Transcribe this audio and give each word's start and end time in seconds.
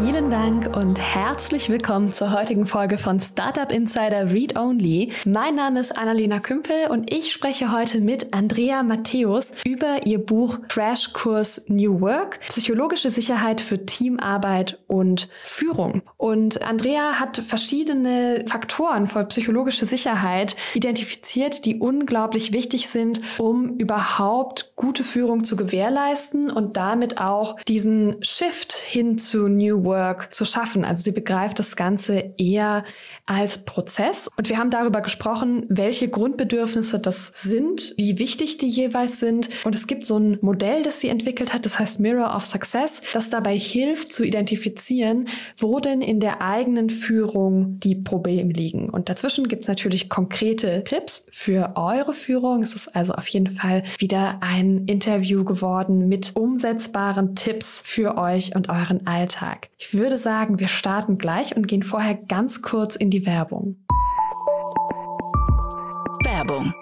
Vielen 0.00 0.30
Dank 0.30 0.76
und 0.76 1.00
herzlich 1.00 1.70
willkommen 1.70 2.12
zur 2.12 2.32
heutigen 2.32 2.68
Folge 2.68 2.98
von 2.98 3.18
Startup 3.18 3.72
Insider 3.72 4.30
Read 4.30 4.56
Only. 4.56 5.10
Mein 5.24 5.56
Name 5.56 5.80
ist 5.80 5.98
Annalena 5.98 6.38
Kümpel 6.38 6.86
und 6.88 7.12
ich 7.12 7.32
spreche 7.32 7.72
heute 7.72 8.00
mit 8.00 8.32
Andrea 8.32 8.84
Matthäus 8.84 9.54
über 9.66 10.06
ihr 10.06 10.24
Buch 10.24 10.60
Crashkurs 10.68 11.68
New 11.68 12.00
Work, 12.00 12.38
psychologische 12.48 13.10
Sicherheit 13.10 13.60
für 13.60 13.86
Teamarbeit 13.86 14.78
und 14.86 15.28
Führung. 15.42 16.02
Und 16.16 16.62
Andrea 16.62 17.14
hat 17.18 17.38
verschiedene 17.38 18.44
Faktoren 18.46 19.08
für 19.08 19.24
psychologische 19.24 19.84
Sicherheit 19.84 20.54
identifiziert, 20.74 21.64
die 21.64 21.80
unglaublich 21.80 22.52
wichtig 22.52 22.88
sind, 22.88 23.20
um 23.38 23.76
überhaupt 23.78 24.74
gute 24.76 25.02
Führung 25.02 25.42
zu 25.42 25.56
gewährleisten 25.56 26.52
und 26.52 26.76
damit 26.76 27.20
auch 27.20 27.56
diesen 27.66 28.22
Shift 28.22 28.72
hin 28.72 29.18
zu 29.18 29.48
New 29.48 29.82
Work 29.82 29.87
Work 29.88 30.32
zu 30.32 30.44
schaffen. 30.44 30.84
Also 30.84 31.02
sie 31.02 31.12
begreift 31.12 31.58
das 31.58 31.74
Ganze 31.74 32.34
eher 32.36 32.84
als 33.26 33.58
Prozess. 33.64 34.28
Und 34.36 34.48
wir 34.48 34.58
haben 34.58 34.70
darüber 34.70 35.00
gesprochen, 35.00 35.66
welche 35.68 36.08
Grundbedürfnisse 36.08 36.98
das 36.98 37.28
sind, 37.42 37.94
wie 37.96 38.18
wichtig 38.18 38.58
die 38.58 38.68
jeweils 38.68 39.18
sind. 39.18 39.48
Und 39.64 39.74
es 39.74 39.86
gibt 39.86 40.06
so 40.06 40.18
ein 40.18 40.38
Modell, 40.40 40.82
das 40.82 41.00
sie 41.00 41.08
entwickelt 41.08 41.52
hat, 41.52 41.64
das 41.64 41.78
heißt 41.78 42.00
Mirror 42.00 42.34
of 42.36 42.44
Success, 42.44 43.02
das 43.12 43.30
dabei 43.30 43.58
hilft 43.58 44.12
zu 44.12 44.24
identifizieren, 44.24 45.28
wo 45.56 45.80
denn 45.80 46.00
in 46.00 46.20
der 46.20 46.42
eigenen 46.42 46.90
Führung 46.90 47.80
die 47.80 47.96
Probleme 47.96 48.52
liegen. 48.52 48.90
Und 48.90 49.08
dazwischen 49.08 49.48
gibt 49.48 49.62
es 49.62 49.68
natürlich 49.68 50.08
konkrete 50.08 50.84
Tipps 50.84 51.26
für 51.30 51.72
eure 51.76 52.14
Führung. 52.14 52.62
Es 52.62 52.74
ist 52.74 52.94
also 52.94 53.14
auf 53.14 53.28
jeden 53.28 53.50
Fall 53.50 53.82
wieder 53.98 54.38
ein 54.40 54.84
Interview 54.86 55.44
geworden 55.44 56.08
mit 56.08 56.32
umsetzbaren 56.36 57.34
Tipps 57.34 57.82
für 57.84 58.16
euch 58.16 58.54
und 58.54 58.68
euren 58.68 59.06
Alltag. 59.06 59.68
Ich 59.80 59.94
würde 59.94 60.16
sagen, 60.16 60.58
wir 60.58 60.66
starten 60.66 61.18
gleich 61.18 61.56
und 61.56 61.68
gehen 61.68 61.84
vorher 61.84 62.14
ganz 62.14 62.62
kurz 62.62 62.96
in 62.96 63.10
die 63.10 63.24
Werbung. 63.24 63.76
Werbung 66.24 66.74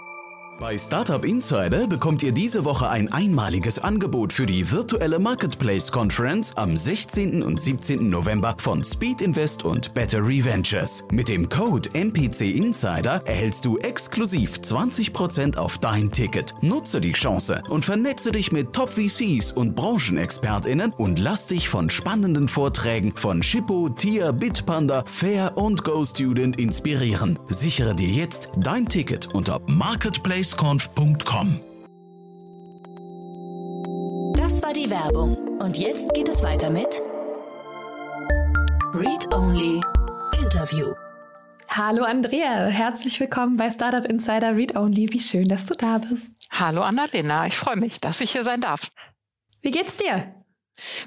bei 0.59 0.79
Startup 0.79 1.25
Insider 1.25 1.87
bekommt 1.87 2.23
ihr 2.23 2.33
diese 2.33 2.65
Woche 2.65 2.89
ein 2.89 3.13
einmaliges 3.13 3.79
Angebot 3.79 4.33
für 4.33 4.47
die 4.47 4.71
virtuelle 4.71 5.19
Marketplace 5.19 5.93
Conference 5.93 6.57
am 6.57 6.77
16. 6.77 7.43
und 7.43 7.61
17. 7.61 8.09
November 8.09 8.55
von 8.59 8.83
Speed 8.83 9.21
Invest 9.21 9.65
und 9.65 9.93
Battery 9.93 10.45
Ventures. 10.45 11.05
Mit 11.11 11.29
dem 11.29 11.49
Code 11.49 11.91
MPC 11.93 12.55
Insider 12.55 13.23
erhältst 13.27 13.65
du 13.65 13.77
exklusiv 13.79 14.57
20% 14.57 15.57
auf 15.57 15.79
dein 15.79 16.11
Ticket. 16.11 16.55
Nutze 16.63 17.01
die 17.01 17.13
Chance 17.13 17.63
und 17.69 17.85
vernetze 17.85 18.33
dich 18.33 18.53
mit 18.53 18.73
Top 18.73 18.93
VCs 18.93 19.53
und 19.53 19.75
Branchenexpertinnen 19.75 20.93
und 20.97 21.19
lass 21.19 21.47
dich 21.47 21.69
von 21.69 21.91
spannenden 21.91 22.49
Vorträgen 22.49 23.13
von 23.15 23.43
Shippo, 23.43 23.91
Tia, 23.91 24.33
Bitpanda, 24.33 25.05
Fair 25.07 25.57
und 25.57 25.85
GoStudent 25.85 26.59
inspirieren. 26.59 27.39
Sichere 27.49 27.95
dir 27.95 28.09
jetzt 28.09 28.51
dein 28.57 28.87
Ticket 28.87 29.35
unter 29.35 29.61
Marketplace 29.69 30.46
spaceconf.com. 30.47 31.61
Das 34.37 34.63
war 34.63 34.73
die 34.73 34.89
Werbung. 34.89 35.37
Und 35.59 35.77
jetzt 35.77 36.15
geht 36.15 36.29
es 36.29 36.43
weiter 36.43 36.71
mit 36.71 37.01
Read 38.95 39.35
Only 39.35 39.81
Interview. 40.41 40.93
Hallo 41.69 42.05
Andrea, 42.05 42.67
herzlich 42.67 43.19
willkommen 43.19 43.57
bei 43.57 43.71
Startup 43.71 44.05
Insider 44.05 44.57
Read 44.57 44.77
Only. 44.77 45.13
Wie 45.13 45.21
schön, 45.21 45.49
dass 45.49 45.67
du 45.67 45.75
da 45.75 45.99
bist. 45.99 46.35
Hallo 46.51 46.83
Annalena, 46.83 47.47
ich 47.47 47.57
freue 47.57 47.77
mich, 47.77 48.01
dass 48.01 48.21
ich 48.21 48.31
hier 48.31 48.45
sein 48.45 48.61
darf. 48.61 48.91
Wie 49.63 49.73
geht's 49.73 49.97
dir? 49.97 50.33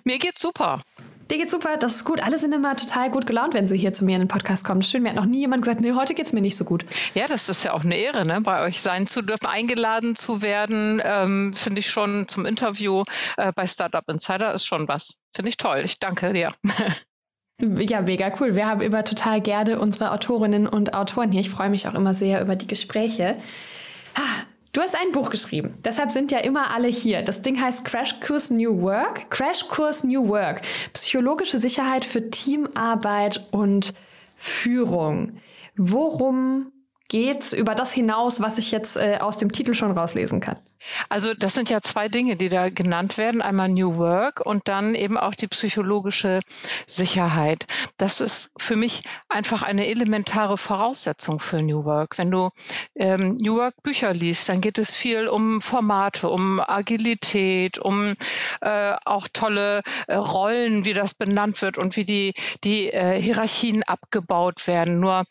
Mir 0.04 0.20
geht's 0.20 0.42
super. 0.42 0.82
Dir 1.30 1.38
geht's 1.38 1.52
super, 1.52 1.78
das 1.78 1.98
ist 1.98 2.06
gut. 2.06 2.24
Alle 2.24 2.40
sind 2.40 2.56
immer 2.56 2.76
total 2.76 3.12
gut 3.12 3.28
gelaunt, 3.28 3.54
wenn 3.54 3.68
sie 3.68 3.78
hier 3.78 3.94
zu 3.94 4.04
mir 4.04 4.16
in 4.16 4.24
den 4.24 4.28
Podcast 4.28 4.66
kommen. 4.66 4.82
Schön, 4.82 5.04
mir 5.04 5.10
hat 5.10 5.16
noch 5.16 5.26
nie 5.26 5.42
jemand 5.42 5.62
gesagt, 5.62 5.80
nee, 5.80 5.92
heute 5.94 6.16
geht's 6.16 6.34
mir 6.34 6.42
nicht 6.42 6.58
so 6.58 6.66
gut. 6.66 6.84
Ja, 7.14 7.28
das 7.28 7.50
ist 7.50 7.64
ja 7.64 7.74
auch 7.74 7.84
eine 7.84 7.96
Ehre, 7.96 8.26
ne? 8.26 8.42
bei 8.42 8.64
euch 8.66 8.82
sein 8.82 9.06
zu 9.06 9.22
dürfen, 9.22 9.46
eingeladen 9.46 10.16
zu 10.16 10.42
werden. 10.42 11.00
Ähm, 11.04 11.54
Finde 11.54 11.82
ich 11.82 11.92
schon 11.92 12.28
zum 12.28 12.48
Interview 12.48 13.04
äh, 13.38 13.54
bei 13.54 13.68
Startup 13.68 14.04
Insider 14.10 14.56
ist 14.56 14.66
schon 14.66 14.88
was. 14.88 15.20
Finde 15.36 15.50
ich 15.50 15.58
toll. 15.58 15.82
Ich 15.86 16.00
danke 16.00 16.34
dir. 16.34 16.52
Ja, 17.62 18.00
mega 18.00 18.32
cool. 18.40 18.56
Wir 18.56 18.68
haben 18.68 18.80
immer 18.80 19.04
total 19.04 19.42
gerne 19.42 19.80
unsere 19.80 20.14
Autorinnen 20.14 20.66
und 20.66 20.94
Autoren 20.94 21.30
hier. 21.30 21.42
Ich 21.42 21.50
freue 21.50 21.70
mich 21.70 21.90
auch 21.90 21.94
immer 21.94 22.14
sehr 22.14 22.42
über 22.42 22.56
die 22.56 22.68
Gespräche. 22.68 23.36
Du 24.72 24.82
hast 24.82 24.96
ein 24.96 25.12
Buch 25.12 25.32
geschrieben. 25.32 25.74
Deshalb 25.84 26.12
sind 26.12 26.32
ja 26.32 26.40
immer 26.40 26.70
alle 26.70 26.88
hier. 26.88 27.24
Das 27.24 27.42
Ding 27.42 27.60
heißt 27.60 27.86
Crashkurs 27.86 28.52
New 28.52 28.82
Work. 28.82 29.30
Crashkurs 29.32 30.04
New 30.04 30.28
Work. 30.28 30.62
Psychologische 30.94 31.58
Sicherheit 31.58 32.06
für 32.06 32.30
Teamarbeit 32.30 33.48
und 33.50 33.96
Führung. 34.36 35.40
Worum 35.76 36.72
geht's 37.08 37.52
über 37.52 37.74
das 37.74 37.92
hinaus, 37.92 38.42
was 38.42 38.60
ich 38.60 38.72
jetzt 38.72 38.96
äh, 38.96 39.18
aus 39.20 39.40
dem 39.40 39.52
Titel 39.52 39.74
schon 39.74 39.92
rauslesen 39.92 40.40
kann? 40.40 40.58
Also 41.10 41.34
das 41.34 41.54
sind 41.54 41.70
ja 41.70 41.82
zwei 41.82 42.08
Dinge, 42.08 42.36
die 42.36 42.50
da 42.50 42.70
genannt 42.70 43.18
werden. 43.18 43.42
Einmal 43.42 43.70
New 43.70 43.98
Work 43.98 44.42
und 44.46 44.68
dann 44.68 44.96
eben 44.96 45.18
auch 45.18 45.36
die 45.36 45.48
psychologische 45.48 46.40
Sicherheit. 46.88 47.66
Das 47.98 48.22
ist 48.22 48.52
für 48.58 48.76
mich 48.76 49.04
einfach 49.28 49.62
eine 49.62 49.88
elementare 49.88 50.58
Voraussetzung 50.58 51.40
für 51.40 51.58
New 51.58 51.86
Work. 51.86 52.18
Wenn 52.18 52.32
du 52.32 52.50
ähm, 52.96 53.38
New 53.42 53.58
Work 53.58 53.82
Bücher 53.84 54.14
liest, 54.14 54.50
dann 54.50 54.62
geht 54.62 54.78
es 54.78 54.96
viel 54.96 55.28
um 55.28 55.62
Formate, 55.62 56.30
um 56.30 56.60
Agilität, 56.60 57.78
um 57.78 58.16
äh, 58.62 58.96
auch 59.06 59.28
tolle 59.32 59.82
äh, 60.08 60.16
Rollen, 60.16 60.86
wie 60.86 60.94
das 60.94 61.14
benannt 61.14 61.62
wird 61.62 61.78
und 61.78 61.96
wie 61.96 62.06
die, 62.06 62.34
die 62.64 62.92
äh, 62.92 63.22
Hierarchien 63.22 63.84
abgebaut 63.84 64.68
werden. 64.68 65.00
Nur 65.00 65.26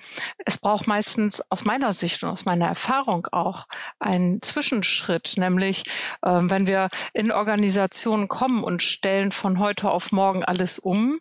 es 0.45 0.59
braucht 0.59 0.87
meistens 0.87 1.43
aus 1.51 1.65
meiner 1.65 1.93
Sicht 1.93 2.23
und 2.23 2.31
aus 2.31 2.45
meiner 2.45 2.67
Erfahrung 2.67 3.27
auch 3.33 3.67
einen 3.99 4.43
Zwischenschritt 4.43 5.35
nämlich 5.39 5.85
äh, 6.23 6.31
wenn 6.31 6.67
wir 6.67 6.89
in 7.13 7.33
Organisationen 7.33 8.29
kommen 8.29 8.63
und 8.63 8.83
stellen 8.83 9.33
von 9.33 9.59
heute 9.59 9.91
auf 9.91 10.13
morgen 10.13 10.45
alles 10.45 10.79
um, 10.79 11.19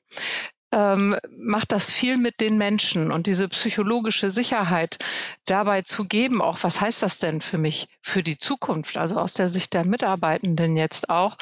ähm, 0.72 1.16
macht 1.38 1.72
das 1.72 1.92
viel 1.92 2.18
mit 2.18 2.42
den 2.42 2.58
Menschen 2.58 3.12
und 3.12 3.28
diese 3.28 3.48
psychologische 3.48 4.30
Sicherheit 4.30 4.98
dabei 5.46 5.82
zu 5.84 6.06
geben, 6.06 6.42
auch 6.42 6.58
was 6.62 6.82
heißt 6.82 7.02
das 7.02 7.20
denn 7.20 7.40
für 7.40 7.58
mich, 7.58 7.88
für 8.02 8.22
die 8.22 8.38
Zukunft, 8.38 8.98
also 8.98 9.20
aus 9.20 9.34
der 9.34 9.48
Sicht 9.48 9.74
der 9.74 9.88
Mitarbeitenden 9.88 10.76
jetzt 10.76 11.10
auch, 11.10 11.38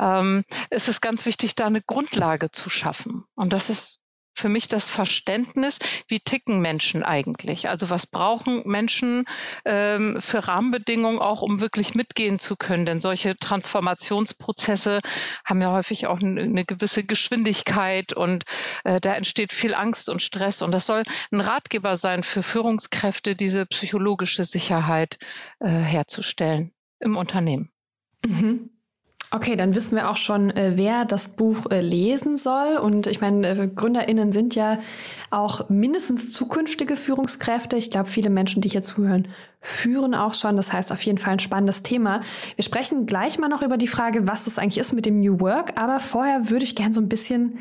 ähm, 0.00 0.44
ist 0.70 0.88
es 0.88 1.00
ganz 1.00 1.24
wichtig, 1.24 1.54
da 1.54 1.66
eine 1.66 1.82
Grundlage 1.82 2.50
zu 2.50 2.68
schaffen. 2.68 3.24
Und 3.36 3.52
das 3.52 3.70
ist 3.70 4.00
für 4.34 4.48
mich 4.48 4.68
das 4.68 4.90
Verständnis, 4.90 5.78
wie 6.08 6.20
ticken 6.20 6.60
Menschen 6.60 7.02
eigentlich? 7.02 7.68
Also 7.68 7.90
was 7.90 8.06
brauchen 8.06 8.62
Menschen 8.66 9.24
ähm, 9.64 10.18
für 10.20 10.46
Rahmenbedingungen 10.46 11.20
auch, 11.20 11.42
um 11.42 11.60
wirklich 11.60 11.94
mitgehen 11.94 12.38
zu 12.38 12.56
können? 12.56 12.84
Denn 12.84 13.00
solche 13.00 13.36
Transformationsprozesse 13.38 15.00
haben 15.44 15.62
ja 15.62 15.72
häufig 15.72 16.06
auch 16.06 16.20
eine, 16.20 16.64
gewisse 16.64 17.04
Geschwindigkeit 17.04 18.12
und 18.12 18.44
äh, 18.84 19.00
da 19.00 19.14
entsteht 19.14 19.52
viel 19.52 19.74
Angst 19.74 20.08
und 20.08 20.20
Stress. 20.20 20.62
Und 20.62 20.72
das 20.72 20.86
soll 20.86 21.04
ein 21.30 21.40
Ratgeber 21.40 21.96
sein 21.96 22.22
für 22.22 22.42
Führungskräfte, 22.42 23.36
diese 23.36 23.66
psychologische 23.66 24.44
Sicherheit 24.44 25.18
äh, 25.60 25.68
herzustellen 25.68 26.72
im 26.98 27.16
Unternehmen. 27.16 27.70
Mhm. 28.26 28.73
Okay, 29.34 29.56
dann 29.56 29.74
wissen 29.74 29.96
wir 29.96 30.08
auch 30.10 30.16
schon, 30.16 30.50
äh, 30.50 30.74
wer 30.76 31.04
das 31.04 31.26
Buch 31.34 31.68
äh, 31.68 31.80
lesen 31.80 32.36
soll. 32.36 32.76
Und 32.76 33.08
ich 33.08 33.20
meine, 33.20 33.48
äh, 33.48 33.66
GründerInnen 33.66 34.30
sind 34.30 34.54
ja 34.54 34.78
auch 35.30 35.68
mindestens 35.68 36.32
zukünftige 36.32 36.96
Führungskräfte. 36.96 37.76
Ich 37.76 37.90
glaube, 37.90 38.08
viele 38.08 38.30
Menschen, 38.30 38.62
die 38.62 38.68
hier 38.68 38.82
zuhören, 38.82 39.26
führen 39.60 40.14
auch 40.14 40.34
schon. 40.34 40.56
Das 40.56 40.72
heißt, 40.72 40.92
auf 40.92 41.02
jeden 41.02 41.18
Fall 41.18 41.32
ein 41.32 41.38
spannendes 41.40 41.82
Thema. 41.82 42.20
Wir 42.54 42.62
sprechen 42.62 43.06
gleich 43.06 43.36
mal 43.40 43.48
noch 43.48 43.62
über 43.62 43.76
die 43.76 43.88
Frage, 43.88 44.28
was 44.28 44.46
es 44.46 44.56
eigentlich 44.56 44.78
ist 44.78 44.92
mit 44.92 45.04
dem 45.04 45.18
New 45.18 45.40
Work. 45.40 45.80
Aber 45.80 45.98
vorher 45.98 46.50
würde 46.50 46.64
ich 46.64 46.76
gerne 46.76 46.92
so 46.92 47.00
ein 47.00 47.08
bisschen 47.08 47.58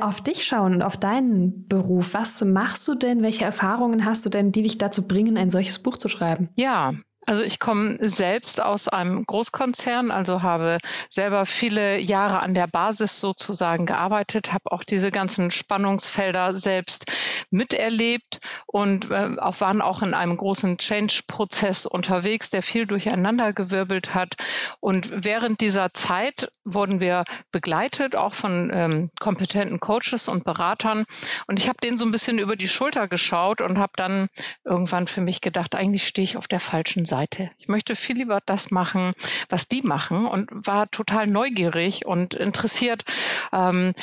auf 0.00 0.22
dich 0.22 0.46
schauen 0.46 0.74
und 0.74 0.82
auf 0.82 0.96
deinen 0.96 1.68
Beruf. 1.68 2.14
Was 2.14 2.42
machst 2.42 2.88
du 2.88 2.94
denn? 2.94 3.22
Welche 3.22 3.44
Erfahrungen 3.44 4.06
hast 4.06 4.24
du 4.24 4.30
denn, 4.30 4.50
die 4.50 4.62
dich 4.62 4.78
dazu 4.78 5.06
bringen, 5.06 5.36
ein 5.36 5.50
solches 5.50 5.78
Buch 5.78 5.98
zu 5.98 6.08
schreiben? 6.08 6.48
Ja, 6.54 6.94
also 7.26 7.42
ich 7.42 7.58
komme 7.58 7.96
selbst 8.00 8.62
aus 8.62 8.88
einem 8.88 9.24
Großkonzern, 9.24 10.10
also 10.10 10.42
habe 10.42 10.78
selber 11.08 11.46
viele 11.46 11.98
Jahre 11.98 12.40
an 12.40 12.52
der 12.52 12.66
Basis 12.66 13.18
sozusagen 13.18 13.86
gearbeitet, 13.86 14.52
habe 14.52 14.70
auch 14.72 14.84
diese 14.84 15.10
ganzen 15.10 15.50
Spannungsfelder 15.50 16.54
selbst 16.54 17.06
miterlebt 17.50 18.40
und 18.66 19.10
äh, 19.10 19.36
auch 19.38 19.60
waren 19.60 19.80
auch 19.80 20.02
in 20.02 20.12
einem 20.12 20.36
großen 20.36 20.76
Change-Prozess 20.76 21.86
unterwegs, 21.86 22.50
der 22.50 22.62
viel 22.62 22.86
durcheinandergewirbelt 22.86 24.14
hat. 24.14 24.34
Und 24.80 25.24
während 25.24 25.60
dieser 25.62 25.94
Zeit 25.94 26.50
wurden 26.64 27.00
wir 27.00 27.24
begleitet, 27.52 28.16
auch 28.16 28.34
von 28.34 28.70
ähm, 28.74 29.10
kompetenten 29.18 29.80
Coaches 29.80 30.28
und 30.28 30.44
Beratern. 30.44 31.04
Und 31.46 31.58
ich 31.58 31.68
habe 31.68 31.78
denen 31.82 31.96
so 31.96 32.04
ein 32.04 32.12
bisschen 32.12 32.38
über 32.38 32.56
die 32.56 32.68
Schulter 32.68 33.08
geschaut 33.08 33.62
und 33.62 33.78
habe 33.78 33.92
dann 33.96 34.28
irgendwann 34.64 35.06
für 35.06 35.22
mich 35.22 35.40
gedacht, 35.40 35.74
eigentlich 35.74 36.06
stehe 36.06 36.24
ich 36.24 36.36
auf 36.36 36.48
der 36.48 36.60
falschen 36.60 37.06
Seite. 37.06 37.13
Seite. 37.14 37.50
Ich 37.58 37.68
möchte 37.68 37.94
viel 37.94 38.16
lieber 38.16 38.40
das 38.44 38.72
machen, 38.72 39.12
was 39.48 39.68
die 39.68 39.82
machen 39.82 40.26
und 40.26 40.50
war 40.50 40.90
total 40.90 41.28
neugierig 41.28 42.06
und 42.06 42.34
interessiert, 42.34 43.04
ähm, 43.52 43.94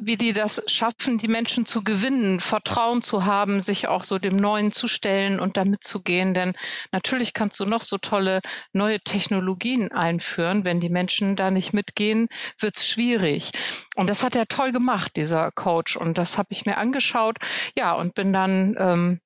wie 0.00 0.16
die 0.16 0.32
das 0.32 0.62
schaffen, 0.68 1.18
die 1.18 1.26
Menschen 1.26 1.66
zu 1.66 1.82
gewinnen, 1.82 2.38
Vertrauen 2.38 3.02
zu 3.02 3.24
haben, 3.24 3.60
sich 3.60 3.88
auch 3.88 4.04
so 4.04 4.20
dem 4.20 4.36
Neuen 4.36 4.70
zu 4.70 4.86
stellen 4.86 5.40
und 5.40 5.56
damit 5.56 5.82
zu 5.82 6.00
gehen. 6.00 6.32
Denn 6.32 6.54
natürlich 6.92 7.34
kannst 7.34 7.58
du 7.58 7.64
noch 7.64 7.82
so 7.82 7.98
tolle 7.98 8.40
neue 8.72 9.00
Technologien 9.00 9.90
einführen. 9.90 10.64
Wenn 10.64 10.78
die 10.78 10.90
Menschen 10.90 11.34
da 11.34 11.50
nicht 11.50 11.72
mitgehen, 11.72 12.28
wird's 12.60 12.86
schwierig. 12.86 13.50
Und 13.96 14.08
das 14.08 14.22
hat 14.22 14.36
er 14.36 14.46
toll 14.46 14.70
gemacht, 14.70 15.16
dieser 15.16 15.50
Coach. 15.50 15.96
Und 15.96 16.18
das 16.18 16.38
habe 16.38 16.48
ich 16.52 16.66
mir 16.66 16.78
angeschaut. 16.78 17.38
Ja, 17.76 17.94
und 17.94 18.14
bin 18.14 18.32
dann 18.32 18.76
ähm, 18.78 19.20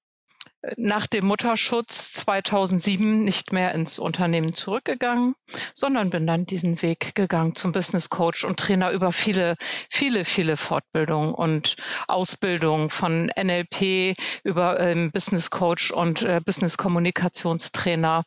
nach 0.77 1.07
dem 1.07 1.27
Mutterschutz 1.27 2.13
2007 2.13 3.21
nicht 3.21 3.53
mehr 3.53 3.73
ins 3.73 3.99
Unternehmen 3.99 4.55
zurückgegangen, 4.55 5.35
sondern 5.75 6.11
bin 6.11 6.27
dann 6.27 6.47
diesen 6.47 6.83
Weg 6.83 7.15
gegangen 7.15 7.55
zum 7.55 7.73
Business 7.73 8.09
Coach 8.09 8.45
und 8.45 8.59
Trainer 8.59 8.91
über 8.91 9.13
viele, 9.13 9.57
viele, 9.91 10.25
viele 10.25 10.57
Fortbildungen 10.57 11.35
und 11.35 11.77
Ausbildungen 12.09 12.91
von 12.91 13.31
NLP 13.37 14.17
über 14.43 14.81
ähm, 14.81 15.11
Business 15.13 15.51
Coach 15.51 15.91
und 15.91 16.23
äh, 16.23 16.41
Business 16.45 16.77
Kommunikationstrainer. 16.77 18.25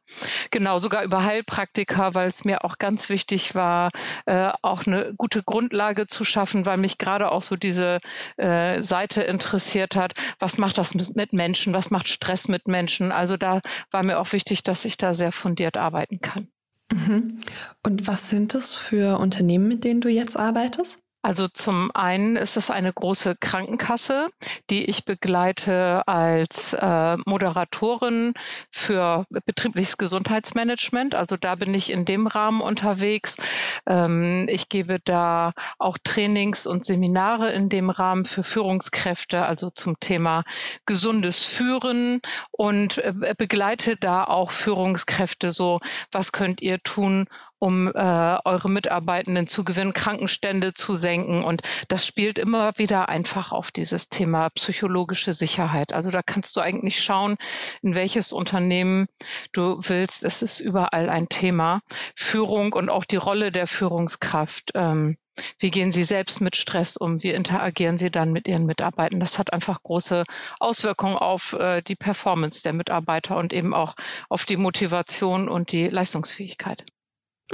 Genau, 0.52 0.80
sogar 0.80 1.04
über 1.04 1.24
Heilpraktiker, 1.24 2.16
weil 2.16 2.28
es 2.28 2.46
mir 2.46 2.64
auch 2.64 2.78
ganz 2.78 3.10
wichtig 3.10 3.56
war, 3.56 3.90
äh, 4.26 4.52
auch 4.62 4.86
eine 4.86 5.14
gute 5.18 5.44
Grundlage 5.44 6.08
zu 6.08 6.24
schaffen, 6.24 6.66
weil 6.66 6.78
mich 6.78 6.98
gerade 6.98 7.32
auch 7.32 7.42
so 7.42 7.56
diese 7.56 8.00
äh, 8.38 8.82
Seite 8.82 9.24
interessiert 9.24 9.96
hat. 9.96 10.14
Was 10.40 10.58
macht 10.58 10.78
das 10.78 10.94
mit 10.94 11.34
Menschen? 11.34 11.74
Was 11.74 11.92
macht 11.92 12.08
Stress? 12.08 12.29
Stress 12.30 12.48
mit 12.48 12.68
Menschen. 12.68 13.12
Also 13.12 13.38
da 13.38 13.60
war 13.90 14.04
mir 14.04 14.20
auch 14.20 14.32
wichtig, 14.34 14.64
dass 14.64 14.86
ich 14.86 14.98
da 14.98 15.16
sehr 15.16 15.32
fundiert 15.32 15.78
arbeiten 15.78 16.22
kann. 16.22 16.48
Mhm. 16.92 17.40
Und 17.84 18.08
was 18.08 18.30
sind 18.30 18.54
es 18.54 18.76
für 18.76 19.20
Unternehmen, 19.20 19.68
mit 19.68 19.84
denen 19.84 20.02
du 20.02 20.10
jetzt 20.10 20.38
arbeitest? 20.38 21.00
Also 21.22 21.48
zum 21.48 21.92
einen 21.94 22.38
ist 22.38 22.56
es 22.56 22.70
eine 22.70 22.94
große 22.94 23.36
Krankenkasse, 23.36 24.30
die 24.70 24.86
ich 24.86 25.04
begleite 25.04 26.08
als 26.08 26.74
äh, 26.74 27.18
Moderatorin 27.26 28.34
für 28.72 29.26
betriebliches 29.46 29.98
Gesundheitsmanagement. 29.98 31.16
Also 31.16 31.36
da 31.36 31.56
bin 31.56 31.74
ich 31.74 31.92
in 31.92 32.06
dem 32.06 32.26
Rahmen 32.26 32.62
unterwegs. 32.62 33.36
Ähm, 33.86 34.48
ich 34.50 34.70
gebe 34.70 35.00
da 35.04 35.52
auch 35.78 35.98
Trainings 36.02 36.66
und 36.66 36.86
Seminare 36.86 37.52
in 37.52 37.68
dem 37.68 37.90
Rahmen 37.90 38.24
für 38.24 38.44
Führungskräfte, 38.44 39.46
also 39.46 39.70
zum 39.70 40.00
Thema 40.00 40.44
gesundes 40.86 41.44
Führen 41.44 42.22
und 42.52 42.98
äh, 43.00 43.36
begleite 43.38 43.98
da 43.98 44.24
auch 44.24 44.52
Führungskräfte 44.52 45.52
so, 45.52 45.80
was 46.12 46.32
könnt 46.32 46.62
ihr 46.62 46.80
tun, 46.82 47.28
um 47.60 47.88
äh, 47.88 48.38
eure 48.46 48.70
Mitarbeitenden 48.70 49.48
zu 49.48 49.64
gewinnen, 49.64 49.94
Krankenstände 49.94 50.74
zu 50.74 50.94
senken. 50.94 51.44
Und 51.44 51.62
das 51.90 52.06
spielt 52.08 52.40
immer 52.40 52.78
wieder 52.78 53.10
einfach 53.10 53.52
auf 53.52 53.72
dieses 53.72 54.10
Thema 54.10 54.50
psychologische 54.52 55.34
Sicherheit. 55.34 55.94
Also 55.94 56.10
da 56.12 56.22
kannst 56.24 56.56
du 56.56 56.62
eigentlich 56.62 57.04
schauen, 57.04 57.38
in 57.82 57.96
welches 57.96 58.32
Unternehmen 58.32 59.08
du 59.52 59.80
willst. 59.84 60.24
Es 60.24 60.42
ist 60.42 60.60
überall 60.60 61.10
ein 61.10 61.30
Thema. 61.30 61.82
Führung 62.16 62.74
und 62.74 62.90
auch 62.90 63.06
die 63.06 63.18
Rolle 63.18 63.52
der 63.52 63.68
Führungskraft. 63.68 64.72
Ähm, 64.76 65.18
wie 65.58 65.72
gehen 65.72 65.92
Sie 65.92 66.04
selbst 66.04 66.42
mit 66.42 66.56
Stress 66.56 66.98
um? 66.98 67.24
Wie 67.24 67.32
interagieren 67.32 67.98
Sie 67.98 68.12
dann 68.12 68.32
mit 68.32 68.48
Ihren 68.48 68.66
Mitarbeitern? 68.66 69.20
Das 69.20 69.40
hat 69.40 69.54
einfach 69.54 69.82
große 69.84 70.24
Auswirkungen 70.60 71.16
auf 71.16 71.54
äh, 71.54 71.82
die 71.82 71.96
Performance 71.96 72.62
der 72.64 72.74
Mitarbeiter 72.74 73.38
und 73.38 73.54
eben 73.54 73.74
auch 73.74 73.96
auf 74.30 74.46
die 74.46 74.58
Motivation 74.58 75.48
und 75.48 75.72
die 75.72 75.88
Leistungsfähigkeit. 75.88 76.84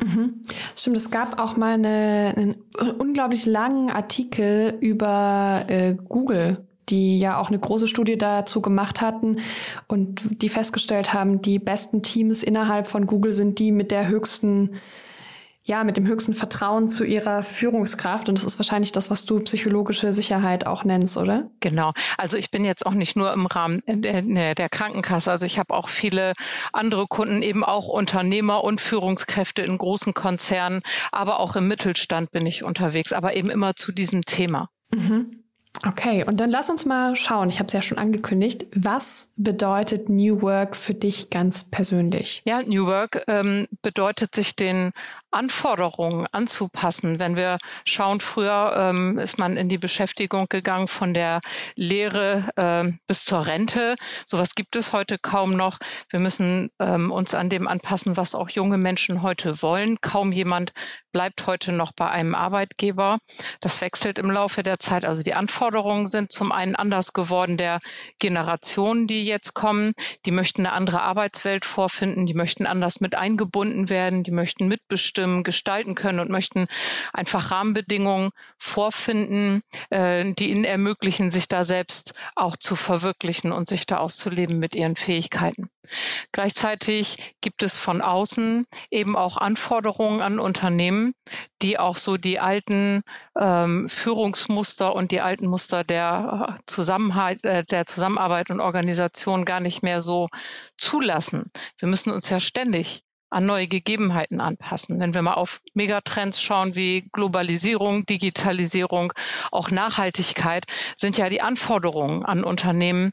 Mhm. 0.01 0.41
Stimmt, 0.75 0.97
es 0.97 1.09
gab 1.09 1.39
auch 1.39 1.57
mal 1.57 1.73
eine, 1.73 2.33
einen 2.35 2.55
unglaublich 2.97 3.45
langen 3.45 3.89
Artikel 3.89 4.77
über 4.81 5.65
äh, 5.67 5.95
Google, 5.95 6.65
die 6.89 7.19
ja 7.19 7.39
auch 7.39 7.47
eine 7.47 7.59
große 7.59 7.87
Studie 7.87 8.17
dazu 8.17 8.61
gemacht 8.61 9.01
hatten 9.01 9.39
und 9.87 10.41
die 10.41 10.49
festgestellt 10.49 11.13
haben, 11.13 11.41
die 11.41 11.59
besten 11.59 12.03
Teams 12.03 12.43
innerhalb 12.43 12.87
von 12.87 13.07
Google 13.07 13.31
sind 13.31 13.59
die 13.59 13.71
mit 13.71 13.91
der 13.91 14.07
höchsten 14.07 14.71
ja, 15.67 15.83
mit 15.83 15.97
dem 15.97 16.05
höchsten 16.05 16.35
Vertrauen 16.35 16.87
zu 16.89 17.03
ihrer 17.03 17.41
Führungskraft. 17.41 18.29
Und 18.29 18.37
das 18.37 18.45
ist 18.45 18.59
wahrscheinlich 18.59 18.91
das, 18.91 19.09
was 19.09 19.25
du 19.25 19.39
psychologische 19.39 20.13
Sicherheit 20.13 20.67
auch 20.67 20.83
nennst, 20.83 21.17
oder? 21.17 21.49
Genau. 21.59 21.91
Also 22.17 22.37
ich 22.37 22.51
bin 22.51 22.63
jetzt 22.63 22.85
auch 22.85 22.93
nicht 22.93 23.15
nur 23.15 23.33
im 23.33 23.47
Rahmen 23.47 23.81
der, 23.87 24.53
der 24.53 24.69
Krankenkasse. 24.69 25.31
Also 25.31 25.47
ich 25.47 25.57
habe 25.57 25.73
auch 25.73 25.89
viele 25.89 26.33
andere 26.71 27.07
Kunden, 27.07 27.41
eben 27.41 27.63
auch 27.63 27.87
Unternehmer 27.87 28.63
und 28.63 28.79
Führungskräfte 28.79 29.63
in 29.63 29.79
großen 29.79 30.13
Konzernen, 30.13 30.83
aber 31.11 31.39
auch 31.39 31.55
im 31.55 31.67
Mittelstand 31.67 32.31
bin 32.31 32.45
ich 32.45 32.63
unterwegs, 32.63 33.11
aber 33.11 33.35
eben 33.35 33.49
immer 33.49 33.75
zu 33.75 33.91
diesem 33.91 34.23
Thema. 34.23 34.69
Mhm. 34.93 35.45
Okay, 35.85 36.23
und 36.23 36.39
dann 36.39 36.49
lass 36.49 36.69
uns 36.69 36.85
mal 36.85 37.15
schauen. 37.15 37.49
Ich 37.49 37.59
habe 37.59 37.67
es 37.67 37.73
ja 37.73 37.81
schon 37.81 37.97
angekündigt. 37.97 38.65
Was 38.73 39.31
bedeutet 39.35 40.09
New 40.09 40.41
Work 40.41 40.75
für 40.75 40.93
dich 40.93 41.29
ganz 41.29 41.69
persönlich? 41.69 42.41
Ja, 42.45 42.61
New 42.61 42.85
Work 42.85 43.23
ähm, 43.27 43.67
bedeutet, 43.81 44.35
sich 44.35 44.55
den 44.55 44.93
Anforderungen 45.35 46.27
anzupassen. 46.31 47.19
Wenn 47.19 47.35
wir 47.35 47.57
schauen, 47.85 48.21
früher 48.21 48.73
ähm, 48.75 49.19
ist 49.19 49.37
man 49.37 49.57
in 49.57 49.67
die 49.67 49.77
Beschäftigung 49.77 50.47
gegangen 50.49 50.87
von 50.87 51.13
der 51.13 51.41
Lehre 51.75 52.45
äh, 52.55 52.91
bis 53.05 53.25
zur 53.25 53.45
Rente. 53.45 53.95
Sowas 54.25 54.55
gibt 54.55 54.77
es 54.77 54.93
heute 54.93 55.17
kaum 55.17 55.51
noch. 55.51 55.77
Wir 56.09 56.21
müssen 56.21 56.69
ähm, 56.79 57.11
uns 57.11 57.33
an 57.33 57.49
dem 57.49 57.67
anpassen, 57.67 58.15
was 58.15 58.33
auch 58.33 58.49
junge 58.49 58.77
Menschen 58.77 59.21
heute 59.21 59.61
wollen. 59.61 59.97
Kaum 59.99 60.31
jemand 60.31 60.71
bleibt 61.11 61.47
heute 61.47 61.73
noch 61.73 61.91
bei 61.93 62.09
einem 62.09 62.33
Arbeitgeber. 62.33 63.17
Das 63.59 63.81
wechselt 63.81 64.19
im 64.19 64.31
Laufe 64.31 64.63
der 64.63 64.79
Zeit. 64.79 65.05
Also 65.05 65.21
die 65.21 65.33
Anforderungen 65.33 66.07
sind 66.07 66.31
zum 66.31 66.51
einen 66.51 66.75
anders 66.75 67.11
geworden 67.13 67.57
der 67.57 67.79
Generationen, 68.19 69.07
die 69.07 69.25
jetzt 69.25 69.53
kommen. 69.53 69.93
Die 70.25 70.31
möchten 70.31 70.65
eine 70.65 70.73
andere 70.73 71.01
Arbeitswelt 71.01 71.65
vorfinden. 71.65 72.25
Die 72.25 72.33
möchten 72.33 72.65
anders 72.65 73.01
mit 73.01 73.15
eingebunden 73.15 73.89
werden. 73.89 74.23
Die 74.23 74.31
möchten 74.31 74.67
mitbestimmen 74.67 75.24
mitbestimmen, 75.25 75.43
gestalten 75.43 75.95
können 75.95 76.19
und 76.19 76.29
möchten 76.29 76.67
einfach 77.13 77.51
Rahmenbedingungen 77.51 78.31
vorfinden, 78.57 79.61
äh, 79.89 80.33
die 80.33 80.51
ihnen 80.51 80.63
ermöglichen, 80.63 81.31
sich 81.31 81.47
da 81.47 81.63
selbst 81.63 82.13
auch 82.35 82.55
zu 82.57 82.75
verwirklichen 82.75 83.51
und 83.51 83.67
sich 83.67 83.85
da 83.85 83.97
auszuleben 83.97 84.59
mit 84.59 84.75
ihren 84.75 84.95
Fähigkeiten. 84.95 85.69
Gleichzeitig 86.31 87.35
gibt 87.41 87.61
es 87.61 87.77
von 87.77 88.01
außen 88.01 88.65
eben 88.89 89.15
auch 89.15 89.37
Anforderungen 89.37 90.21
an 90.21 90.39
Unternehmen, 90.39 91.13
die 91.61 91.77
auch 91.77 91.97
so 91.97 92.17
die 92.17 92.39
alten 92.39 93.03
ähm, 93.39 93.87
Führungsmuster 93.87 94.95
und 94.95 95.11
die 95.11 95.21
alten 95.21 95.47
Muster 95.47 95.83
der, 95.83 96.55
Zusammenhalt, 96.65 97.43
äh, 97.43 97.63
der 97.63 97.85
Zusammenarbeit 97.85 98.49
und 98.49 98.61
Organisation 98.61 99.45
gar 99.45 99.59
nicht 99.59 99.83
mehr 99.83 100.01
so 100.01 100.27
zulassen. 100.77 101.51
Wir 101.77 101.87
müssen 101.87 102.11
uns 102.11 102.29
ja 102.29 102.39
ständig 102.39 103.03
an 103.29 103.45
neue 103.45 103.67
Gegebenheiten 103.67 104.39
anpassen. 104.39 104.99
Wenn 104.99 105.13
wir 105.13 105.21
mal 105.21 105.33
auf 105.33 105.61
Megatrends 105.73 106.41
schauen 106.41 106.75
wie 106.75 107.09
Globalisierung, 107.11 108.05
Digitalisierung, 108.05 109.13
auch 109.51 109.71
Nachhaltigkeit, 109.71 110.65
sind 110.95 111.17
ja 111.17 111.29
die 111.29 111.41
Anforderungen 111.41 112.23
an 112.23 112.43
Unternehmen 112.43 113.11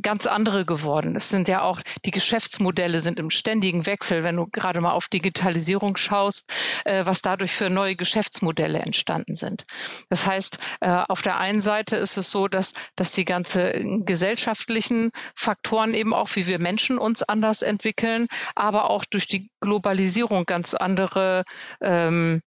ganz 0.00 0.26
andere 0.26 0.64
geworden. 0.64 1.16
Es 1.16 1.28
sind 1.28 1.48
ja 1.48 1.62
auch 1.62 1.80
die 2.04 2.10
Geschäftsmodelle 2.10 3.00
sind 3.00 3.18
im 3.18 3.30
ständigen 3.30 3.86
Wechsel, 3.86 4.24
wenn 4.24 4.36
du 4.36 4.46
gerade 4.46 4.80
mal 4.80 4.92
auf 4.92 5.08
Digitalisierung 5.08 5.96
schaust, 5.96 6.52
äh, 6.84 7.06
was 7.06 7.22
dadurch 7.22 7.52
für 7.52 7.70
neue 7.70 7.96
Geschäftsmodelle 7.96 8.80
entstanden 8.80 9.36
sind. 9.36 9.62
Das 10.08 10.26
heißt, 10.26 10.58
äh, 10.80 10.88
auf 11.08 11.22
der 11.22 11.38
einen 11.38 11.62
Seite 11.62 11.96
ist 11.96 12.16
es 12.16 12.30
so, 12.30 12.48
dass, 12.48 12.72
dass 12.96 13.12
die 13.12 13.24
ganze 13.24 13.72
gesellschaftlichen 14.04 15.10
Faktoren 15.34 15.94
eben 15.94 16.14
auch, 16.14 16.30
wie 16.34 16.46
wir 16.46 16.58
Menschen 16.58 16.98
uns 16.98 17.22
anders 17.22 17.62
entwickeln, 17.62 18.26
aber 18.54 18.90
auch 18.90 19.04
durch 19.04 19.26
die 19.26 19.50
Globalisierung 19.62 20.44
ganz 20.44 20.74
andere 20.74 21.44
ähm, 21.80 22.42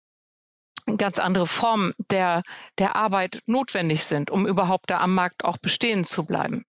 ganz 0.98 1.18
andere 1.18 1.46
Formen 1.46 1.92
der, 2.10 2.42
der 2.78 2.96
Arbeit 2.96 3.40
notwendig 3.46 4.04
sind, 4.04 4.30
um 4.30 4.46
überhaupt 4.46 4.90
da 4.90 4.98
am 4.98 5.14
Markt 5.14 5.44
auch 5.44 5.58
bestehen 5.58 6.04
zu 6.04 6.24
bleiben. 6.24 6.64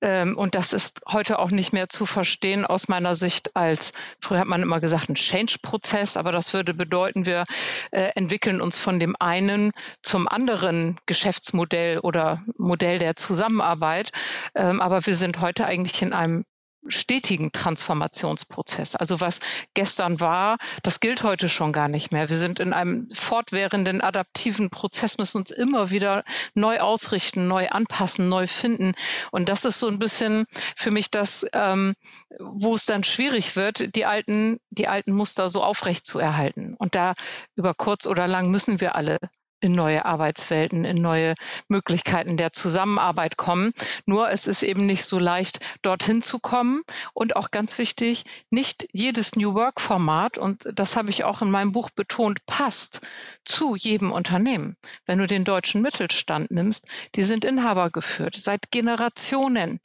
Ähm, 0.00 0.36
und 0.36 0.54
das 0.54 0.72
ist 0.72 1.00
heute 1.08 1.38
auch 1.38 1.50
nicht 1.50 1.72
mehr 1.72 1.88
zu 1.88 2.06
verstehen 2.06 2.64
aus 2.64 2.88
meiner 2.88 3.14
Sicht 3.14 3.56
als, 3.56 3.90
früher 4.20 4.40
hat 4.40 4.46
man 4.46 4.62
immer 4.62 4.80
gesagt, 4.80 5.08
ein 5.08 5.16
Change-Prozess, 5.16 6.16
aber 6.16 6.30
das 6.32 6.52
würde 6.54 6.72
bedeuten, 6.72 7.26
wir 7.26 7.44
äh, 7.90 8.10
entwickeln 8.14 8.60
uns 8.60 8.78
von 8.78 9.00
dem 9.00 9.16
einen 9.18 9.72
zum 10.02 10.28
anderen 10.28 10.98
Geschäftsmodell 11.06 11.98
oder 11.98 12.40
Modell 12.58 12.98
der 12.98 13.16
Zusammenarbeit. 13.16 14.10
Ähm, 14.54 14.80
aber 14.80 15.04
wir 15.04 15.16
sind 15.16 15.40
heute 15.40 15.66
eigentlich 15.66 16.00
in 16.02 16.12
einem 16.12 16.44
stetigen 16.86 17.52
Transformationsprozess. 17.52 18.96
Also 18.96 19.20
was 19.20 19.40
gestern 19.74 20.20
war, 20.20 20.58
das 20.82 21.00
gilt 21.00 21.22
heute 21.22 21.48
schon 21.48 21.72
gar 21.72 21.88
nicht 21.88 22.12
mehr. 22.12 22.30
Wir 22.30 22.38
sind 22.38 22.60
in 22.60 22.72
einem 22.72 23.08
fortwährenden 23.12 24.00
adaptiven 24.00 24.70
Prozess, 24.70 25.18
müssen 25.18 25.38
uns 25.38 25.50
immer 25.50 25.90
wieder 25.90 26.24
neu 26.54 26.80
ausrichten, 26.80 27.48
neu 27.48 27.68
anpassen, 27.68 28.28
neu 28.28 28.46
finden. 28.46 28.94
Und 29.30 29.48
das 29.48 29.64
ist 29.64 29.80
so 29.80 29.88
ein 29.88 29.98
bisschen 29.98 30.46
für 30.76 30.90
mich 30.90 31.10
das, 31.10 31.46
ähm, 31.52 31.94
wo 32.38 32.74
es 32.74 32.86
dann 32.86 33.04
schwierig 33.04 33.56
wird, 33.56 33.94
die 33.94 34.06
alten, 34.06 34.58
die 34.70 34.88
alten 34.88 35.12
Muster 35.12 35.50
so 35.50 35.62
aufrecht 35.62 36.06
zu 36.06 36.18
erhalten. 36.18 36.74
Und 36.78 36.94
da 36.94 37.14
über 37.56 37.74
kurz 37.74 38.06
oder 38.06 38.26
lang 38.26 38.50
müssen 38.50 38.80
wir 38.80 38.94
alle 38.94 39.18
in 39.60 39.72
neue 39.72 40.04
Arbeitswelten, 40.04 40.84
in 40.84 41.00
neue 41.00 41.34
Möglichkeiten 41.68 42.36
der 42.36 42.52
Zusammenarbeit 42.52 43.36
kommen. 43.36 43.72
Nur 44.06 44.30
es 44.30 44.46
ist 44.46 44.62
eben 44.62 44.86
nicht 44.86 45.04
so 45.04 45.18
leicht, 45.18 45.60
dorthin 45.82 46.22
zu 46.22 46.38
kommen. 46.38 46.82
Und 47.12 47.36
auch 47.36 47.50
ganz 47.50 47.78
wichtig, 47.78 48.24
nicht 48.50 48.88
jedes 48.92 49.36
New 49.36 49.54
Work-Format, 49.54 50.38
und 50.38 50.68
das 50.74 50.96
habe 50.96 51.10
ich 51.10 51.24
auch 51.24 51.42
in 51.42 51.50
meinem 51.50 51.72
Buch 51.72 51.90
betont, 51.90 52.44
passt 52.46 53.00
zu 53.44 53.76
jedem 53.76 54.12
Unternehmen. 54.12 54.76
Wenn 55.06 55.18
du 55.18 55.26
den 55.26 55.44
deutschen 55.44 55.82
Mittelstand 55.82 56.50
nimmst, 56.50 56.86
die 57.14 57.22
sind 57.22 57.44
Inhaber 57.44 57.90
geführt 57.90 58.36
seit 58.36 58.70
Generationen. 58.70 59.80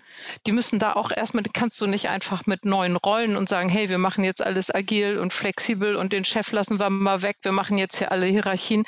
Die 0.45 0.51
müssen 0.51 0.79
da 0.79 0.93
auch 0.93 1.11
erstmal, 1.11 1.43
kannst 1.53 1.79
du 1.81 1.87
nicht 1.87 2.09
einfach 2.09 2.45
mit 2.45 2.65
neuen 2.65 2.95
Rollen 2.95 3.35
und 3.35 3.49
sagen, 3.49 3.69
hey, 3.69 3.89
wir 3.89 3.97
machen 3.97 4.23
jetzt 4.23 4.43
alles 4.43 4.73
agil 4.73 5.17
und 5.17 5.33
flexibel 5.33 5.95
und 5.95 6.13
den 6.13 6.25
Chef 6.25 6.51
lassen 6.51 6.79
wir 6.79 6.89
mal 6.89 7.21
weg, 7.21 7.37
wir 7.41 7.51
machen 7.51 7.77
jetzt 7.77 7.97
hier 7.97 8.11
alle 8.11 8.25
Hierarchien 8.25 8.83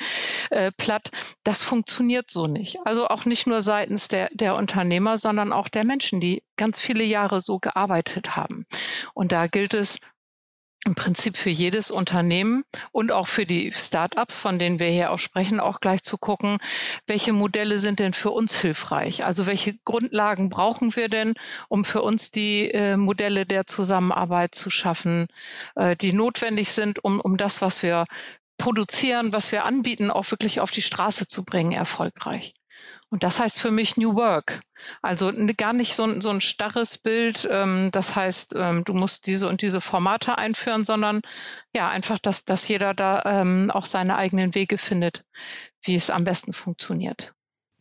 äh, 0.50 0.72
platt. 0.78 1.10
Das 1.44 1.62
funktioniert 1.62 2.30
so 2.30 2.46
nicht. 2.46 2.78
Also 2.86 3.08
auch 3.08 3.26
nicht 3.26 3.46
nur 3.46 3.60
seitens 3.60 4.08
der, 4.08 4.30
der 4.32 4.56
Unternehmer, 4.56 5.18
sondern 5.18 5.52
auch 5.52 5.68
der 5.68 5.84
Menschen, 5.84 6.20
die 6.20 6.42
ganz 6.56 6.80
viele 6.80 7.04
Jahre 7.04 7.42
so 7.42 7.58
gearbeitet 7.58 8.36
haben. 8.36 8.64
Und 9.12 9.32
da 9.32 9.46
gilt 9.46 9.74
es, 9.74 9.98
im 10.86 10.94
Prinzip 10.94 11.36
für 11.36 11.50
jedes 11.50 11.90
Unternehmen 11.90 12.64
und 12.92 13.12
auch 13.12 13.26
für 13.26 13.44
die 13.44 13.72
Startups, 13.72 14.38
von 14.38 14.58
denen 14.58 14.78
wir 14.78 14.88
hier 14.88 15.10
auch 15.10 15.18
sprechen, 15.18 15.60
auch 15.60 15.80
gleich 15.80 16.02
zu 16.02 16.16
gucken, 16.16 16.58
welche 17.06 17.32
Modelle 17.32 17.78
sind 17.78 17.98
denn 17.98 18.14
für 18.14 18.30
uns 18.30 18.58
hilfreich? 18.60 19.24
Also 19.24 19.46
welche 19.46 19.74
Grundlagen 19.84 20.48
brauchen 20.48 20.94
wir 20.96 21.08
denn, 21.08 21.34
um 21.68 21.84
für 21.84 22.02
uns 22.02 22.30
die 22.30 22.70
äh, 22.70 22.96
Modelle 22.96 23.44
der 23.44 23.66
Zusammenarbeit 23.66 24.54
zu 24.54 24.70
schaffen, 24.70 25.26
äh, 25.74 25.96
die 25.96 26.12
notwendig 26.12 26.70
sind, 26.70 27.04
um, 27.04 27.20
um 27.20 27.36
das, 27.36 27.60
was 27.60 27.82
wir 27.82 28.06
produzieren, 28.58 29.32
was 29.32 29.52
wir 29.52 29.64
anbieten, 29.64 30.10
auch 30.10 30.30
wirklich 30.30 30.60
auf 30.60 30.70
die 30.70 30.82
Straße 30.82 31.28
zu 31.28 31.44
bringen, 31.44 31.72
erfolgreich. 31.72 32.52
Und 33.10 33.22
das 33.22 33.40
heißt 33.40 33.60
für 33.60 33.70
mich 33.70 33.96
New 33.96 34.14
Work. 34.16 34.60
Also 35.00 35.32
gar 35.56 35.72
nicht 35.72 35.94
so 35.94 36.04
ein, 36.04 36.20
so 36.20 36.28
ein 36.28 36.42
starres 36.42 36.98
Bild, 36.98 37.48
ähm, 37.50 37.88
das 37.90 38.14
heißt, 38.14 38.54
ähm, 38.56 38.84
du 38.84 38.92
musst 38.92 39.26
diese 39.26 39.48
und 39.48 39.62
diese 39.62 39.80
Formate 39.80 40.36
einführen, 40.36 40.84
sondern 40.84 41.22
ja, 41.72 41.88
einfach, 41.88 42.18
dass, 42.18 42.44
dass 42.44 42.68
jeder 42.68 42.92
da 42.92 43.22
ähm, 43.24 43.70
auch 43.70 43.86
seine 43.86 44.16
eigenen 44.16 44.54
Wege 44.54 44.76
findet, 44.76 45.24
wie 45.82 45.94
es 45.94 46.10
am 46.10 46.24
besten 46.24 46.52
funktioniert. 46.52 47.32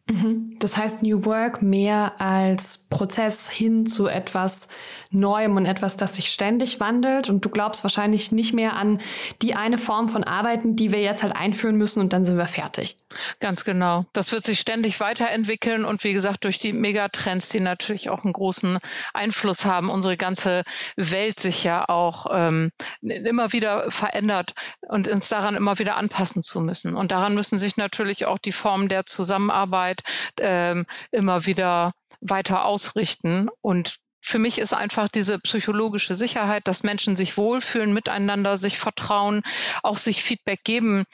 Mhm. 0.10 0.56
Das 0.60 0.78
heißt 0.78 1.04
New 1.04 1.26
Work 1.26 1.62
mehr 1.62 2.20
als 2.20 2.78
Prozess 2.90 3.50
hin 3.50 3.86
zu 3.86 4.08
etwas 4.08 4.70
Neuem 5.10 5.56
und 5.56 5.66
etwas, 5.66 5.98
das 5.98 6.16
sich 6.16 6.30
ständig 6.30 6.80
wandelt. 6.80 7.30
Und 7.30 7.44
du 7.44 7.50
glaubst 7.50 7.84
wahrscheinlich 7.84 8.32
nicht 8.32 8.54
mehr 8.54 8.76
an 8.76 9.00
die 9.42 9.56
eine 9.56 9.78
Form 9.78 10.08
von 10.08 10.24
Arbeiten, 10.24 10.76
die 10.76 10.92
wir 10.92 11.02
jetzt 11.02 11.24
halt 11.24 11.36
einführen 11.36 11.76
müssen 11.76 12.00
und 12.00 12.14
dann 12.14 12.26
sind 12.26 12.38
wir 12.38 12.48
fertig. 12.48 12.98
Ganz 13.40 13.64
genau. 13.64 14.06
Das 14.14 14.32
wird 14.32 14.46
sich 14.46 14.60
ständig 14.60 15.00
weiterentwickeln 15.00 15.86
und 15.86 16.04
wie 16.04 16.14
gesagt 16.14 16.44
durch 16.44 16.58
die 16.58 16.74
Megatrends, 16.74 17.50
die 17.50 17.60
natürlich 17.60 18.10
auch 18.10 18.24
einen 18.24 18.34
großen 18.34 18.80
Einfluss 19.14 19.66
haben, 19.66 19.90
unsere 19.90 20.18
ganze 20.18 20.64
Welt 20.96 21.40
sich 21.40 21.64
ja 21.64 21.88
auch 21.88 22.28
ähm, 22.32 22.72
immer 23.02 23.54
wieder 23.54 23.90
verändert 23.92 24.54
und 24.88 25.08
uns 25.08 25.30
daran 25.30 25.56
immer 25.56 25.80
wieder 25.80 25.98
anpassen 25.98 26.44
zu 26.44 26.60
müssen. 26.62 26.96
Und 26.96 27.12
daran 27.12 27.36
müssen 27.36 27.58
sich 27.58 27.78
natürlich 27.78 28.26
auch 28.26 28.38
die 28.38 28.52
Formen 28.52 28.90
der 28.90 29.06
Zusammenarbeit 29.06 29.97
Arbeit 29.98 30.04
ähm, 30.40 30.86
immer 31.12 31.46
wieder 31.46 31.94
weiter 32.22 32.66
ausrichten. 32.66 33.50
Und 33.62 33.98
für 34.22 34.40
mich 34.40 34.60
ist 34.60 34.74
einfach 34.74 35.08
diese 35.08 35.40
psychologische 35.40 36.16
Sicherheit, 36.16 36.68
dass 36.68 36.84
Menschen 36.84 37.16
sich 37.16 37.38
wohlfühlen, 37.38 37.94
miteinander 37.94 38.58
sich 38.58 38.78
vertrauen, 38.78 39.44
auch 39.84 39.98
sich 39.98 40.24
Feedback 40.24 40.64
geben 40.64 41.06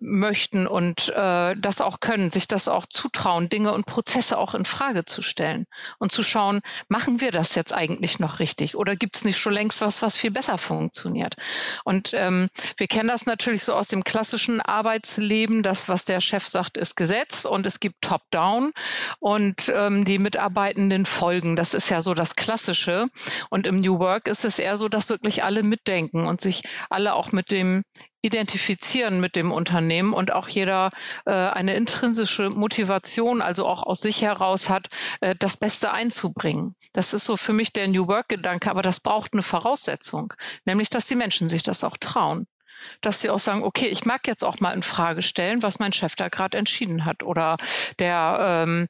möchten 0.00 0.66
und 0.66 1.08
äh, 1.14 1.54
das 1.56 1.80
auch 1.80 2.00
können, 2.00 2.30
sich 2.30 2.48
das 2.48 2.68
auch 2.68 2.86
zutrauen, 2.86 3.48
Dinge 3.48 3.72
und 3.72 3.86
Prozesse 3.86 4.38
auch 4.38 4.54
in 4.54 4.64
Frage 4.64 5.04
zu 5.04 5.22
stellen 5.22 5.66
und 5.98 6.12
zu 6.12 6.22
schauen, 6.22 6.60
machen 6.88 7.20
wir 7.20 7.30
das 7.30 7.54
jetzt 7.54 7.72
eigentlich 7.72 8.18
noch 8.18 8.38
richtig 8.38 8.76
oder 8.76 8.96
gibt 8.96 9.16
es 9.16 9.24
nicht 9.24 9.38
schon 9.38 9.52
längst 9.52 9.80
was, 9.80 10.02
was 10.02 10.16
viel 10.16 10.30
besser 10.30 10.58
funktioniert? 10.58 11.36
Und 11.84 12.10
ähm, 12.14 12.48
wir 12.76 12.86
kennen 12.86 13.08
das 13.08 13.26
natürlich 13.26 13.64
so 13.64 13.74
aus 13.74 13.88
dem 13.88 14.04
klassischen 14.04 14.60
Arbeitsleben, 14.60 15.62
das, 15.62 15.88
was 15.88 16.04
der 16.04 16.20
Chef 16.20 16.46
sagt, 16.46 16.76
ist 16.76 16.96
Gesetz 16.96 17.44
und 17.44 17.66
es 17.66 17.80
gibt 17.80 18.02
Top-Down 18.02 18.72
und 19.18 19.72
ähm, 19.74 20.04
die 20.04 20.18
Mitarbeitenden 20.18 21.06
folgen. 21.06 21.56
Das 21.56 21.74
ist 21.74 21.88
ja 21.88 22.00
so 22.00 22.14
das 22.14 22.36
Klassische. 22.36 23.06
Und 23.50 23.66
im 23.66 23.76
New 23.76 23.98
Work 23.98 24.28
ist 24.28 24.44
es 24.44 24.58
eher 24.58 24.76
so, 24.76 24.88
dass 24.88 25.08
wirklich 25.08 25.44
alle 25.44 25.62
mitdenken 25.62 26.26
und 26.26 26.40
sich 26.40 26.62
alle 26.90 27.14
auch 27.14 27.32
mit 27.32 27.50
dem 27.50 27.82
identifizieren 28.26 29.20
mit 29.20 29.36
dem 29.36 29.52
Unternehmen 29.52 30.12
und 30.12 30.32
auch 30.32 30.48
jeder 30.48 30.90
äh, 31.24 31.30
eine 31.30 31.74
intrinsische 31.76 32.50
Motivation, 32.50 33.40
also 33.40 33.66
auch 33.66 33.84
aus 33.84 34.00
sich 34.00 34.22
heraus 34.22 34.68
hat, 34.68 34.88
äh, 35.20 35.34
das 35.38 35.56
Beste 35.56 35.92
einzubringen. 35.92 36.74
Das 36.92 37.14
ist 37.14 37.24
so 37.24 37.36
für 37.36 37.52
mich 37.52 37.72
der 37.72 37.88
New 37.88 38.08
Work-Gedanke, 38.08 38.70
aber 38.70 38.82
das 38.82 39.00
braucht 39.00 39.32
eine 39.32 39.42
Voraussetzung, 39.42 40.34
nämlich 40.64 40.90
dass 40.90 41.06
die 41.06 41.14
Menschen 41.14 41.48
sich 41.48 41.62
das 41.62 41.84
auch 41.84 41.96
trauen 41.96 42.46
dass 43.00 43.20
sie 43.20 43.30
auch 43.30 43.38
sagen, 43.38 43.62
okay, 43.62 43.86
ich 43.86 44.04
mag 44.04 44.26
jetzt 44.26 44.44
auch 44.44 44.60
mal 44.60 44.72
in 44.72 44.82
Frage 44.82 45.22
stellen, 45.22 45.62
was 45.62 45.78
mein 45.78 45.92
Chef 45.92 46.14
da 46.16 46.28
gerade 46.28 46.58
entschieden 46.58 47.04
hat 47.04 47.22
oder 47.22 47.56
der 47.98 48.64
ähm, 48.66 48.88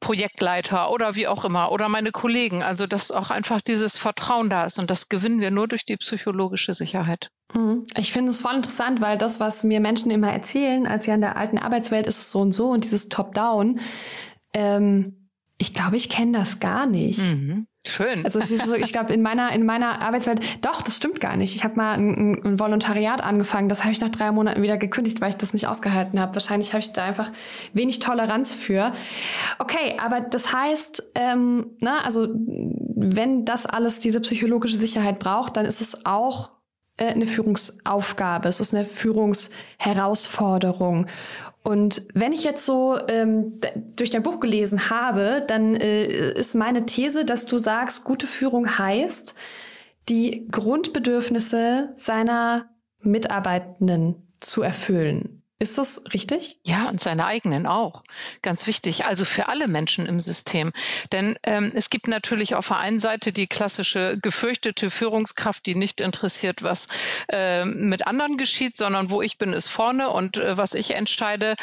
Projektleiter 0.00 0.90
oder 0.90 1.16
wie 1.16 1.28
auch 1.28 1.44
immer 1.44 1.72
oder 1.72 1.88
meine 1.88 2.12
Kollegen. 2.12 2.62
Also 2.62 2.86
dass 2.86 3.10
auch 3.10 3.30
einfach 3.30 3.60
dieses 3.60 3.96
Vertrauen 3.96 4.50
da 4.50 4.64
ist 4.64 4.78
und 4.78 4.90
das 4.90 5.08
gewinnen 5.08 5.40
wir 5.40 5.50
nur 5.50 5.68
durch 5.68 5.84
die 5.84 5.96
psychologische 5.96 6.74
Sicherheit. 6.74 7.30
Mhm. 7.54 7.84
Ich 7.96 8.12
finde 8.12 8.30
es 8.30 8.40
voll 8.40 8.54
interessant, 8.54 9.00
weil 9.00 9.18
das, 9.18 9.40
was 9.40 9.64
mir 9.64 9.80
Menschen 9.80 10.10
immer 10.10 10.32
erzählen, 10.32 10.86
als 10.86 11.06
ja 11.06 11.14
in 11.14 11.20
der 11.20 11.36
alten 11.36 11.58
Arbeitswelt 11.58 12.06
ist 12.06 12.18
es 12.18 12.30
so 12.30 12.40
und 12.40 12.52
so 12.52 12.68
und 12.68 12.84
dieses 12.84 13.08
Top-Down, 13.08 13.80
ähm, 14.52 15.19
ich 15.60 15.74
glaube, 15.74 15.96
ich 15.96 16.08
kenne 16.08 16.38
das 16.38 16.58
gar 16.58 16.86
nicht. 16.86 17.20
Mhm. 17.20 17.66
Schön. 17.86 18.24
Also 18.24 18.40
so, 18.40 18.74
ich 18.74 18.92
glaube, 18.92 19.12
in 19.12 19.20
meiner, 19.20 19.52
in 19.52 19.66
meiner 19.66 20.00
Arbeitswelt, 20.00 20.64
doch, 20.64 20.80
das 20.80 20.96
stimmt 20.96 21.20
gar 21.20 21.36
nicht. 21.36 21.54
Ich 21.54 21.64
habe 21.64 21.76
mal 21.76 21.92
ein, 21.92 22.40
ein, 22.42 22.58
Volontariat 22.58 23.22
angefangen, 23.22 23.68
das 23.68 23.82
habe 23.82 23.92
ich 23.92 24.00
nach 24.00 24.08
drei 24.08 24.32
Monaten 24.32 24.62
wieder 24.62 24.78
gekündigt, 24.78 25.20
weil 25.20 25.28
ich 25.30 25.36
das 25.36 25.52
nicht 25.52 25.66
ausgehalten 25.66 26.18
habe. 26.18 26.32
Wahrscheinlich 26.34 26.72
habe 26.72 26.80
ich 26.80 26.94
da 26.94 27.04
einfach 27.04 27.30
wenig 27.74 27.98
Toleranz 27.98 28.54
für. 28.54 28.94
Okay, 29.58 29.98
aber 29.98 30.22
das 30.22 30.50
heißt, 30.52 31.12
ähm, 31.14 31.66
na, 31.78 32.00
also 32.04 32.28
wenn 32.34 33.44
das 33.44 33.66
alles 33.66 34.00
diese 34.00 34.20
psychologische 34.20 34.78
Sicherheit 34.78 35.18
braucht, 35.18 35.58
dann 35.58 35.66
ist 35.66 35.82
es 35.82 36.06
auch 36.06 36.52
äh, 36.96 37.04
eine 37.06 37.26
Führungsaufgabe, 37.26 38.48
es 38.48 38.60
ist 38.60 38.74
eine 38.74 38.86
Führungsherausforderung. 38.86 41.06
Und 41.70 42.08
wenn 42.14 42.32
ich 42.32 42.42
jetzt 42.42 42.66
so 42.66 42.98
ähm, 43.06 43.60
durch 43.94 44.10
dein 44.10 44.24
Buch 44.24 44.40
gelesen 44.40 44.90
habe, 44.90 45.44
dann 45.46 45.76
äh, 45.76 46.32
ist 46.32 46.56
meine 46.56 46.84
These, 46.84 47.24
dass 47.24 47.46
du 47.46 47.58
sagst, 47.58 48.02
gute 48.02 48.26
Führung 48.26 48.76
heißt, 48.76 49.36
die 50.08 50.48
Grundbedürfnisse 50.48 51.92
seiner 51.94 52.70
Mitarbeitenden 53.02 54.16
zu 54.40 54.62
erfüllen. 54.62 55.39
Ist 55.62 55.76
das 55.76 56.02
richtig? 56.14 56.58
Ja, 56.64 56.88
und 56.88 57.02
seine 57.02 57.26
eigenen 57.26 57.66
auch. 57.66 58.02
Ganz 58.40 58.66
wichtig. 58.66 59.04
Also 59.04 59.26
für 59.26 59.48
alle 59.48 59.68
Menschen 59.68 60.06
im 60.06 60.18
System. 60.18 60.72
Denn 61.12 61.38
ähm, 61.42 61.70
es 61.74 61.90
gibt 61.90 62.08
natürlich 62.08 62.54
auf 62.54 62.68
der 62.68 62.78
einen 62.78 62.98
Seite 62.98 63.30
die 63.30 63.46
klassische 63.46 64.18
gefürchtete 64.22 64.90
Führungskraft, 64.90 65.66
die 65.66 65.74
nicht 65.74 66.00
interessiert, 66.00 66.62
was 66.62 66.86
äh, 67.30 67.66
mit 67.66 68.06
anderen 68.06 68.38
geschieht, 68.38 68.78
sondern 68.78 69.10
wo 69.10 69.20
ich 69.20 69.36
bin, 69.36 69.52
ist 69.52 69.68
vorne 69.68 70.08
und 70.08 70.38
äh, 70.38 70.56
was 70.56 70.72
ich 70.72 70.92
entscheide. 70.92 71.56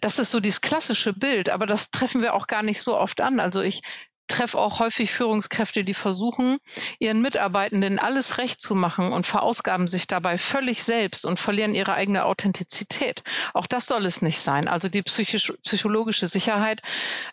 Das 0.00 0.18
ist 0.18 0.32
so 0.32 0.40
dieses 0.40 0.60
klassische 0.60 1.12
Bild. 1.12 1.48
Aber 1.48 1.66
das 1.66 1.92
treffen 1.92 2.22
wir 2.22 2.34
auch 2.34 2.48
gar 2.48 2.64
nicht 2.64 2.82
so 2.82 2.98
oft 2.98 3.20
an. 3.20 3.38
Also 3.38 3.60
ich 3.60 3.82
treffe 4.26 4.58
auch 4.58 4.80
häufig 4.80 5.10
Führungskräfte, 5.10 5.84
die 5.84 5.94
versuchen, 5.94 6.58
ihren 6.98 7.22
Mitarbeitenden 7.22 7.98
alles 7.98 8.38
recht 8.38 8.60
zu 8.60 8.74
machen 8.74 9.12
und 9.12 9.26
verausgaben 9.26 9.88
sich 9.88 10.06
dabei 10.06 10.38
völlig 10.38 10.82
selbst 10.82 11.24
und 11.26 11.38
verlieren 11.38 11.74
ihre 11.74 11.94
eigene 11.94 12.24
Authentizität. 12.24 13.22
Auch 13.52 13.66
das 13.66 13.86
soll 13.86 14.06
es 14.06 14.22
nicht 14.22 14.40
sein. 14.40 14.68
Also 14.68 14.88
die 14.88 15.02
psychisch, 15.02 15.52
psychologische 15.62 16.28
Sicherheit 16.28 16.82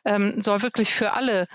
ähm, 0.06 0.42
soll 0.42 0.62
wirklich 0.62 0.94
für 0.94 1.14
alle 1.14 1.48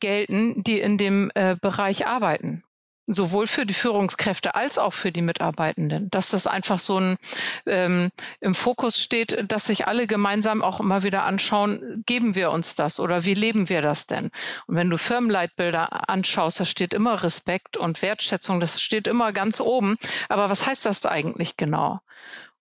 gelten, 0.00 0.62
die 0.62 0.80
in 0.80 0.98
dem 0.98 1.30
äh, 1.34 1.56
Bereich 1.60 2.06
arbeiten. 2.06 2.62
Sowohl 3.06 3.46
für 3.46 3.66
die 3.66 3.74
Führungskräfte 3.74 4.54
als 4.54 4.78
auch 4.78 4.92
für 4.92 5.12
die 5.12 5.22
Mitarbeitenden, 5.22 6.10
dass 6.10 6.30
das 6.30 6.46
einfach 6.46 6.78
so 6.78 6.98
ein 6.98 7.18
ähm, 7.66 8.10
im 8.40 8.54
Fokus 8.54 8.98
steht, 8.98 9.50
dass 9.50 9.66
sich 9.66 9.86
alle 9.86 10.06
gemeinsam 10.06 10.62
auch 10.62 10.80
immer 10.80 11.02
wieder 11.02 11.24
anschauen, 11.24 12.02
geben 12.06 12.34
wir 12.34 12.50
uns 12.50 12.74
das 12.74 13.00
oder 13.00 13.24
wie 13.24 13.34
leben 13.34 13.68
wir 13.68 13.82
das 13.82 14.06
denn? 14.06 14.30
Und 14.66 14.76
wenn 14.76 14.90
du 14.90 14.98
Firmenleitbilder 14.98 16.08
anschaust, 16.08 16.60
da 16.60 16.64
steht 16.64 16.94
immer 16.94 17.22
Respekt 17.22 17.76
und 17.76 18.02
Wertschätzung, 18.02 18.60
das 18.60 18.80
steht 18.80 19.06
immer 19.06 19.32
ganz 19.32 19.60
oben. 19.60 19.96
Aber 20.28 20.48
was 20.50 20.66
heißt 20.66 20.86
das 20.86 21.04
eigentlich 21.04 21.56
genau? 21.56 21.96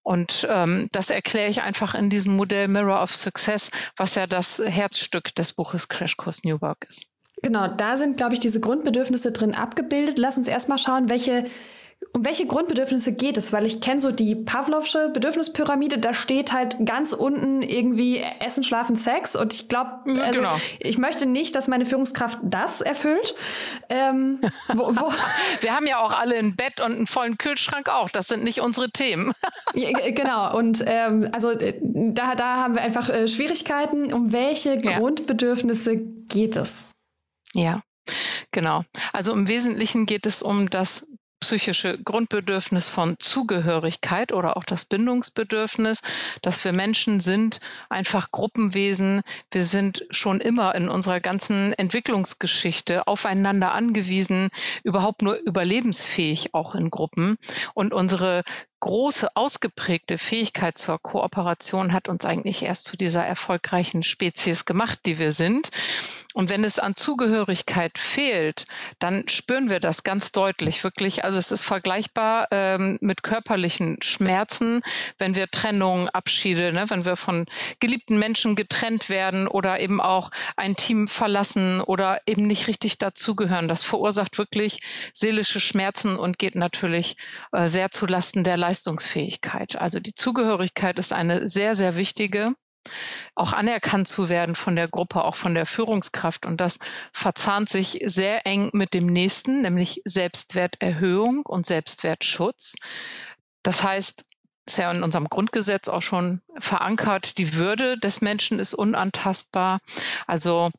Und 0.01 0.45
ähm, 0.49 0.89
das 0.91 1.09
erkläre 1.09 1.49
ich 1.49 1.61
einfach 1.61 1.95
in 1.95 2.09
diesem 2.09 2.35
Modell 2.35 2.67
Mirror 2.67 3.01
of 3.01 3.15
Success, 3.15 3.71
was 3.95 4.15
ja 4.15 4.27
das 4.27 4.59
Herzstück 4.59 5.33
des 5.35 5.53
Buches 5.53 5.87
Crashkurs 5.87 6.43
New 6.43 6.59
Work 6.61 6.85
ist. 6.89 7.12
Genau, 7.43 7.67
da 7.67 7.97
sind, 7.97 8.17
glaube 8.17 8.33
ich, 8.33 8.39
diese 8.39 8.59
Grundbedürfnisse 8.59 9.31
drin 9.31 9.53
abgebildet. 9.53 10.17
Lass 10.17 10.37
uns 10.37 10.47
erstmal 10.47 10.79
schauen, 10.79 11.09
welche 11.09 11.45
um 12.11 12.25
welche 12.25 12.45
Grundbedürfnisse 12.45 13.13
geht 13.13 13.37
es? 13.37 13.53
Weil 13.53 13.65
ich 13.65 13.81
kenne 13.81 13.99
so 13.99 14.11
die 14.11 14.35
Pavlovsche 14.35 15.09
Bedürfnispyramide, 15.09 15.97
da 15.99 16.13
steht 16.13 16.53
halt 16.53 16.77
ganz 16.85 17.13
unten 17.13 17.61
irgendwie 17.61 18.23
Essen, 18.39 18.63
Schlafen, 18.63 18.95
Sex. 18.95 19.35
Und 19.35 19.53
ich 19.53 19.69
glaube, 19.69 20.21
also 20.21 20.41
genau. 20.41 20.55
ich 20.79 20.97
möchte 20.97 21.25
nicht, 21.25 21.55
dass 21.55 21.67
meine 21.67 21.85
Führungskraft 21.85 22.39
das 22.43 22.81
erfüllt. 22.81 23.35
Ähm, 23.89 24.39
wo, 24.67 24.95
wo 24.95 25.11
Wir 25.61 25.75
haben 25.75 25.87
ja 25.87 25.99
auch 25.99 26.11
alle 26.11 26.35
ein 26.35 26.55
Bett 26.55 26.81
und 26.81 26.91
einen 26.91 27.07
vollen 27.07 27.37
Kühlschrank 27.37 27.89
auch. 27.89 28.09
Das 28.09 28.27
sind 28.27 28.43
nicht 28.43 28.61
unsere 28.61 28.89
Themen. 28.91 29.33
ja, 29.73 29.91
genau. 30.11 30.57
Und 30.57 30.83
ähm, 30.85 31.29
also 31.31 31.51
äh, 31.51 31.73
da, 31.81 32.35
da 32.35 32.57
haben 32.57 32.75
wir 32.75 32.81
einfach 32.81 33.09
äh, 33.09 33.27
Schwierigkeiten. 33.27 34.13
Um 34.13 34.31
welche 34.31 34.79
ja. 34.79 34.99
Grundbedürfnisse 34.99 35.97
geht 35.97 36.55
es? 36.55 36.85
Ja, 37.53 37.81
genau. 38.51 38.83
Also 39.11 39.31
im 39.33 39.47
Wesentlichen 39.47 40.05
geht 40.05 40.25
es 40.25 40.41
um 40.41 40.69
das 40.69 41.05
psychische 41.43 42.01
Grundbedürfnis 42.01 42.87
von 42.87 43.17
Zugehörigkeit 43.19 44.31
oder 44.31 44.55
auch 44.55 44.63
das 44.63 44.85
Bindungsbedürfnis, 44.85 45.99
dass 46.41 46.63
wir 46.63 46.71
Menschen 46.71 47.19
sind, 47.19 47.59
einfach 47.89 48.31
Gruppenwesen. 48.31 49.23
Wir 49.51 49.65
sind 49.65 50.05
schon 50.09 50.39
immer 50.39 50.73
in 50.73 50.87
unserer 50.87 51.19
ganzen 51.19 51.73
Entwicklungsgeschichte 51.73 53.07
aufeinander 53.07 53.73
angewiesen, 53.73 54.51
überhaupt 54.85 55.21
nur 55.21 55.35
überlebensfähig 55.35 56.53
auch 56.53 56.75
in 56.75 56.89
Gruppen. 56.89 57.37
Und 57.73 57.93
unsere 57.93 58.43
große, 58.79 59.35
ausgeprägte 59.35 60.17
Fähigkeit 60.17 60.77
zur 60.77 60.97
Kooperation 60.97 61.91
hat 61.91 62.07
uns 62.07 62.23
eigentlich 62.23 62.63
erst 62.63 62.85
zu 62.85 62.95
dieser 62.95 63.25
erfolgreichen 63.25 64.03
Spezies 64.03 64.63
gemacht, 64.63 64.99
die 65.05 65.19
wir 65.19 65.33
sind. 65.33 65.71
Und 66.33 66.49
wenn 66.49 66.63
es 66.63 66.79
an 66.79 66.95
Zugehörigkeit 66.95 67.97
fehlt, 67.97 68.65
dann 68.99 69.27
spüren 69.27 69.69
wir 69.69 69.79
das 69.79 70.03
ganz 70.03 70.31
deutlich, 70.31 70.83
wirklich. 70.83 71.23
Also 71.23 71.37
es 71.37 71.51
ist 71.51 71.63
vergleichbar 71.63 72.47
ähm, 72.51 72.97
mit 73.01 73.23
körperlichen 73.23 74.01
Schmerzen, 74.01 74.81
wenn 75.17 75.35
wir 75.35 75.47
Trennungen, 75.47 76.09
Abschiede, 76.09 76.73
ne, 76.73 76.89
wenn 76.89 77.05
wir 77.05 77.15
von 77.15 77.45
geliebten 77.79 78.19
Menschen 78.19 78.55
getrennt 78.55 79.09
werden 79.09 79.47
oder 79.47 79.79
eben 79.79 80.01
auch 80.01 80.31
ein 80.57 80.75
Team 80.75 81.07
verlassen 81.07 81.81
oder 81.81 82.21
eben 82.25 82.43
nicht 82.43 82.67
richtig 82.67 82.97
dazugehören. 82.97 83.67
Das 83.67 83.83
verursacht 83.83 84.37
wirklich 84.37 84.79
seelische 85.13 85.59
Schmerzen 85.59 86.17
und 86.17 86.39
geht 86.39 86.55
natürlich 86.55 87.15
äh, 87.51 87.67
sehr 87.67 87.91
zu 87.91 88.05
Lasten 88.05 88.43
der 88.43 88.57
Leistungsfähigkeit. 88.57 89.75
Also 89.75 89.99
die 89.99 90.13
Zugehörigkeit 90.13 90.99
ist 90.99 91.13
eine 91.13 91.47
sehr, 91.47 91.75
sehr 91.75 91.95
wichtige 91.95 92.53
auch 93.35 93.53
anerkannt 93.53 94.07
zu 94.07 94.29
werden 94.29 94.55
von 94.55 94.75
der 94.75 94.87
Gruppe, 94.87 95.23
auch 95.23 95.35
von 95.35 95.53
der 95.53 95.65
Führungskraft. 95.65 96.45
Und 96.45 96.61
das 96.61 96.79
verzahnt 97.11 97.69
sich 97.69 97.99
sehr 98.05 98.45
eng 98.45 98.69
mit 98.73 98.93
dem 98.93 99.07
nächsten, 99.07 99.61
nämlich 99.61 100.01
Selbstwerterhöhung 100.05 101.45
und 101.45 101.65
Selbstwertschutz. 101.65 102.75
Das 103.63 103.83
heißt, 103.83 104.25
ist 104.65 104.77
ja 104.77 104.91
in 104.91 105.03
unserem 105.03 105.27
Grundgesetz 105.27 105.89
auch 105.89 106.01
schon 106.01 106.41
verankert, 106.57 107.37
die 107.37 107.55
Würde 107.55 107.97
des 107.97 108.21
Menschen 108.21 108.59
ist 108.59 108.73
unantastbar. 108.73 109.79
Also 110.25 110.71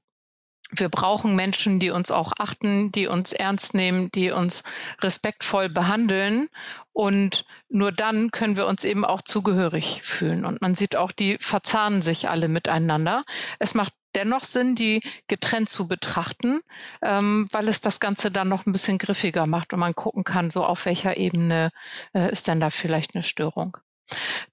wir 0.78 0.88
brauchen 0.88 1.34
Menschen, 1.36 1.80
die 1.80 1.90
uns 1.90 2.10
auch 2.10 2.32
achten, 2.38 2.92
die 2.92 3.06
uns 3.06 3.32
ernst 3.32 3.74
nehmen, 3.74 4.10
die 4.12 4.30
uns 4.30 4.62
respektvoll 5.00 5.68
behandeln. 5.68 6.48
Und 6.92 7.44
nur 7.68 7.92
dann 7.92 8.30
können 8.30 8.56
wir 8.56 8.66
uns 8.66 8.84
eben 8.84 9.04
auch 9.04 9.22
zugehörig 9.22 10.02
fühlen. 10.02 10.44
Und 10.44 10.62
man 10.62 10.74
sieht 10.74 10.96
auch, 10.96 11.12
die 11.12 11.38
verzahnen 11.40 12.02
sich 12.02 12.28
alle 12.28 12.48
miteinander. 12.48 13.22
Es 13.58 13.74
macht 13.74 13.92
dennoch 14.14 14.44
Sinn, 14.44 14.76
die 14.76 15.02
getrennt 15.26 15.68
zu 15.68 15.88
betrachten, 15.88 16.60
ähm, 17.02 17.48
weil 17.50 17.68
es 17.68 17.80
das 17.80 18.00
Ganze 18.00 18.30
dann 18.30 18.48
noch 18.48 18.66
ein 18.66 18.72
bisschen 18.72 18.98
griffiger 18.98 19.46
macht 19.46 19.72
und 19.72 19.80
man 19.80 19.94
gucken 19.94 20.24
kann, 20.24 20.50
so 20.50 20.64
auf 20.64 20.86
welcher 20.86 21.16
Ebene 21.16 21.70
äh, 22.14 22.30
ist 22.30 22.48
denn 22.48 22.60
da 22.60 22.70
vielleicht 22.70 23.14
eine 23.14 23.22
Störung. 23.22 23.76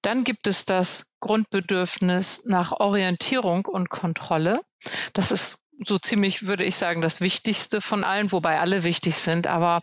Dann 0.02 0.24
gibt 0.24 0.48
es 0.48 0.66
das 0.66 1.06
Grundbedürfnis 1.20 2.44
nach 2.46 2.72
Orientierung 2.72 3.66
und 3.66 3.90
Kontrolle. 3.90 4.60
Das 5.14 5.32
ist 5.32 5.60
so 5.88 5.98
ziemlich, 5.98 6.48
würde 6.48 6.64
ich 6.64 6.76
sagen, 6.76 7.02
das 7.02 7.22
Wichtigste 7.22 7.82
von 7.82 8.04
allen, 8.04 8.32
wobei 8.32 8.60
alle 8.60 8.84
wichtig 8.84 9.16
sind. 9.16 9.48
Aber 9.48 9.82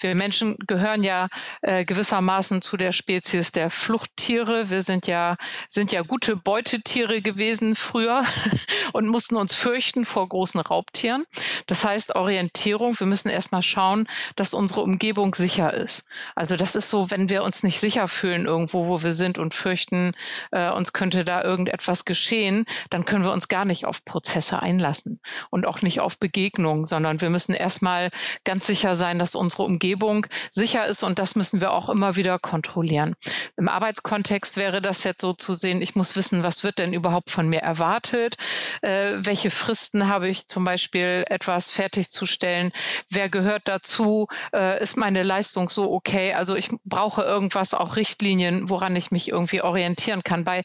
wir 0.00 0.14
Menschen 0.14 0.56
gehören 0.66 1.02
ja 1.02 1.28
äh, 1.62 1.84
gewissermaßen 1.84 2.62
zu 2.62 2.76
der 2.76 2.92
Spezies 2.92 3.52
der 3.52 3.70
Fluchttiere. 3.70 4.70
Wir 4.70 4.82
sind 4.82 5.06
ja, 5.06 5.36
sind 5.68 5.92
ja 5.92 6.02
gute 6.02 6.36
Beutetiere 6.36 7.22
gewesen 7.22 7.74
früher 7.74 8.24
und 8.92 9.08
mussten 9.08 9.36
uns 9.36 9.54
fürchten 9.54 10.04
vor 10.04 10.28
großen 10.28 10.60
Raubtieren. 10.60 11.24
Das 11.66 11.84
heißt 11.84 12.14
Orientierung. 12.14 12.98
Wir 12.98 13.06
müssen 13.06 13.28
erstmal 13.28 13.62
schauen, 13.62 14.08
dass 14.36 14.54
unsere 14.54 14.82
Umgebung 14.82 15.34
sicher 15.34 15.72
ist. 15.72 16.04
Also 16.34 16.56
das 16.56 16.74
ist 16.74 16.90
so, 16.90 17.10
wenn 17.10 17.28
wir 17.28 17.42
uns 17.42 17.62
nicht 17.62 17.80
sicher 17.80 18.08
fühlen 18.08 18.46
irgendwo, 18.46 18.88
wo 18.88 19.02
wir 19.02 19.12
sind 19.12 19.38
und 19.38 19.54
fürchten, 19.54 20.12
äh, 20.50 20.70
uns 20.70 20.92
könnte 20.92 21.24
da 21.24 21.42
irgendetwas 21.42 22.04
geschehen, 22.04 22.66
dann 22.90 23.04
können 23.04 23.24
wir 23.24 23.32
uns 23.32 23.48
gar 23.48 23.64
nicht 23.64 23.86
auf 23.86 24.04
Prozesse 24.04 24.60
einlassen 24.60 25.20
und 25.50 25.66
auch 25.66 25.82
nicht 25.82 26.00
auf 26.00 26.18
Begegnung, 26.18 26.86
sondern 26.86 27.20
wir 27.20 27.30
müssen 27.30 27.54
erstmal 27.54 28.10
ganz 28.44 28.66
sicher 28.66 28.96
sein, 28.96 29.18
dass 29.18 29.34
unsere 29.34 29.64
Umgebung 29.64 30.26
sicher 30.50 30.86
ist 30.86 31.02
und 31.02 31.18
das 31.18 31.34
müssen 31.34 31.60
wir 31.60 31.72
auch 31.72 31.88
immer 31.88 32.16
wieder 32.16 32.38
kontrollieren. 32.38 33.14
Im 33.56 33.68
Arbeitskontext 33.68 34.56
wäre 34.56 34.80
das 34.80 35.04
jetzt 35.04 35.20
so 35.20 35.32
zu 35.32 35.54
sehen, 35.54 35.82
ich 35.82 35.94
muss 35.94 36.16
wissen, 36.16 36.42
was 36.42 36.64
wird 36.64 36.78
denn 36.78 36.92
überhaupt 36.92 37.30
von 37.30 37.48
mir 37.48 37.60
erwartet, 37.60 38.36
äh, 38.82 39.14
welche 39.18 39.50
Fristen 39.50 40.08
habe 40.08 40.28
ich 40.28 40.46
zum 40.46 40.64
Beispiel 40.64 41.24
etwas 41.28 41.70
fertigzustellen, 41.70 42.72
wer 43.10 43.28
gehört 43.28 43.62
dazu, 43.66 44.28
äh, 44.54 44.82
ist 44.82 44.96
meine 44.96 45.22
Leistung 45.22 45.68
so 45.68 45.90
okay, 45.90 46.34
also 46.34 46.54
ich 46.54 46.68
brauche 46.84 47.22
irgendwas, 47.22 47.74
auch 47.74 47.96
Richtlinien, 47.96 48.68
woran 48.68 48.96
ich 48.96 49.10
mich 49.10 49.28
irgendwie 49.28 49.62
orientieren 49.62 50.22
kann. 50.22 50.44
Bei 50.44 50.64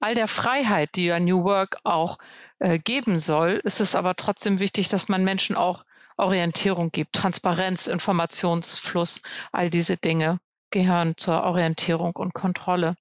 all 0.00 0.14
der 0.14 0.28
Freiheit, 0.28 0.90
die 0.94 1.06
ja 1.06 1.18
New 1.20 1.44
Work 1.44 1.78
auch 1.84 2.18
äh, 2.58 2.78
geben 2.78 3.18
soll, 3.18 3.60
ist 3.64 3.80
es 3.80 3.94
aber 3.94 4.14
trotzdem 4.16 4.58
wichtig, 4.58 4.88
dass 4.88 5.08
man 5.08 5.24
Menschen 5.24 5.56
auch 5.56 5.84
Orientierung 6.16 6.90
gibt. 6.90 7.14
Transparenz, 7.14 7.86
Informationsfluss, 7.86 9.22
all 9.52 9.70
diese 9.70 9.96
Dinge 9.96 10.40
gehören 10.70 11.16
zur 11.16 11.44
Orientierung 11.44 12.16
und 12.16 12.34
Kontrolle. 12.34 12.96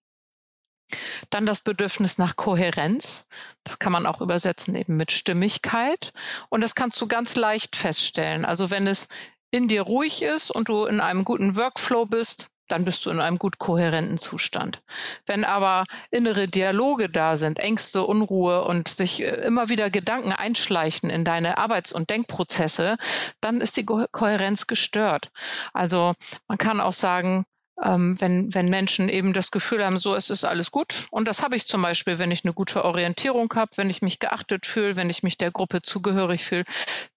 Dann 1.30 1.46
das 1.46 1.62
Bedürfnis 1.62 2.18
nach 2.18 2.38
Kohärenz. 2.38 3.28
Das 3.64 3.80
kann 3.80 3.92
man 3.92 4.06
auch 4.06 4.22
übersetzen 4.22 4.76
eben 4.76 4.96
mit 4.96 5.12
Stimmigkeit. 5.12 6.14
Und 6.50 6.62
das 6.62 6.76
kannst 6.76 7.02
du 7.02 7.08
ganz 7.08 7.36
leicht 7.36 7.76
feststellen. 7.76 8.46
Also 8.46 8.70
wenn 8.70 8.88
es 8.88 9.08
in 9.52 9.68
dir 9.68 9.82
ruhig 9.82 10.22
ist 10.22 10.52
und 10.52 10.70
du 10.70 10.86
in 10.86 11.02
einem 11.02 11.26
guten 11.26 11.58
Workflow 11.58 12.06
bist, 12.06 12.48
dann 12.68 12.86
bist 12.86 13.06
du 13.06 13.10
in 13.10 13.20
einem 13.20 13.38
gut 13.38 13.60
kohärenten 13.60 14.18
Zustand. 14.18 14.82
Wenn 15.26 15.44
aber 15.44 15.84
innere 16.12 16.48
Dialoge 16.48 17.10
da 17.10 17.38
sind, 17.38 17.60
Ängste, 17.60 18.04
Unruhe 18.04 18.64
und 18.64 18.88
sich 18.88 19.22
äh, 19.22 19.46
immer 19.46 19.70
wieder 19.70 19.90
Gedanken 19.90 20.32
einschleichen 20.32 21.10
in 21.10 21.26
deine 21.26 21.58
Arbeits- 21.58 21.94
und 21.94 22.10
Denkprozesse, 22.10 22.96
dann 23.42 23.62
ist 23.62 23.78
die 23.78 23.86
Kohärenz 23.86 24.68
gestört. 24.68 25.32
Also 25.74 26.12
man 26.48 26.58
kann 26.58 26.82
auch 26.82 26.94
sagen, 26.94 27.44
ähm, 27.84 28.20
wenn, 28.20 28.54
wenn 28.54 28.70
Menschen 28.70 29.10
eben 29.10 29.34
das 29.34 29.52
Gefühl 29.52 29.86
haben, 29.86 30.00
so 30.00 30.16
es 30.16 30.30
ist 30.30 30.46
alles 30.46 30.72
gut. 30.72 31.08
Und 31.12 31.28
das 31.28 31.44
habe 31.44 31.56
ich 31.56 31.68
zum 31.68 31.82
Beispiel, 31.82 32.18
wenn 32.20 32.32
ich 32.32 32.44
eine 32.44 32.54
gute 32.54 32.84
Orientierung 32.84 33.54
habe, 33.56 33.72
wenn 33.76 33.90
ich 33.90 34.02
mich 34.02 34.20
geachtet 34.20 34.66
fühle, 34.66 34.96
wenn 34.96 35.10
ich 35.10 35.24
mich 35.24 35.38
der 35.38 35.52
Gruppe 35.52 35.82
zugehörig 35.82 36.44
fühle, 36.44 36.64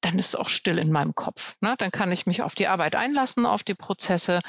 dann 0.01 0.19
ist 0.19 0.29
es 0.29 0.37
auch 0.37 0.49
still 0.49 0.79
in 0.79 0.93
meinem 0.93 1.15
Kopf. 1.15 1.57
Ne? 1.61 1.75
Dann 1.79 1.91
kann 1.91 2.13
ich 2.13 2.27
mich 2.27 2.43
auf 2.43 2.55
die 2.55 2.67
Arbeit 2.67 2.95
einlassen, 2.95 3.47
auf 3.47 3.63
die 3.63 3.75
Prozesse 3.75 4.41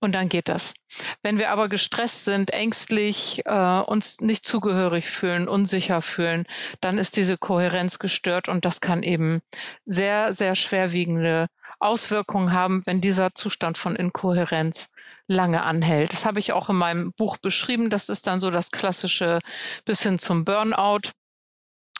und 0.00 0.12
dann 0.12 0.28
geht 0.28 0.48
das. 0.48 0.74
Wenn 1.22 1.38
wir 1.38 1.50
aber 1.50 1.68
gestresst 1.68 2.24
sind, 2.24 2.50
ängstlich, 2.50 3.42
äh, 3.44 3.80
uns 3.80 4.20
nicht 4.20 4.44
zugehörig 4.44 5.08
fühlen, 5.10 5.48
unsicher 5.48 6.02
fühlen, 6.02 6.46
dann 6.80 6.98
ist 6.98 7.16
diese 7.16 7.36
Kohärenz 7.36 7.98
gestört 7.98 8.48
und 8.48 8.64
das 8.64 8.80
kann 8.80 9.02
eben 9.02 9.40
sehr, 9.86 10.32
sehr 10.32 10.54
schwerwiegende 10.54 11.48
Auswirkungen 11.80 12.52
haben, 12.52 12.84
wenn 12.86 13.00
dieser 13.00 13.34
Zustand 13.34 13.78
von 13.78 13.96
Inkohärenz 13.96 14.88
lange 15.26 15.62
anhält. 15.62 16.12
Das 16.12 16.24
habe 16.24 16.40
ich 16.40 16.52
auch 16.52 16.70
in 16.70 16.76
meinem 16.76 17.12
Buch 17.12 17.36
beschrieben. 17.36 17.90
Das 17.90 18.08
ist 18.08 18.26
dann 18.26 18.40
so 18.40 18.50
das 18.50 18.70
klassische 18.70 19.38
bis 19.84 20.02
hin 20.02 20.18
zum 20.18 20.44
Burnout. 20.44 21.10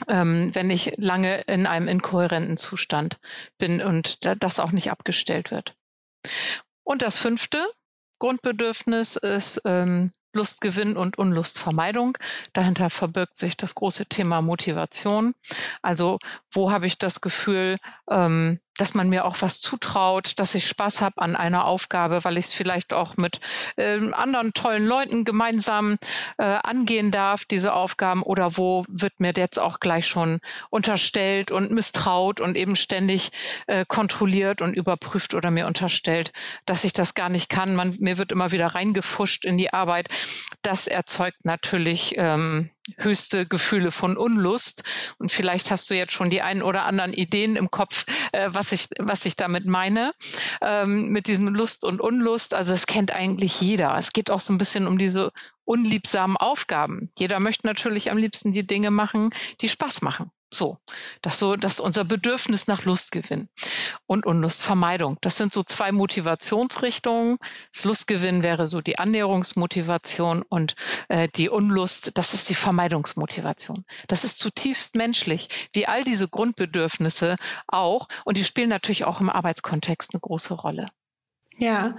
Ähm, 0.06 0.50
wenn 0.54 0.70
ich 0.70 0.92
lange 0.96 1.40
in 1.42 1.66
einem 1.66 1.88
inkohärenten 1.88 2.56
Zustand 2.56 3.18
bin 3.58 3.82
und 3.82 4.24
das 4.24 4.60
auch 4.60 4.70
nicht 4.70 4.92
abgestellt 4.92 5.50
wird. 5.50 5.74
Und 6.84 7.02
das 7.02 7.18
fünfte 7.18 7.66
Grundbedürfnis 8.20 9.16
ist 9.16 9.60
ähm, 9.64 10.12
Lustgewinn 10.32 10.96
und 10.96 11.18
Unlustvermeidung. 11.18 12.16
Dahinter 12.52 12.90
verbirgt 12.90 13.38
sich 13.38 13.56
das 13.56 13.74
große 13.74 14.06
Thema 14.06 14.42
Motivation. 14.42 15.34
Also 15.82 16.18
wo 16.52 16.70
habe 16.70 16.86
ich 16.86 16.98
das 16.98 17.20
Gefühl, 17.20 17.76
ähm, 18.10 18.60
dass 18.78 18.94
man 18.94 19.08
mir 19.08 19.24
auch 19.24 19.36
was 19.40 19.60
zutraut, 19.60 20.38
dass 20.38 20.54
ich 20.54 20.66
Spaß 20.66 21.02
habe 21.02 21.20
an 21.20 21.36
einer 21.36 21.66
Aufgabe, 21.66 22.24
weil 22.24 22.38
ich 22.38 22.46
es 22.46 22.52
vielleicht 22.52 22.94
auch 22.94 23.16
mit 23.16 23.40
äh, 23.76 23.98
anderen 24.12 24.54
tollen 24.54 24.86
Leuten 24.86 25.24
gemeinsam 25.24 25.98
äh, 26.38 26.44
angehen 26.44 27.10
darf, 27.10 27.44
diese 27.44 27.74
Aufgaben, 27.74 28.22
oder 28.22 28.56
wo 28.56 28.84
wird 28.88 29.20
mir 29.20 29.32
jetzt 29.36 29.58
auch 29.58 29.80
gleich 29.80 30.06
schon 30.06 30.40
unterstellt 30.70 31.50
und 31.50 31.70
misstraut 31.70 32.40
und 32.40 32.56
eben 32.56 32.76
ständig 32.76 33.30
äh, 33.66 33.84
kontrolliert 33.86 34.62
und 34.62 34.74
überprüft 34.74 35.34
oder 35.34 35.50
mir 35.50 35.66
unterstellt, 35.66 36.32
dass 36.64 36.84
ich 36.84 36.92
das 36.92 37.14
gar 37.14 37.28
nicht 37.28 37.48
kann. 37.48 37.74
Man, 37.74 37.96
mir 37.98 38.18
wird 38.18 38.32
immer 38.32 38.52
wieder 38.52 38.68
reingefuscht 38.68 39.44
in 39.44 39.58
die 39.58 39.72
Arbeit. 39.72 40.08
Das 40.62 40.86
erzeugt 40.86 41.44
natürlich 41.44 42.14
ähm, 42.16 42.70
höchste 42.96 43.46
Gefühle 43.46 43.90
von 43.90 44.16
Unlust. 44.16 44.82
Und 45.18 45.30
vielleicht 45.32 45.70
hast 45.70 45.90
du 45.90 45.94
jetzt 45.94 46.12
schon 46.12 46.30
die 46.30 46.42
ein 46.42 46.62
oder 46.62 46.84
anderen 46.84 47.12
Ideen 47.12 47.56
im 47.56 47.70
Kopf, 47.70 48.06
äh, 48.32 48.48
was, 48.52 48.72
ich, 48.72 48.88
was 48.98 49.26
ich 49.26 49.36
damit 49.36 49.66
meine, 49.66 50.12
ähm, 50.60 51.10
mit 51.10 51.26
diesem 51.26 51.48
Lust 51.54 51.84
und 51.84 52.00
Unlust. 52.00 52.54
Also 52.54 52.72
es 52.72 52.86
kennt 52.86 53.12
eigentlich 53.12 53.60
jeder. 53.60 53.96
Es 53.96 54.12
geht 54.12 54.30
auch 54.30 54.40
so 54.40 54.52
ein 54.52 54.58
bisschen 54.58 54.86
um 54.86 54.98
diese 54.98 55.32
unliebsamen 55.64 56.36
Aufgaben. 56.36 57.10
Jeder 57.18 57.40
möchte 57.40 57.66
natürlich 57.66 58.10
am 58.10 58.16
liebsten 58.16 58.52
die 58.52 58.66
Dinge 58.66 58.90
machen, 58.90 59.30
die 59.60 59.68
Spaß 59.68 60.02
machen. 60.02 60.30
So, 60.50 60.78
das 61.20 61.38
so, 61.38 61.56
das 61.56 61.74
ist 61.74 61.80
unser 61.80 62.04
Bedürfnis 62.04 62.66
nach 62.66 62.84
Lustgewinn 62.84 63.50
und 64.06 64.24
Unlustvermeidung. 64.24 65.18
Das 65.20 65.36
sind 65.36 65.52
so 65.52 65.62
zwei 65.62 65.92
Motivationsrichtungen. 65.92 67.36
Das 67.72 67.84
Lustgewinn 67.84 68.42
wäre 68.42 68.66
so 68.66 68.80
die 68.80 68.98
Annäherungsmotivation 68.98 70.42
und 70.48 70.74
äh, 71.08 71.28
die 71.36 71.50
Unlust, 71.50 72.12
das 72.14 72.32
ist 72.32 72.48
die 72.48 72.54
Vermeidungsmotivation. 72.54 73.84
Das 74.06 74.24
ist 74.24 74.38
zutiefst 74.38 74.94
menschlich, 74.94 75.68
wie 75.74 75.86
all 75.86 76.02
diese 76.02 76.28
Grundbedürfnisse 76.28 77.36
auch. 77.66 78.08
Und 78.24 78.38
die 78.38 78.44
spielen 78.44 78.70
natürlich 78.70 79.04
auch 79.04 79.20
im 79.20 79.28
Arbeitskontext 79.28 80.14
eine 80.14 80.20
große 80.20 80.54
Rolle. 80.54 80.86
Ja. 81.58 81.98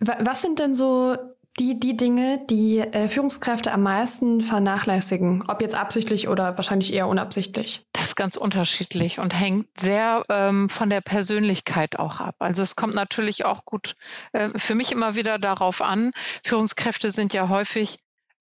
Was 0.00 0.42
sind 0.42 0.58
denn 0.58 0.74
so 0.74 1.16
die, 1.58 1.78
die 1.78 1.96
Dinge, 1.96 2.44
die 2.48 2.78
äh, 2.78 3.08
Führungskräfte 3.08 3.72
am 3.72 3.82
meisten 3.82 4.42
vernachlässigen, 4.42 5.44
ob 5.48 5.60
jetzt 5.60 5.74
absichtlich 5.74 6.28
oder 6.28 6.56
wahrscheinlich 6.56 6.92
eher 6.92 7.08
unabsichtlich? 7.08 7.84
Das 7.92 8.04
ist 8.04 8.16
ganz 8.16 8.36
unterschiedlich 8.36 9.18
und 9.18 9.38
hängt 9.38 9.68
sehr 9.78 10.24
ähm, 10.28 10.68
von 10.68 10.88
der 10.88 11.02
Persönlichkeit 11.02 11.98
auch 11.98 12.20
ab. 12.20 12.36
Also 12.38 12.62
es 12.62 12.76
kommt 12.76 12.94
natürlich 12.94 13.44
auch 13.44 13.64
gut 13.64 13.96
äh, 14.32 14.50
für 14.56 14.74
mich 14.74 14.92
immer 14.92 15.14
wieder 15.14 15.38
darauf 15.38 15.82
an, 15.82 16.12
Führungskräfte 16.44 17.10
sind 17.10 17.34
ja 17.34 17.48
häufig 17.48 17.96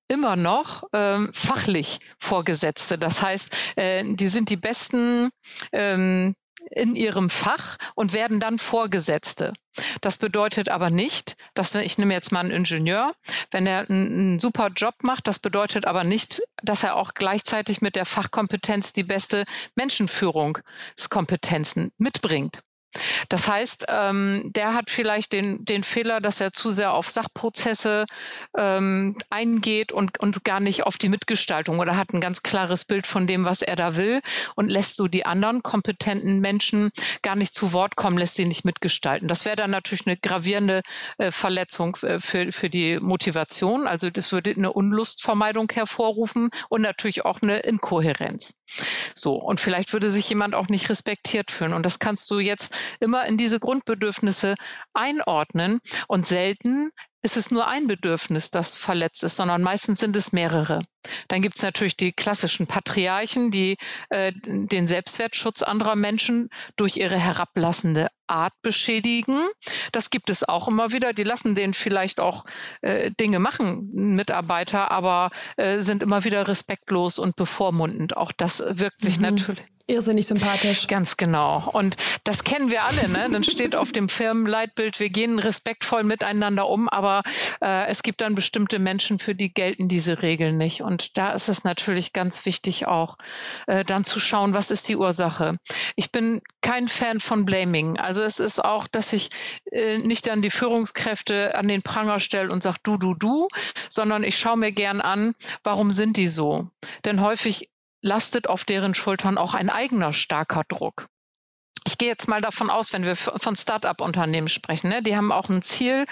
immer 0.07 0.35
noch 0.35 0.83
ähm, 0.93 1.31
fachlich 1.33 1.99
Vorgesetzte. 2.19 2.97
Das 2.97 3.21
heißt, 3.21 3.49
äh, 3.77 4.03
die 4.05 4.27
sind 4.27 4.49
die 4.49 4.57
besten 4.57 5.29
ähm, 5.71 6.35
in 6.69 6.95
ihrem 6.95 7.29
Fach 7.29 7.77
und 7.95 8.13
werden 8.13 8.39
dann 8.39 8.59
Vorgesetzte. 8.59 9.53
Das 10.01 10.17
bedeutet 10.17 10.69
aber 10.69 10.89
nicht, 10.89 11.35
dass 11.53 11.75
ich 11.75 11.97
nehme 11.97 12.13
jetzt 12.13 12.31
mal 12.31 12.41
einen 12.41 12.51
Ingenieur, 12.51 13.13
wenn 13.51 13.65
er 13.65 13.89
einen, 13.89 14.39
super 14.39 14.69
Job 14.75 14.95
macht, 15.03 15.27
das 15.27 15.39
bedeutet 15.39 15.85
aber 15.85 16.03
nicht, 16.03 16.41
dass 16.61 16.83
er 16.83 16.95
auch 16.95 17.13
gleichzeitig 17.13 17.81
mit 17.81 17.95
der 17.95 18.05
Fachkompetenz 18.05 18.93
die 18.93 19.03
beste 19.03 19.45
Menschenführungskompetenzen 19.75 21.91
mitbringt. 21.97 22.59
Das 23.29 23.47
heißt, 23.47 23.85
ähm, 23.87 24.51
der 24.55 24.73
hat 24.73 24.89
vielleicht 24.89 25.33
den, 25.33 25.63
den 25.65 25.83
Fehler, 25.83 26.19
dass 26.19 26.41
er 26.41 26.51
zu 26.51 26.69
sehr 26.69 26.93
auf 26.93 27.09
Sachprozesse 27.09 28.05
ähm, 28.57 29.17
eingeht 29.29 29.91
und, 29.91 30.19
und 30.19 30.43
gar 30.43 30.59
nicht 30.59 30.83
auf 30.83 30.97
die 30.97 31.09
Mitgestaltung 31.09 31.79
oder 31.79 31.95
hat 31.95 32.13
ein 32.13 32.21
ganz 32.21 32.43
klares 32.43 32.85
Bild 32.85 33.07
von 33.07 33.27
dem, 33.27 33.45
was 33.45 33.61
er 33.61 33.75
da 33.75 33.97
will 33.97 34.21
und 34.55 34.69
lässt 34.69 34.95
so 34.95 35.07
die 35.07 35.25
anderen 35.25 35.63
kompetenten 35.63 36.39
Menschen 36.39 36.91
gar 37.21 37.35
nicht 37.35 37.53
zu 37.53 37.73
Wort 37.73 37.95
kommen, 37.95 38.17
lässt 38.17 38.35
sie 38.35 38.45
nicht 38.45 38.65
mitgestalten. 38.65 39.27
Das 39.27 39.45
wäre 39.45 39.55
dann 39.55 39.71
natürlich 39.71 40.07
eine 40.07 40.17
gravierende 40.17 40.81
äh, 41.17 41.31
Verletzung 41.31 41.95
äh, 42.03 42.19
für, 42.19 42.51
für 42.51 42.69
die 42.69 42.99
Motivation. 42.99 43.87
Also 43.87 44.09
das 44.09 44.31
würde 44.31 44.51
eine 44.51 44.73
Unlustvermeidung 44.73 45.71
hervorrufen 45.71 46.49
und 46.69 46.81
natürlich 46.81 47.25
auch 47.25 47.41
eine 47.41 47.59
Inkohärenz. 47.59 48.55
So, 49.15 49.35
und 49.35 49.59
vielleicht 49.59 49.93
würde 49.93 50.09
sich 50.09 50.29
jemand 50.29 50.55
auch 50.55 50.67
nicht 50.67 50.89
respektiert 50.89 51.51
fühlen. 51.51 51.73
Und 51.73 51.85
das 51.85 51.99
kannst 51.99 52.29
du 52.31 52.39
jetzt 52.39 52.73
immer 52.99 53.25
in 53.25 53.37
diese 53.37 53.59
Grundbedürfnisse 53.59 54.55
einordnen. 54.93 55.79
Und 56.07 56.25
selten 56.25 56.91
ist 57.23 57.37
es 57.37 57.51
nur 57.51 57.67
ein 57.67 57.87
Bedürfnis, 57.87 58.49
das 58.49 58.77
verletzt 58.77 59.23
ist, 59.23 59.35
sondern 59.35 59.61
meistens 59.61 59.99
sind 59.99 60.15
es 60.15 60.31
mehrere. 60.31 60.79
Dann 61.27 61.41
gibt 61.41 61.57
es 61.57 61.63
natürlich 61.63 61.95
die 61.95 62.13
klassischen 62.13 62.67
Patriarchen, 62.67 63.51
die 63.51 63.77
äh, 64.09 64.31
den 64.43 64.87
Selbstwertschutz 64.87 65.61
anderer 65.61 65.95
Menschen 65.95 66.49
durch 66.77 66.97
ihre 66.97 67.17
herablassende 67.17 68.07
Art 68.27 68.53
beschädigen. 68.61 69.37
Das 69.91 70.09
gibt 70.09 70.29
es 70.29 70.47
auch 70.47 70.67
immer 70.67 70.91
wieder. 70.91 71.13
Die 71.13 71.23
lassen 71.23 71.53
denen 71.53 71.73
vielleicht 71.73 72.19
auch 72.19 72.45
äh, 72.81 73.11
Dinge 73.19 73.39
machen, 73.39 73.89
Mitarbeiter, 73.93 74.89
aber 74.89 75.29
äh, 75.57 75.81
sind 75.81 76.01
immer 76.01 76.23
wieder 76.23 76.47
respektlos 76.47 77.19
und 77.19 77.35
bevormundend. 77.35 78.17
Auch 78.17 78.31
das 78.31 78.63
wirkt 78.65 79.01
sich 79.01 79.17
mhm. 79.17 79.23
natürlich 79.23 79.70
Irrsinnig 79.87 80.27
sympathisch. 80.27 80.87
Ganz 80.87 81.17
genau. 81.17 81.69
Und 81.73 81.97
das 82.23 82.43
kennen 82.43 82.69
wir 82.69 82.85
alle. 82.85 83.09
Ne? 83.09 83.27
Dann 83.31 83.43
steht 83.43 83.75
auf 83.75 83.91
dem 83.91 84.09
Firmenleitbild, 84.09 84.99
wir 84.99 85.09
gehen 85.09 85.39
respektvoll 85.39 86.03
miteinander 86.03 86.67
um, 86.67 86.89
aber 86.89 87.23
äh, 87.61 87.87
es 87.87 88.03
gibt 88.03 88.21
dann 88.21 88.35
bestimmte 88.35 88.79
Menschen, 88.79 89.19
für 89.19 89.35
die 89.35 89.53
gelten 89.53 89.87
diese 89.87 90.21
Regeln 90.21 90.57
nicht. 90.57 90.81
Und 90.81 91.17
da 91.17 91.31
ist 91.33 91.49
es 91.49 91.63
natürlich 91.63 92.13
ganz 92.13 92.45
wichtig 92.45 92.87
auch, 92.87 93.17
äh, 93.67 93.83
dann 93.83 94.03
zu 94.03 94.19
schauen, 94.19 94.53
was 94.53 94.71
ist 94.71 94.87
die 94.89 94.95
Ursache. 94.95 95.57
Ich 95.95 96.11
bin 96.11 96.41
kein 96.61 96.87
Fan 96.87 97.19
von 97.19 97.45
Blaming. 97.45 97.97
Also 97.97 98.21
es 98.21 98.39
ist 98.39 98.63
auch, 98.63 98.87
dass 98.87 99.13
ich 99.13 99.29
äh, 99.71 99.97
nicht 99.97 100.27
dann 100.27 100.41
die 100.41 100.49
Führungskräfte 100.49 101.55
an 101.55 101.67
den 101.67 101.81
Pranger 101.81 102.19
stelle 102.19 102.51
und 102.51 102.63
sage, 102.63 102.77
du, 102.83 102.97
du, 102.97 103.13
du, 103.15 103.47
sondern 103.89 104.23
ich 104.23 104.37
schaue 104.37 104.57
mir 104.57 104.71
gern 104.71 105.01
an, 105.01 105.33
warum 105.63 105.91
sind 105.91 106.17
die 106.17 106.27
so? 106.27 106.69
Denn 107.05 107.21
häufig 107.21 107.70
lastet 108.01 108.47
auf 108.47 108.63
deren 108.65 108.93
Schultern 108.93 109.37
auch 109.37 109.53
ein 109.53 109.69
eigener 109.69 110.13
starker 110.13 110.63
Druck. 110.67 111.07
Ich 111.87 111.97
gehe 111.97 112.09
jetzt 112.09 112.27
mal 112.27 112.41
davon 112.41 112.69
aus, 112.69 112.93
wenn 112.93 113.05
wir 113.05 113.15
von 113.15 113.55
Start-up-Unternehmen 113.55 114.49
sprechen, 114.49 114.89
ne, 114.89 115.01
die 115.01 115.15
haben 115.15 115.31
auch 115.31 115.49
ein 115.49 115.63
Ziel, 115.63 116.05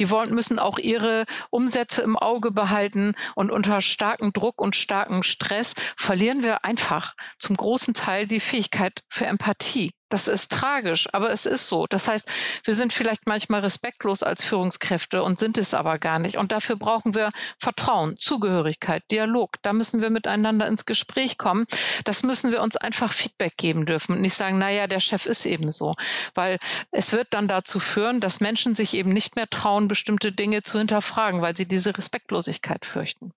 die 0.00 0.10
wollen, 0.10 0.34
müssen 0.34 0.58
auch 0.58 0.78
ihre 0.78 1.26
Umsätze 1.50 2.02
im 2.02 2.16
Auge 2.16 2.50
behalten 2.50 3.14
und 3.36 3.52
unter 3.52 3.80
starkem 3.80 4.32
Druck 4.32 4.60
und 4.60 4.74
starkem 4.74 5.22
Stress 5.22 5.74
verlieren 5.96 6.42
wir 6.42 6.64
einfach 6.64 7.14
zum 7.38 7.56
großen 7.56 7.94
Teil 7.94 8.26
die 8.26 8.40
Fähigkeit 8.40 9.04
für 9.08 9.26
Empathie. 9.26 9.92
Das 10.12 10.28
ist 10.28 10.52
tragisch, 10.52 11.08
aber 11.14 11.30
es 11.30 11.46
ist 11.46 11.68
so. 11.68 11.86
Das 11.86 12.06
heißt, 12.06 12.28
wir 12.64 12.74
sind 12.74 12.92
vielleicht 12.92 13.26
manchmal 13.26 13.62
respektlos 13.62 14.22
als 14.22 14.44
Führungskräfte 14.44 15.22
und 15.22 15.38
sind 15.38 15.56
es 15.56 15.72
aber 15.72 15.98
gar 15.98 16.18
nicht. 16.18 16.36
Und 16.36 16.52
dafür 16.52 16.76
brauchen 16.76 17.14
wir 17.14 17.30
Vertrauen, 17.58 18.18
Zugehörigkeit, 18.18 19.02
Dialog. 19.10 19.54
Da 19.62 19.72
müssen 19.72 20.02
wir 20.02 20.10
miteinander 20.10 20.66
ins 20.66 20.84
Gespräch 20.84 21.38
kommen. 21.38 21.64
Das 22.04 22.24
müssen 22.24 22.52
wir 22.52 22.60
uns 22.60 22.76
einfach 22.76 23.10
Feedback 23.10 23.56
geben 23.56 23.86
dürfen 23.86 24.12
und 24.12 24.20
nicht 24.20 24.34
sagen, 24.34 24.58
naja, 24.58 24.86
der 24.86 25.00
Chef 25.00 25.24
ist 25.24 25.46
eben 25.46 25.70
so. 25.70 25.94
Weil 26.34 26.58
es 26.90 27.14
wird 27.14 27.28
dann 27.30 27.48
dazu 27.48 27.80
führen, 27.80 28.20
dass 28.20 28.40
Menschen 28.40 28.74
sich 28.74 28.92
eben 28.92 29.14
nicht 29.14 29.34
mehr 29.36 29.48
trauen, 29.48 29.88
bestimmte 29.88 30.30
Dinge 30.30 30.62
zu 30.62 30.78
hinterfragen, 30.78 31.40
weil 31.40 31.56
sie 31.56 31.64
diese 31.64 31.96
Respektlosigkeit 31.96 32.84
fürchten. 32.84 33.32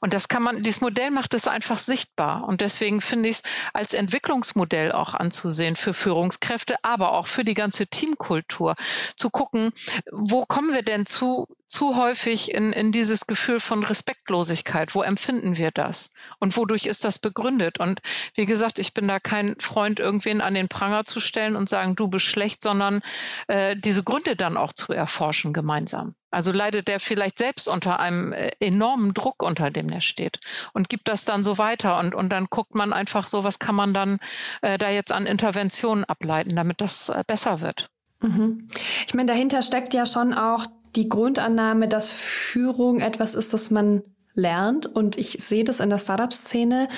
Und 0.00 0.14
das 0.14 0.28
kann 0.28 0.44
man, 0.44 0.62
dieses 0.62 0.80
Modell 0.80 1.10
macht 1.10 1.34
es 1.34 1.48
einfach 1.48 1.78
sichtbar. 1.78 2.44
Und 2.46 2.60
deswegen 2.60 3.00
finde 3.00 3.28
ich 3.28 3.38
es 3.38 3.42
als 3.72 3.92
Entwicklungsmodell 3.92 4.92
auch 4.92 5.14
anzusehen 5.14 5.74
für 5.74 5.92
Führungskräfte 5.92 6.11
Führungskräfte, 6.12 6.76
aber 6.82 7.12
auch 7.12 7.26
für 7.26 7.42
die 7.42 7.54
ganze 7.54 7.86
Teamkultur, 7.86 8.74
zu 9.16 9.30
gucken, 9.30 9.72
wo 10.10 10.44
kommen 10.44 10.74
wir 10.74 10.82
denn 10.82 11.06
zu, 11.06 11.48
zu 11.72 11.96
häufig 11.96 12.52
in, 12.52 12.72
in 12.72 12.92
dieses 12.92 13.26
Gefühl 13.26 13.58
von 13.58 13.82
Respektlosigkeit? 13.82 14.94
Wo 14.94 15.02
empfinden 15.02 15.56
wir 15.56 15.70
das? 15.70 16.10
Und 16.38 16.56
wodurch 16.56 16.84
ist 16.84 17.04
das 17.04 17.18
begründet? 17.18 17.80
Und 17.80 18.00
wie 18.34 18.44
gesagt, 18.44 18.78
ich 18.78 18.92
bin 18.92 19.08
da 19.08 19.18
kein 19.18 19.56
Freund, 19.58 19.98
irgendwen 19.98 20.42
an 20.42 20.52
den 20.52 20.68
Pranger 20.68 21.06
zu 21.06 21.18
stellen 21.18 21.56
und 21.56 21.70
sagen, 21.70 21.96
du 21.96 22.08
bist 22.08 22.26
schlecht, 22.26 22.62
sondern 22.62 23.00
äh, 23.48 23.74
diese 23.74 24.02
Gründe 24.04 24.36
dann 24.36 24.58
auch 24.58 24.74
zu 24.74 24.92
erforschen 24.92 25.54
gemeinsam. 25.54 26.14
Also 26.30 26.52
leidet 26.52 26.88
der 26.88 27.00
vielleicht 27.00 27.38
selbst 27.38 27.68
unter 27.68 28.00
einem 28.00 28.34
äh, 28.34 28.52
enormen 28.60 29.14
Druck, 29.14 29.42
unter 29.42 29.70
dem 29.70 29.88
er 29.88 30.02
steht 30.02 30.40
und 30.74 30.90
gibt 30.90 31.08
das 31.08 31.24
dann 31.24 31.42
so 31.42 31.56
weiter 31.56 31.98
und, 31.98 32.14
und 32.14 32.30
dann 32.30 32.46
guckt 32.50 32.74
man 32.74 32.92
einfach 32.92 33.26
so, 33.26 33.44
was 33.44 33.58
kann 33.58 33.74
man 33.74 33.94
dann 33.94 34.18
äh, 34.60 34.76
da 34.76 34.90
jetzt 34.90 35.12
an 35.12 35.26
Interventionen 35.26 36.04
ableiten, 36.04 36.54
damit 36.54 36.80
das 36.82 37.08
äh, 37.08 37.24
besser 37.26 37.60
wird. 37.60 37.88
Mhm. 38.20 38.68
Ich 39.06 39.14
meine, 39.14 39.32
dahinter 39.32 39.62
steckt 39.62 39.94
ja 39.94 40.06
schon 40.06 40.32
auch 40.32 40.66
die 40.96 41.08
Grundannahme, 41.08 41.88
dass 41.88 42.10
Führung 42.10 43.00
etwas 43.00 43.34
ist, 43.34 43.52
das 43.52 43.70
man 43.70 44.02
lernt. 44.34 44.86
Und 44.86 45.16
ich 45.16 45.32
sehe 45.44 45.64
das 45.64 45.80
in 45.80 45.90
der 45.90 45.98
Startup-Szene. 45.98 46.88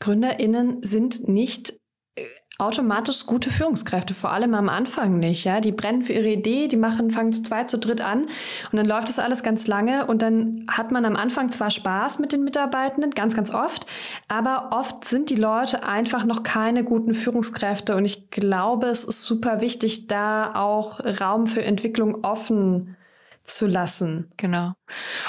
GründerInnen 0.00 0.82
sind 0.82 1.28
nicht 1.28 1.74
äh, 2.14 2.22
automatisch 2.58 3.26
gute 3.26 3.50
Führungskräfte, 3.50 4.14
vor 4.14 4.30
allem 4.30 4.52
am 4.54 4.68
Anfang 4.68 5.18
nicht. 5.18 5.44
Ja, 5.44 5.60
die 5.60 5.70
brennen 5.70 6.02
für 6.02 6.12
ihre 6.12 6.28
Idee, 6.28 6.66
die 6.66 6.76
machen, 6.76 7.12
fangen 7.12 7.32
zu 7.32 7.44
zweit, 7.44 7.70
zu 7.70 7.78
dritt 7.78 8.00
an 8.00 8.22
und 8.22 8.76
dann 8.76 8.86
läuft 8.86 9.08
das 9.08 9.20
alles 9.20 9.44
ganz 9.44 9.68
lange 9.68 10.06
und 10.06 10.22
dann 10.22 10.66
hat 10.68 10.90
man 10.90 11.04
am 11.04 11.14
Anfang 11.14 11.52
zwar 11.52 11.70
Spaß 11.70 12.18
mit 12.18 12.32
den 12.32 12.42
Mitarbeitenden, 12.42 13.12
ganz, 13.12 13.36
ganz 13.36 13.54
oft, 13.54 13.86
aber 14.26 14.70
oft 14.72 15.04
sind 15.04 15.30
die 15.30 15.36
Leute 15.36 15.84
einfach 15.84 16.24
noch 16.24 16.42
keine 16.42 16.82
guten 16.82 17.14
Führungskräfte 17.14 17.94
und 17.94 18.04
ich 18.04 18.28
glaube, 18.30 18.88
es 18.88 19.04
ist 19.04 19.22
super 19.22 19.60
wichtig, 19.60 20.08
da 20.08 20.52
auch 20.56 20.98
Raum 21.20 21.46
für 21.46 21.62
Entwicklung 21.62 22.24
offen 22.24 22.96
zu 23.48 23.66
lassen. 23.66 24.30
Genau. 24.36 24.74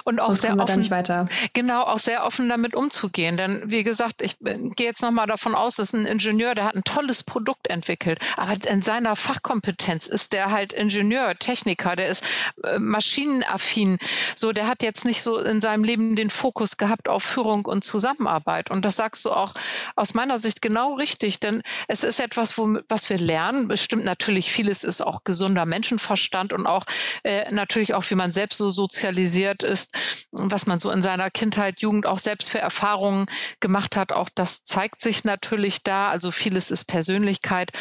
Und 0.03 0.19
auch 0.19 0.27
Sonst 0.27 0.41
sehr 0.41 0.57
offen, 0.57 0.79
nicht 0.79 0.91
weiter. 0.91 1.27
genau, 1.53 1.83
auch 1.83 1.99
sehr 1.99 2.25
offen 2.25 2.49
damit 2.49 2.75
umzugehen. 2.75 3.37
Denn 3.37 3.63
wie 3.65 3.83
gesagt, 3.83 4.21
ich 4.21 4.37
äh, 4.45 4.57
gehe 4.75 4.87
jetzt 4.87 5.01
nochmal 5.01 5.27
davon 5.27 5.55
aus, 5.55 5.75
dass 5.75 5.93
ein 5.93 6.05
Ingenieur, 6.05 6.55
der 6.55 6.65
hat 6.65 6.75
ein 6.75 6.83
tolles 6.83 7.23
Produkt 7.23 7.67
entwickelt, 7.67 8.19
aber 8.37 8.57
in 8.69 8.81
seiner 8.81 9.15
Fachkompetenz 9.15 10.07
ist 10.07 10.33
der 10.33 10.51
halt 10.51 10.73
Ingenieur, 10.73 11.35
Techniker, 11.37 11.95
der 11.95 12.07
ist 12.07 12.23
äh, 12.63 12.79
maschinenaffin. 12.79 13.97
So, 14.35 14.51
der 14.51 14.67
hat 14.67 14.83
jetzt 14.83 15.05
nicht 15.05 15.21
so 15.21 15.37
in 15.37 15.61
seinem 15.61 15.83
Leben 15.83 16.15
den 16.15 16.29
Fokus 16.29 16.77
gehabt 16.77 17.09
auf 17.09 17.23
Führung 17.23 17.65
und 17.65 17.83
Zusammenarbeit. 17.83 18.71
Und 18.71 18.85
das 18.85 18.95
sagst 18.95 19.25
du 19.25 19.31
auch 19.31 19.53
aus 19.95 20.13
meiner 20.13 20.37
Sicht 20.37 20.61
genau 20.61 20.93
richtig, 20.93 21.39
denn 21.39 21.63
es 21.87 22.03
ist 22.03 22.19
etwas, 22.19 22.57
wo, 22.57 22.79
was 22.87 23.09
wir 23.09 23.17
lernen. 23.17 23.67
Bestimmt 23.67 24.05
natürlich 24.05 24.51
vieles 24.51 24.83
ist 24.83 25.01
auch 25.01 25.23
gesunder 25.23 25.65
Menschenverstand 25.65 26.53
und 26.53 26.65
auch 26.67 26.85
äh, 27.23 27.51
natürlich 27.51 27.93
auch, 27.93 28.08
wie 28.09 28.15
man 28.15 28.33
selbst 28.33 28.57
so 28.57 28.69
sozialisiert 28.69 29.63
ist, 29.63 29.91
was 30.31 30.65
man 30.65 30.79
so 30.79 30.91
in 30.91 31.01
seiner 31.01 31.29
Kindheit, 31.29 31.81
Jugend 31.81 32.05
auch 32.05 32.19
selbst 32.19 32.49
für 32.49 32.59
Erfahrungen 32.59 33.27
gemacht 33.59 33.95
hat. 33.95 34.11
Auch 34.11 34.29
das 34.33 34.63
zeigt 34.63 35.01
sich 35.01 35.23
natürlich 35.23 35.83
da. 35.83 36.09
Also 36.09 36.31
vieles 36.31 36.71
ist 36.71 36.85
Persönlichkeit. 36.85 37.71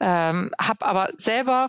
Ähm, 0.00 0.50
habe 0.60 0.84
aber 0.84 1.10
selber 1.16 1.68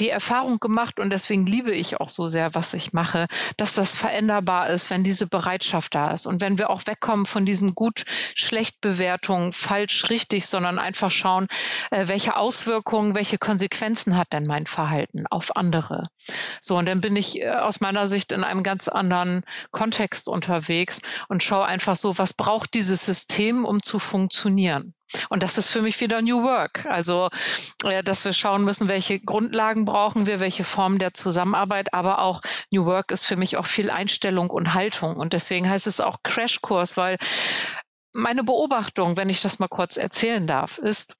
die 0.00 0.08
Erfahrung 0.08 0.58
gemacht 0.58 0.98
und 0.98 1.10
deswegen 1.10 1.46
liebe 1.46 1.72
ich 1.72 2.00
auch 2.00 2.08
so 2.08 2.26
sehr, 2.26 2.54
was 2.54 2.74
ich 2.74 2.92
mache, 2.92 3.26
dass 3.56 3.74
das 3.74 3.96
veränderbar 3.96 4.70
ist, 4.70 4.90
wenn 4.90 5.04
diese 5.04 5.26
Bereitschaft 5.26 5.94
da 5.94 6.10
ist 6.10 6.26
und 6.26 6.40
wenn 6.40 6.58
wir 6.58 6.70
auch 6.70 6.82
wegkommen 6.86 7.26
von 7.26 7.46
diesen 7.46 7.74
gut-schlecht-Bewertungen, 7.74 9.52
falsch, 9.52 10.10
richtig, 10.10 10.46
sondern 10.46 10.78
einfach 10.78 11.10
schauen, 11.10 11.46
äh, 11.90 12.08
welche 12.08 12.36
Auswirkungen, 12.36 13.14
welche 13.14 13.38
Konsequenzen 13.38 14.16
hat 14.16 14.32
denn 14.32 14.44
mein 14.44 14.66
Verhalten 14.66 15.26
auf 15.28 15.56
andere. 15.56 16.04
So, 16.60 16.76
und 16.76 16.86
dann 16.86 17.00
bin 17.00 17.14
ich 17.16 17.40
äh, 17.40 17.50
aus 17.50 17.80
meiner 17.80 18.08
Sicht 18.08 18.32
in 18.32 18.44
einem 18.44 18.62
ganz 18.62 18.88
anderen 18.88 19.44
Kontext 19.70 20.28
unterwegs 20.28 21.00
und 21.28 21.42
schaue 21.42 21.66
einfach 21.66 21.96
so, 21.96 22.18
was 22.18 22.32
braucht 22.32 22.74
dieses 22.74 23.06
System, 23.06 23.64
um 23.64 23.82
zu 23.82 23.98
funktionieren. 23.98 24.94
Und 25.28 25.42
das 25.42 25.58
ist 25.58 25.70
für 25.70 25.82
mich 25.82 26.00
wieder 26.00 26.22
New 26.22 26.42
Work. 26.42 26.86
Also, 26.86 27.28
äh, 27.84 28.02
dass 28.02 28.24
wir 28.24 28.32
schauen 28.32 28.64
müssen, 28.64 28.88
welche 28.88 29.20
Grundlagen 29.20 29.84
brauchen 29.84 30.26
wir, 30.26 30.40
welche 30.40 30.64
Formen 30.64 30.98
der 30.98 31.14
Zusammenarbeit, 31.14 31.92
aber 31.92 32.20
auch 32.20 32.40
New 32.70 32.84
Work 32.84 33.10
ist 33.10 33.26
für 33.26 33.36
mich 33.36 33.56
auch 33.56 33.66
viel 33.66 33.90
Einstellung 33.90 34.50
und 34.50 34.74
Haltung. 34.74 35.16
Und 35.16 35.32
deswegen 35.32 35.68
heißt 35.68 35.86
es 35.86 36.00
auch 36.00 36.18
Crashkurs, 36.22 36.96
weil 36.96 37.18
meine 38.12 38.44
Beobachtung, 38.44 39.16
wenn 39.16 39.28
ich 39.28 39.42
das 39.42 39.58
mal 39.58 39.68
kurz 39.68 39.96
erzählen 39.96 40.46
darf, 40.46 40.78
ist, 40.78 41.16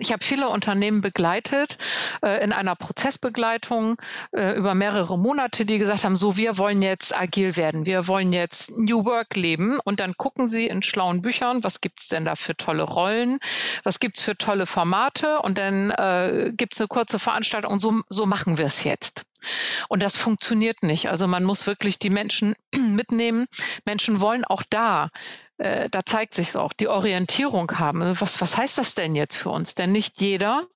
ich 0.00 0.12
habe 0.12 0.24
viele 0.24 0.48
Unternehmen 0.48 1.00
begleitet 1.00 1.78
äh, 2.22 2.42
in 2.42 2.52
einer 2.52 2.76
Prozessbegleitung 2.76 4.00
äh, 4.32 4.56
über 4.56 4.74
mehrere 4.74 5.18
Monate, 5.18 5.64
die 5.64 5.78
gesagt 5.78 6.04
haben, 6.04 6.16
so 6.16 6.36
wir 6.36 6.58
wollen 6.58 6.82
jetzt 6.82 7.16
agil 7.16 7.56
werden, 7.56 7.86
wir 7.86 8.06
wollen 8.06 8.32
jetzt 8.32 8.70
New 8.78 9.04
Work 9.04 9.36
leben 9.36 9.78
und 9.84 10.00
dann 10.00 10.16
gucken 10.16 10.48
sie 10.48 10.66
in 10.66 10.82
schlauen 10.82 11.22
Büchern, 11.22 11.64
was 11.64 11.80
gibt 11.80 12.00
es 12.00 12.08
denn 12.08 12.24
da 12.24 12.36
für 12.36 12.56
tolle 12.56 12.82
Rollen, 12.82 13.38
was 13.84 14.00
gibt 14.00 14.18
es 14.18 14.24
für 14.24 14.36
tolle 14.36 14.66
Formate 14.66 15.40
und 15.40 15.58
dann 15.58 15.90
äh, 15.90 16.52
gibt 16.54 16.74
es 16.74 16.80
eine 16.80 16.88
kurze 16.88 17.18
Veranstaltung 17.18 17.72
und 17.72 17.80
so, 17.80 18.00
so 18.08 18.26
machen 18.26 18.58
wir 18.58 18.66
es 18.66 18.84
jetzt. 18.84 19.24
Und 19.88 20.02
das 20.02 20.16
funktioniert 20.16 20.82
nicht. 20.82 21.08
Also 21.08 21.26
man 21.26 21.44
muss 21.44 21.66
wirklich 21.66 21.98
die 21.98 22.10
Menschen 22.10 22.54
mitnehmen. 22.76 23.46
Menschen 23.84 24.20
wollen 24.20 24.44
auch 24.44 24.62
da 24.68 25.10
äh, 25.58 25.88
da 25.90 26.04
zeigt 26.04 26.34
sich 26.34 26.56
auch, 26.56 26.72
die 26.72 26.88
Orientierung 26.88 27.70
haben. 27.78 28.00
Was, 28.20 28.40
was 28.40 28.56
heißt 28.56 28.78
das 28.78 28.94
denn 28.94 29.14
jetzt 29.14 29.36
für 29.36 29.50
uns? 29.50 29.74
Denn 29.74 29.92
nicht 29.92 30.20
jeder 30.20 30.66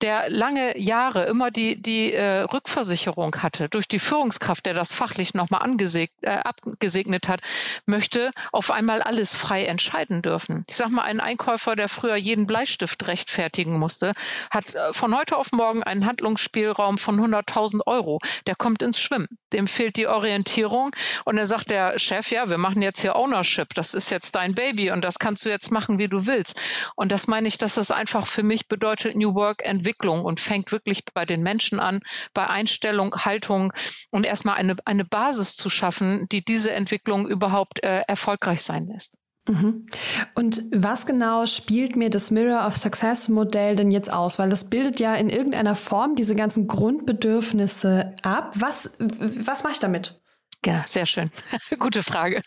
der 0.00 0.30
lange 0.30 0.78
Jahre 0.78 1.24
immer 1.24 1.50
die, 1.50 1.80
die 1.80 2.12
äh, 2.12 2.40
Rückversicherung 2.40 3.36
hatte 3.42 3.68
durch 3.68 3.88
die 3.88 3.98
Führungskraft, 3.98 4.66
der 4.66 4.74
das 4.74 4.94
fachlich 4.94 5.34
nochmal 5.34 5.76
äh, 5.82 6.08
abgesegnet 6.28 7.28
hat, 7.28 7.40
möchte 7.86 8.30
auf 8.52 8.70
einmal 8.70 9.02
alles 9.02 9.34
frei 9.34 9.64
entscheiden 9.64 10.22
dürfen. 10.22 10.64
Ich 10.68 10.76
sage 10.76 10.92
mal, 10.92 11.02
ein 11.02 11.20
Einkäufer, 11.20 11.76
der 11.76 11.88
früher 11.88 12.16
jeden 12.16 12.46
Bleistift 12.46 13.06
rechtfertigen 13.06 13.78
musste, 13.78 14.12
hat 14.50 14.74
äh, 14.74 14.92
von 14.92 15.16
heute 15.16 15.36
auf 15.36 15.52
morgen 15.52 15.82
einen 15.82 16.06
Handlungsspielraum 16.06 16.98
von 16.98 17.20
100.000 17.20 17.80
Euro. 17.86 18.18
Der 18.46 18.54
kommt 18.54 18.82
ins 18.82 19.00
Schwimmen. 19.00 19.28
Dem 19.52 19.66
fehlt 19.66 19.96
die 19.96 20.06
Orientierung 20.06 20.94
und 21.24 21.36
dann 21.36 21.46
sagt 21.46 21.70
der 21.70 21.98
Chef, 21.98 22.30
ja, 22.30 22.48
wir 22.48 22.58
machen 22.58 22.82
jetzt 22.82 23.00
hier 23.00 23.16
Ownership. 23.16 23.74
Das 23.74 23.94
ist 23.94 24.10
jetzt 24.10 24.34
dein 24.34 24.54
Baby 24.54 24.90
und 24.90 25.02
das 25.02 25.18
kannst 25.18 25.44
du 25.44 25.48
jetzt 25.48 25.70
machen, 25.70 25.98
wie 25.98 26.08
du 26.08 26.26
willst. 26.26 26.60
Und 26.96 27.12
das 27.12 27.26
meine 27.26 27.48
ich, 27.48 27.58
dass 27.58 27.74
das 27.74 27.90
einfach 27.90 28.26
für 28.26 28.42
mich 28.42 28.68
bedeutet 28.68 29.14
New 29.14 29.34
Work 29.34 29.64
Entwicklung 29.64 30.24
und 30.24 30.40
fängt 30.40 30.72
wirklich 30.72 31.04
bei 31.12 31.24
den 31.24 31.42
Menschen 31.42 31.80
an, 31.80 32.00
bei 32.34 32.46
Einstellung, 32.46 33.14
Haltung 33.14 33.72
und 34.10 34.24
erstmal 34.24 34.56
eine, 34.56 34.76
eine 34.84 35.04
Basis 35.04 35.56
zu 35.56 35.70
schaffen, 35.70 36.26
die 36.30 36.44
diese 36.44 36.72
Entwicklung 36.72 37.28
überhaupt 37.28 37.82
äh, 37.82 38.02
erfolgreich 38.06 38.62
sein 38.62 38.84
lässt. 38.84 39.21
Mhm. 39.48 39.86
Und 40.34 40.62
was 40.72 41.04
genau 41.04 41.46
spielt 41.46 41.96
mir 41.96 42.10
das 42.10 42.30
Mirror 42.30 42.66
of 42.66 42.76
Success 42.76 43.28
Modell 43.28 43.74
denn 43.74 43.90
jetzt 43.90 44.12
aus? 44.12 44.38
Weil 44.38 44.50
das 44.50 44.70
bildet 44.70 45.00
ja 45.00 45.14
in 45.14 45.28
irgendeiner 45.28 45.74
Form 45.74 46.14
diese 46.14 46.36
ganzen 46.36 46.68
Grundbedürfnisse 46.68 48.14
ab. 48.22 48.54
Was, 48.58 48.92
was 48.98 49.64
mache 49.64 49.72
ich 49.72 49.80
damit? 49.80 50.21
Ja, 50.64 50.84
sehr 50.86 51.06
schön. 51.06 51.28
Gute 51.80 52.04
Frage. 52.04 52.42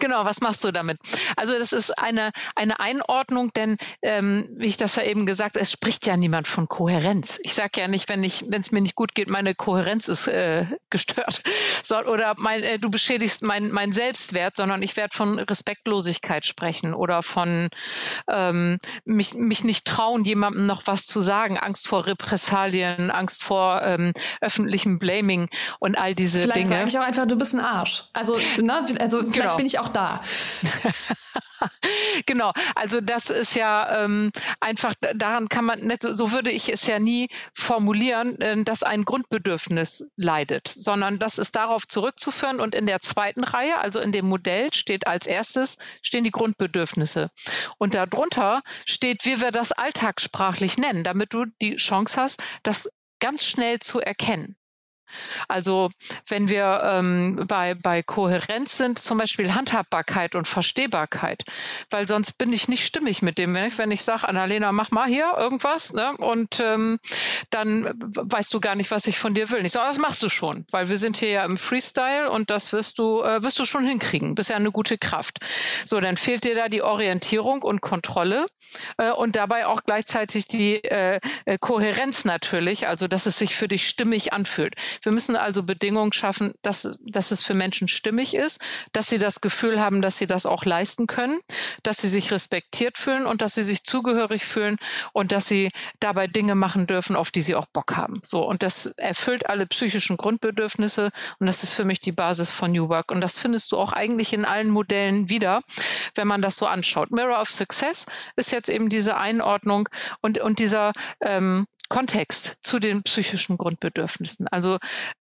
Genau, 0.00 0.24
was 0.24 0.40
machst 0.40 0.64
du 0.64 0.72
damit? 0.72 0.98
Also 1.36 1.56
das 1.56 1.72
ist 1.72 1.96
eine, 1.96 2.32
eine 2.56 2.80
Einordnung, 2.80 3.52
denn 3.52 3.76
ähm, 4.02 4.48
wie 4.58 4.66
ich 4.66 4.76
das 4.76 4.96
ja 4.96 5.04
eben 5.04 5.26
gesagt, 5.26 5.56
es 5.56 5.70
spricht 5.70 6.04
ja 6.06 6.16
niemand 6.16 6.48
von 6.48 6.66
Kohärenz. 6.66 7.38
Ich 7.44 7.54
sage 7.54 7.80
ja 7.80 7.86
nicht, 7.86 8.08
wenn 8.08 8.24
ich, 8.24 8.44
wenn 8.48 8.62
es 8.62 8.72
mir 8.72 8.80
nicht 8.80 8.96
gut 8.96 9.14
geht, 9.14 9.30
meine 9.30 9.54
Kohärenz 9.54 10.08
ist 10.08 10.26
äh, 10.26 10.66
gestört. 10.90 11.42
So, 11.84 11.98
oder 11.98 12.34
mein, 12.36 12.64
äh, 12.64 12.78
du 12.80 12.90
beschädigst 12.90 13.42
meinen 13.42 13.70
mein 13.70 13.92
Selbstwert, 13.92 14.56
sondern 14.56 14.82
ich 14.82 14.96
werde 14.96 15.16
von 15.16 15.38
Respektlosigkeit 15.38 16.44
sprechen 16.44 16.94
oder 16.94 17.22
von 17.22 17.68
ähm, 18.28 18.78
mich, 19.04 19.34
mich 19.34 19.62
nicht 19.62 19.86
trauen, 19.86 20.24
jemandem 20.24 20.66
noch 20.66 20.82
was 20.86 21.06
zu 21.06 21.20
sagen, 21.20 21.58
Angst 21.58 21.86
vor 21.86 22.06
Repressalien, 22.06 23.12
Angst 23.12 23.44
vor 23.44 23.82
ähm, 23.82 24.12
öffentlichem 24.40 24.98
Blaming 24.98 25.48
und 25.78 25.96
all 25.96 26.14
diese 26.14 26.40
Vielleicht 26.40 26.56
Dinge. 26.56 26.66
Vielleicht 26.66 26.90
sage 26.90 26.90
ich 26.90 26.98
auch 26.98 27.06
einfach, 27.06 27.28
du 27.28 27.36
bist 27.36 27.51
ein 27.54 27.60
Arsch. 27.60 28.04
Also, 28.12 28.38
ne, 28.58 28.84
also 28.98 29.20
vielleicht 29.20 29.34
genau. 29.34 29.56
bin 29.56 29.66
ich 29.66 29.78
auch 29.78 29.88
da. 29.88 30.22
genau, 32.26 32.52
also 32.74 33.00
das 33.00 33.30
ist 33.30 33.54
ja 33.54 34.04
ähm, 34.04 34.32
einfach, 34.60 34.94
daran 35.14 35.48
kann 35.48 35.64
man 35.64 35.80
nicht, 35.80 36.02
so 36.02 36.32
würde 36.32 36.50
ich 36.50 36.72
es 36.72 36.86
ja 36.86 36.98
nie 36.98 37.28
formulieren, 37.54 38.40
äh, 38.40 38.62
dass 38.64 38.82
ein 38.82 39.04
Grundbedürfnis 39.04 40.04
leidet, 40.16 40.68
sondern 40.68 41.18
das 41.18 41.38
ist 41.38 41.56
darauf 41.56 41.86
zurückzuführen 41.86 42.60
und 42.60 42.74
in 42.74 42.86
der 42.86 43.00
zweiten 43.00 43.44
Reihe, 43.44 43.78
also 43.78 44.00
in 44.00 44.12
dem 44.12 44.28
Modell, 44.28 44.72
steht 44.72 45.06
als 45.06 45.26
erstes, 45.26 45.76
stehen 46.02 46.24
die 46.24 46.30
Grundbedürfnisse. 46.30 47.28
Und 47.78 47.94
darunter 47.94 48.62
steht, 48.86 49.24
wie 49.24 49.40
wir 49.40 49.50
das 49.50 49.72
alltagssprachlich 49.72 50.78
nennen, 50.78 51.04
damit 51.04 51.32
du 51.32 51.46
die 51.60 51.76
Chance 51.76 52.20
hast, 52.20 52.42
das 52.62 52.88
ganz 53.20 53.44
schnell 53.44 53.78
zu 53.78 54.00
erkennen. 54.00 54.56
Also 55.48 55.90
wenn 56.28 56.48
wir 56.48 56.82
ähm, 56.84 57.44
bei, 57.46 57.74
bei 57.74 58.02
Kohärenz 58.02 58.76
sind, 58.76 58.98
zum 58.98 59.18
Beispiel 59.18 59.54
Handhabbarkeit 59.54 60.34
und 60.34 60.48
Verstehbarkeit, 60.48 61.42
weil 61.90 62.08
sonst 62.08 62.38
bin 62.38 62.52
ich 62.52 62.68
nicht 62.68 62.84
stimmig 62.84 63.22
mit 63.22 63.38
dem. 63.38 63.54
Wenn 63.54 63.66
ich, 63.66 63.78
wenn 63.78 63.90
ich 63.90 64.02
sage, 64.02 64.28
Annalena, 64.28 64.72
mach 64.72 64.90
mal 64.90 65.08
hier 65.08 65.32
irgendwas, 65.36 65.92
ne? 65.92 66.16
und 66.18 66.60
ähm, 66.60 66.98
dann 67.50 67.92
weißt 67.98 68.52
du 68.54 68.60
gar 68.60 68.74
nicht, 68.74 68.90
was 68.90 69.06
ich 69.06 69.18
von 69.18 69.34
dir 69.34 69.50
will. 69.50 69.64
Ich 69.64 69.72
sage, 69.72 69.88
das 69.88 69.98
machst 69.98 70.22
du 70.22 70.28
schon, 70.28 70.64
weil 70.70 70.88
wir 70.88 70.96
sind 70.96 71.16
hier 71.16 71.30
ja 71.30 71.44
im 71.44 71.56
Freestyle 71.56 72.30
und 72.30 72.50
das 72.50 72.72
wirst 72.72 72.98
du, 72.98 73.22
äh, 73.22 73.42
wirst 73.42 73.58
du 73.58 73.64
schon 73.64 73.86
hinkriegen. 73.86 74.34
Bist 74.34 74.50
ja 74.50 74.56
eine 74.56 74.72
gute 74.72 74.98
Kraft. 74.98 75.38
So, 75.84 76.00
dann 76.00 76.16
fehlt 76.16 76.44
dir 76.44 76.54
da 76.54 76.68
die 76.68 76.82
Orientierung 76.82 77.62
und 77.62 77.80
Kontrolle 77.80 78.46
äh, 78.98 79.10
und 79.10 79.36
dabei 79.36 79.66
auch 79.66 79.82
gleichzeitig 79.84 80.46
die 80.46 80.82
äh, 80.84 81.20
äh 81.44 81.58
Kohärenz 81.58 82.24
natürlich, 82.24 82.88
also 82.88 83.08
dass 83.08 83.26
es 83.26 83.38
sich 83.38 83.54
für 83.54 83.68
dich 83.68 83.88
stimmig 83.88 84.32
anfühlt 84.32 84.74
Wir 85.02 85.12
müssen 85.12 85.36
also 85.36 85.62
Bedingungen 85.62 86.12
schaffen, 86.12 86.54
dass, 86.62 86.98
dass 87.04 87.30
es 87.30 87.44
für 87.44 87.54
Menschen 87.54 87.88
stimmig 87.88 88.34
ist, 88.34 88.60
dass 88.92 89.08
sie 89.08 89.18
das 89.18 89.40
Gefühl 89.40 89.80
haben, 89.80 90.02
dass 90.02 90.18
sie 90.18 90.26
das 90.26 90.46
auch 90.46 90.64
leisten 90.64 91.06
können, 91.06 91.40
dass 91.82 91.98
sie 91.98 92.08
sich 92.08 92.30
respektiert 92.30 92.98
fühlen 92.98 93.26
und 93.26 93.42
dass 93.42 93.54
sie 93.54 93.64
sich 93.64 93.84
zugehörig 93.84 94.44
fühlen 94.44 94.76
und 95.12 95.32
dass 95.32 95.48
sie 95.48 95.70
dabei 96.00 96.26
Dinge 96.26 96.54
machen 96.54 96.86
dürfen, 96.86 97.16
auf 97.16 97.30
die 97.30 97.42
sie 97.42 97.54
auch 97.54 97.66
Bock 97.66 97.96
haben. 97.96 98.20
So. 98.22 98.46
Und 98.46 98.62
das 98.62 98.86
erfüllt 98.96 99.46
alle 99.46 99.66
psychischen 99.66 100.16
Grundbedürfnisse 100.16 101.10
und 101.38 101.46
das 101.46 101.62
ist 101.62 101.74
für 101.74 101.84
mich 101.84 102.00
die 102.00 102.12
Basis 102.12 102.50
von 102.50 102.72
New 102.72 102.88
Work. 102.88 103.12
Und 103.12 103.20
das 103.20 103.38
findest 103.38 103.72
du 103.72 103.78
auch 103.78 103.92
eigentlich 103.92 104.32
in 104.32 104.44
allen 104.44 104.70
Modellen 104.70 105.28
wieder, 105.28 105.62
wenn 106.14 106.28
man 106.28 106.42
das 106.42 106.56
so 106.56 106.66
anschaut. 106.66 107.10
Mirror 107.10 107.40
of 107.40 107.48
Success 107.48 108.06
ist 108.36 108.52
jetzt 108.52 108.68
eben 108.68 108.88
diese 108.88 109.16
Einordnung 109.16 109.88
und, 110.20 110.38
und 110.38 110.58
dieser 110.58 110.92
ähm, 111.20 111.66
Kontext 111.92 112.56
zu 112.62 112.78
den 112.78 113.02
psychischen 113.02 113.58
Grundbedürfnissen. 113.58 114.48
Also 114.48 114.78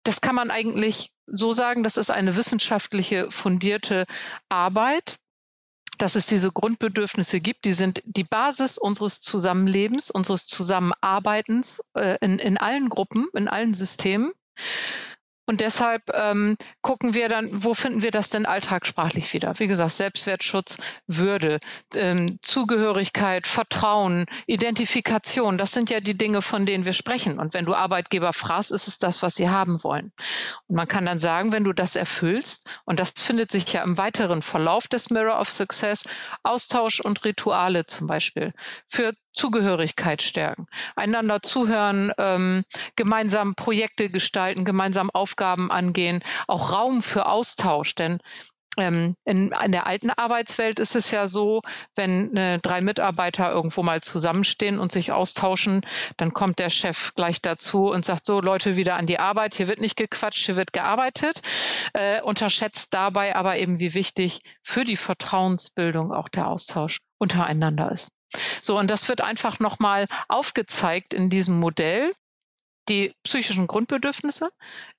das 0.04 0.20
kann 0.20 0.34
man 0.34 0.50
eigentlich 0.50 1.10
so 1.26 1.50
sagen, 1.50 1.82
das 1.82 1.96
ist 1.96 2.10
eine 2.10 2.36
wissenschaftliche 2.36 3.30
fundierte 3.30 4.04
Arbeit, 4.50 5.16
dass 5.96 6.14
es 6.14 6.26
diese 6.26 6.52
Grundbedürfnisse 6.52 7.40
gibt. 7.40 7.64
Die 7.64 7.72
sind 7.72 8.02
die 8.04 8.24
Basis 8.24 8.76
unseres 8.76 9.20
Zusammenlebens, 9.20 10.10
unseres 10.10 10.46
Zusammenarbeitens 10.46 11.82
äh, 11.94 12.18
in, 12.20 12.38
in 12.38 12.58
allen 12.58 12.90
Gruppen, 12.90 13.28
in 13.32 13.48
allen 13.48 13.72
Systemen. 13.72 14.32
Und 15.44 15.61
deshalb 15.61 16.02
ähm, 16.14 16.57
gucken 16.83 17.14
wir 17.14 17.28
dann, 17.28 17.64
wo 17.64 17.74
finden 17.74 18.02
wir 18.02 18.12
das 18.12 18.28
denn 18.28 18.46
alltagssprachlich 18.46 19.33
wieder? 19.33 19.59
Wie 19.59 19.66
gesagt, 19.66 19.92
Selbstwertschutz, 19.92 20.78
Würde, 21.07 21.59
ähm, 21.94 22.38
Zugehörigkeit, 22.42 23.46
Vertrauen, 23.46 24.26
Identifikation, 24.46 25.59
das 25.59 25.72
sind 25.72 25.90
ja 25.90 26.00
die 26.00 26.16
Dinge, 26.16 26.42
von 26.42 26.64
denen 26.64 26.85
wir 26.85 26.92
sprechen. 26.92 27.38
Und 27.40 27.55
wenn 27.55 27.64
du 27.64 27.74
Arbeitgeber 27.74 28.33
fragst, 28.33 28.70
ist 28.70 28.87
es 28.87 28.98
das, 28.98 29.22
was 29.22 29.35
sie 29.35 29.48
haben 29.48 29.83
wollen. 29.83 30.12
Und 30.68 30.76
man 30.76 30.87
kann 30.87 31.07
dann 31.07 31.18
sagen, 31.18 31.52
wenn 31.52 31.64
du 31.64 31.72
das 31.72 31.96
erfüllst, 31.96 32.70
und 32.85 33.00
das 33.00 33.12
findet 33.16 33.50
sich 33.50 33.72
ja 33.72 33.83
im 33.83 33.98
weiteren 33.98 34.42
Verlauf 34.42 34.87
des 34.87 35.11
Mirror 35.11 35.40
of 35.40 35.50
Success, 35.50 36.05
Austausch 36.44 37.00
und 37.00 37.24
Rituale 37.24 37.87
zum 37.87 38.07
Beispiel, 38.07 38.48
für 38.88 39.12
Zugehörigkeit 39.32 40.22
stärken, 40.22 40.66
einander 40.96 41.42
zuhören, 41.42 42.12
ähm, 42.18 42.64
gemeinsam 42.96 43.54
Projekte 43.54 44.10
gestalten, 44.10 44.64
gemeinsam 44.64 45.10
Aufgaben 45.10 45.70
angehen, 45.70 46.22
auch 46.46 46.72
Raum 46.72 47.02
für 47.02 47.26
Austausch. 47.26 47.94
Denn 47.94 48.18
ähm, 48.78 49.16
in, 49.24 49.52
in 49.64 49.72
der 49.72 49.86
alten 49.86 50.10
Arbeitswelt 50.10 50.80
ist 50.80 50.96
es 50.96 51.10
ja 51.10 51.26
so, 51.26 51.60
wenn 51.94 52.34
äh, 52.36 52.58
drei 52.60 52.80
Mitarbeiter 52.80 53.50
irgendwo 53.50 53.82
mal 53.82 54.00
zusammenstehen 54.00 54.78
und 54.78 54.92
sich 54.92 55.12
austauschen, 55.12 55.82
dann 56.16 56.32
kommt 56.32 56.58
der 56.58 56.70
Chef 56.70 57.14
gleich 57.14 57.42
dazu 57.42 57.90
und 57.90 58.06
sagt 58.06 58.24
so, 58.24 58.40
Leute, 58.40 58.76
wieder 58.76 58.96
an 58.96 59.06
die 59.06 59.18
Arbeit, 59.18 59.54
hier 59.54 59.68
wird 59.68 59.80
nicht 59.80 59.96
gequatscht, 59.96 60.46
hier 60.46 60.56
wird 60.56 60.72
gearbeitet, 60.72 61.42
äh, 61.92 62.22
unterschätzt 62.22 62.94
dabei 62.94 63.36
aber 63.36 63.58
eben, 63.58 63.78
wie 63.78 63.92
wichtig 63.92 64.40
für 64.62 64.84
die 64.84 64.96
Vertrauensbildung 64.96 66.12
auch 66.12 66.28
der 66.28 66.48
Austausch 66.48 67.00
untereinander 67.18 67.92
ist. 67.92 68.12
So, 68.60 68.78
und 68.78 68.90
das 68.90 69.08
wird 69.08 69.20
einfach 69.20 69.58
nochmal 69.58 70.06
aufgezeigt 70.28 71.14
in 71.14 71.30
diesem 71.30 71.58
Modell 71.58 72.12
die 72.88 73.14
psychischen 73.22 73.66
Grundbedürfnisse. 73.66 74.50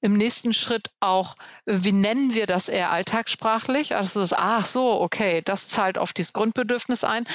Im 0.01 0.13
nächsten 0.13 0.53
Schritt 0.53 0.89
auch, 0.99 1.35
wie 1.65 1.91
nennen 1.91 2.33
wir 2.33 2.47
das 2.47 2.69
eher 2.69 2.91
alltagssprachlich? 2.91 3.95
Also 3.95 4.21
das, 4.21 4.33
ach 4.33 4.65
so, 4.65 5.01
okay, 5.01 5.41
das 5.43 5.67
zahlt 5.67 5.97
auf 5.97 6.13
dieses 6.13 6.33
Grundbedürfnis 6.33 7.03
ein. 7.03 7.27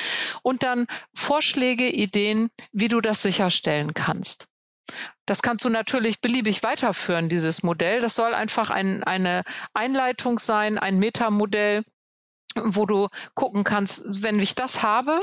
Und 0.43 0.63
dann 0.63 0.87
Vorschläge, 1.15 1.91
Ideen, 1.91 2.51
wie 2.73 2.89
du 2.89 3.01
das 3.01 3.23
sicherstellen 3.23 3.95
kannst. 3.95 4.47
Das 5.27 5.43
kannst 5.43 5.67
du 5.67 5.69
natürlich 5.69 6.21
beliebig 6.23 6.63
weiterführen, 6.63 7.29
dieses 7.29 7.63
Modell. 7.63 8.01
Das 8.01 8.15
soll 8.15 8.33
einfach 8.33 8.71
ein, 8.71 9.05
eine 9.05 9.45
Einleitung 9.75 10.39
sein, 10.39 10.79
ein 10.79 10.99
Metamodell, 10.99 11.85
wo 12.55 12.87
du 12.87 13.09
gucken 13.35 13.65
kannst, 13.65 14.23
wenn 14.23 14.41
ich 14.41 14.55
das 14.55 14.83
habe, 14.83 15.21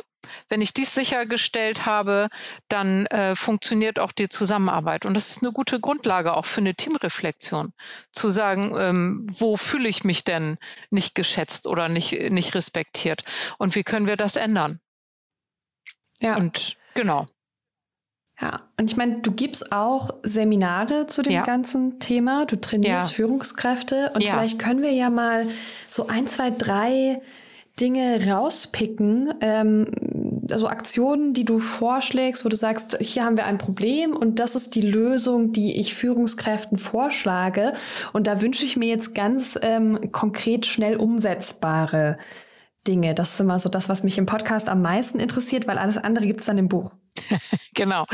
wenn 0.50 0.62
ich 0.62 0.74
dies 0.74 0.94
sichergestellt 0.94 1.86
habe, 1.86 2.30
dann 2.70 3.06
äh, 3.08 3.36
funktioniert 3.36 4.00
auch 4.00 4.12
die 4.12 4.30
Zusammenarbeit. 4.30 5.06
Und 5.06 5.14
das 5.14 5.32
ist 5.32 5.44
eine 5.44 5.52
gute 5.52 5.80
Grundlage 5.80 6.36
auch 6.36 6.46
für 6.46 6.62
eine 6.62 6.76
Teamreflexion, 6.76 7.74
zu 8.12 8.30
sagen, 8.30 8.76
ähm, 8.78 9.28
wo 9.30 9.58
fühle 9.58 9.90
ich 9.90 10.04
mich 10.04 10.24
denn 10.24 10.58
nicht 10.90 11.16
geschätzt 11.16 11.68
oder 11.68 11.90
nicht, 11.90 12.12
nicht 12.32 12.56
respektiert 12.56 13.24
und 13.58 13.76
wie 13.76 13.84
können 13.84 14.08
wir 14.08 14.18
das 14.18 14.36
ändern? 14.36 14.80
Ja. 16.20 16.38
Und 16.38 16.78
genau. 16.94 17.26
Ja, 18.42 18.64
und 18.78 18.92
ich 18.92 18.98
meine, 18.98 19.22
du 19.22 19.32
gibst 19.32 19.72
auch 19.72 20.10
Seminare 20.24 21.08
zu 21.08 21.22
dem 21.22 21.32
ja. 21.32 21.44
ganzen 21.44 22.00
Thema. 22.00 22.46
Du 22.46 22.58
trainierst 22.58 23.12
ja. 23.12 23.16
Führungskräfte 23.16 24.12
und 24.14 24.24
ja. 24.24 24.34
vielleicht 24.34 24.60
können 24.60 24.82
wir 24.82 24.92
ja 24.92 25.10
mal 25.10 25.48
so 25.90 26.08
ein, 26.08 26.28
zwei, 26.28 26.52
drei 26.52 27.22
Dinge 27.80 28.28
rauspicken, 28.28 29.34
ähm, 29.40 29.88
also 30.52 30.68
Aktionen, 30.68 31.34
die 31.34 31.46
du 31.46 31.60
vorschlägst, 31.60 32.46
wo 32.46 32.50
du 32.50 32.56
sagst, 32.56 32.98
hier 33.02 33.26
haben 33.26 33.38
wir 33.38 33.46
ein 33.46 33.58
Problem 33.58 34.16
und 34.16 34.40
das 34.40 34.56
ist 34.56 34.76
die 34.76 34.82
Lösung, 34.82 35.52
die 35.52 35.80
ich 35.80 35.94
Führungskräften 35.94 36.78
vorschlage. 36.78 37.74
Und 38.14 38.28
da 38.28 38.42
wünsche 38.42 38.66
ich 38.66 38.78
mir 38.78 38.88
jetzt 38.88 39.16
ganz 39.16 39.58
ähm, 39.62 40.12
konkret 40.12 40.66
schnell 40.66 40.98
umsetzbare 40.98 42.18
Dinge. 42.88 43.16
Das 43.16 43.34
ist 43.34 43.40
immer 43.40 43.60
so 43.60 43.70
das, 43.70 43.90
was 43.90 44.04
mich 44.04 44.18
im 44.18 44.26
Podcast 44.26 44.70
am 44.70 44.82
meisten 44.82 45.20
interessiert, 45.20 45.68
weil 45.68 45.78
alles 45.78 45.98
andere 45.98 46.26
gibt 46.26 46.42
es 46.42 46.46
dann 46.46 46.58
im 46.58 46.70
Buch. 46.70 46.92
genau. 47.74 48.06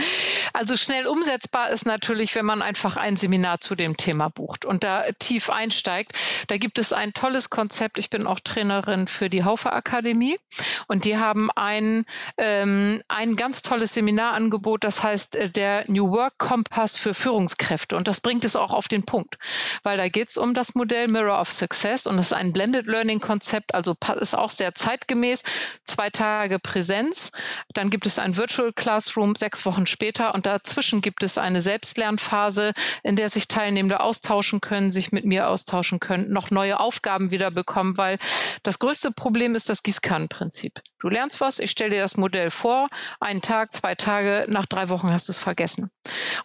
Also 0.53 0.77
schnell 0.77 1.07
umsetzbar 1.07 1.69
ist 1.69 1.85
natürlich, 1.85 2.35
wenn 2.35 2.45
man 2.45 2.61
einfach 2.61 2.97
ein 2.97 3.17
Seminar 3.17 3.59
zu 3.61 3.75
dem 3.75 3.97
Thema 3.97 4.29
bucht 4.29 4.65
und 4.65 4.83
da 4.83 5.05
tief 5.19 5.49
einsteigt. 5.49 6.13
Da 6.47 6.57
gibt 6.57 6.79
es 6.79 6.93
ein 6.93 7.13
tolles 7.13 7.49
Konzept. 7.49 7.97
Ich 7.97 8.09
bin 8.09 8.27
auch 8.27 8.39
Trainerin 8.39 9.07
für 9.07 9.29
die 9.29 9.43
Haufe 9.43 9.73
Akademie 9.73 10.39
und 10.87 11.05
die 11.05 11.17
haben 11.17 11.49
ein, 11.55 12.05
ähm, 12.37 13.01
ein 13.07 13.35
ganz 13.35 13.61
tolles 13.61 13.93
Seminarangebot, 13.93 14.83
das 14.83 15.03
heißt 15.03 15.35
äh, 15.35 15.49
der 15.49 15.83
New 15.87 16.11
Work 16.11 16.37
Kompass 16.37 16.97
für 16.97 17.13
Führungskräfte. 17.13 17.95
Und 17.95 18.07
das 18.07 18.21
bringt 18.21 18.45
es 18.45 18.55
auch 18.55 18.73
auf 18.73 18.87
den 18.87 19.03
Punkt, 19.03 19.37
weil 19.83 19.97
da 19.97 20.09
geht 20.09 20.29
es 20.29 20.37
um 20.37 20.53
das 20.53 20.75
Modell 20.75 21.07
Mirror 21.07 21.39
of 21.39 21.51
Success 21.51 22.07
und 22.07 22.17
das 22.17 22.27
ist 22.27 22.33
ein 22.33 22.53
Blended 22.53 22.85
Learning 22.85 23.19
Konzept, 23.19 23.73
also 23.73 23.95
ist 24.19 24.35
auch 24.35 24.49
sehr 24.49 24.75
zeitgemäß. 24.75 25.43
Zwei 25.85 26.09
Tage 26.09 26.59
Präsenz, 26.59 27.31
dann 27.73 27.89
gibt 27.89 28.05
es 28.05 28.19
ein 28.19 28.37
Virtual 28.37 28.71
Class 28.73 28.90
Classroom 28.91 29.37
sechs 29.37 29.65
Wochen 29.65 29.85
später 29.85 30.33
und 30.33 30.45
dazwischen 30.45 30.99
gibt 30.99 31.23
es 31.23 31.37
eine 31.37 31.61
Selbstlernphase, 31.61 32.73
in 33.03 33.15
der 33.15 33.29
sich 33.29 33.47
Teilnehmende 33.47 34.01
austauschen 34.01 34.59
können, 34.59 34.91
sich 34.91 35.13
mit 35.13 35.23
mir 35.23 35.47
austauschen 35.47 36.01
können, 36.01 36.29
noch 36.33 36.51
neue 36.51 36.77
Aufgaben 36.77 37.31
wieder 37.31 37.51
bekommen, 37.51 37.97
weil 37.97 38.19
das 38.63 38.79
größte 38.79 39.11
Problem 39.11 39.55
ist 39.55 39.69
das 39.69 39.83
Gießkannenprinzip. 39.83 40.81
Du 41.01 41.09
lernst 41.09 41.41
was, 41.41 41.57
ich 41.57 41.71
stelle 41.71 41.89
dir 41.89 42.01
das 42.01 42.15
Modell 42.15 42.51
vor, 42.51 42.87
einen 43.19 43.41
Tag, 43.41 43.73
zwei 43.73 43.95
Tage, 43.95 44.45
nach 44.47 44.67
drei 44.67 44.89
Wochen 44.89 45.11
hast 45.11 45.29
du 45.29 45.31
es 45.31 45.39
vergessen. 45.39 45.89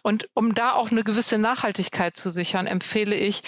Und 0.01 0.29
um 0.33 0.55
da 0.55 0.73
auch 0.73 0.89
eine 0.89 1.03
gewisse 1.03 1.37
Nachhaltigkeit 1.37 2.17
zu 2.17 2.31
sichern, 2.31 2.65
empfehle 2.65 3.15
ich, 3.15 3.43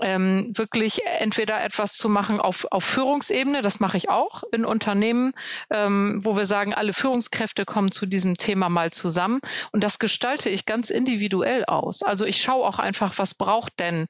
ähm, 0.00 0.52
wirklich 0.56 1.00
entweder 1.18 1.64
etwas 1.64 1.94
zu 1.94 2.08
machen 2.08 2.38
auf, 2.40 2.64
auf 2.70 2.84
Führungsebene, 2.84 3.60
das 3.60 3.80
mache 3.80 3.96
ich 3.96 4.08
auch 4.08 4.44
in 4.52 4.64
Unternehmen, 4.64 5.32
ähm, 5.68 6.20
wo 6.22 6.36
wir 6.36 6.46
sagen, 6.46 6.74
alle 6.74 6.92
Führungskräfte 6.92 7.64
kommen 7.64 7.90
zu 7.90 8.06
diesem 8.06 8.36
Thema 8.36 8.68
mal 8.68 8.92
zusammen 8.92 9.40
und 9.72 9.82
das 9.82 9.98
gestalte 9.98 10.48
ich 10.48 10.64
ganz 10.64 10.90
individuell 10.90 11.64
aus. 11.64 12.04
Also 12.04 12.24
ich 12.24 12.40
schaue 12.40 12.66
auch 12.66 12.78
einfach, 12.78 13.18
was 13.18 13.34
braucht 13.34 13.80
denn 13.80 14.06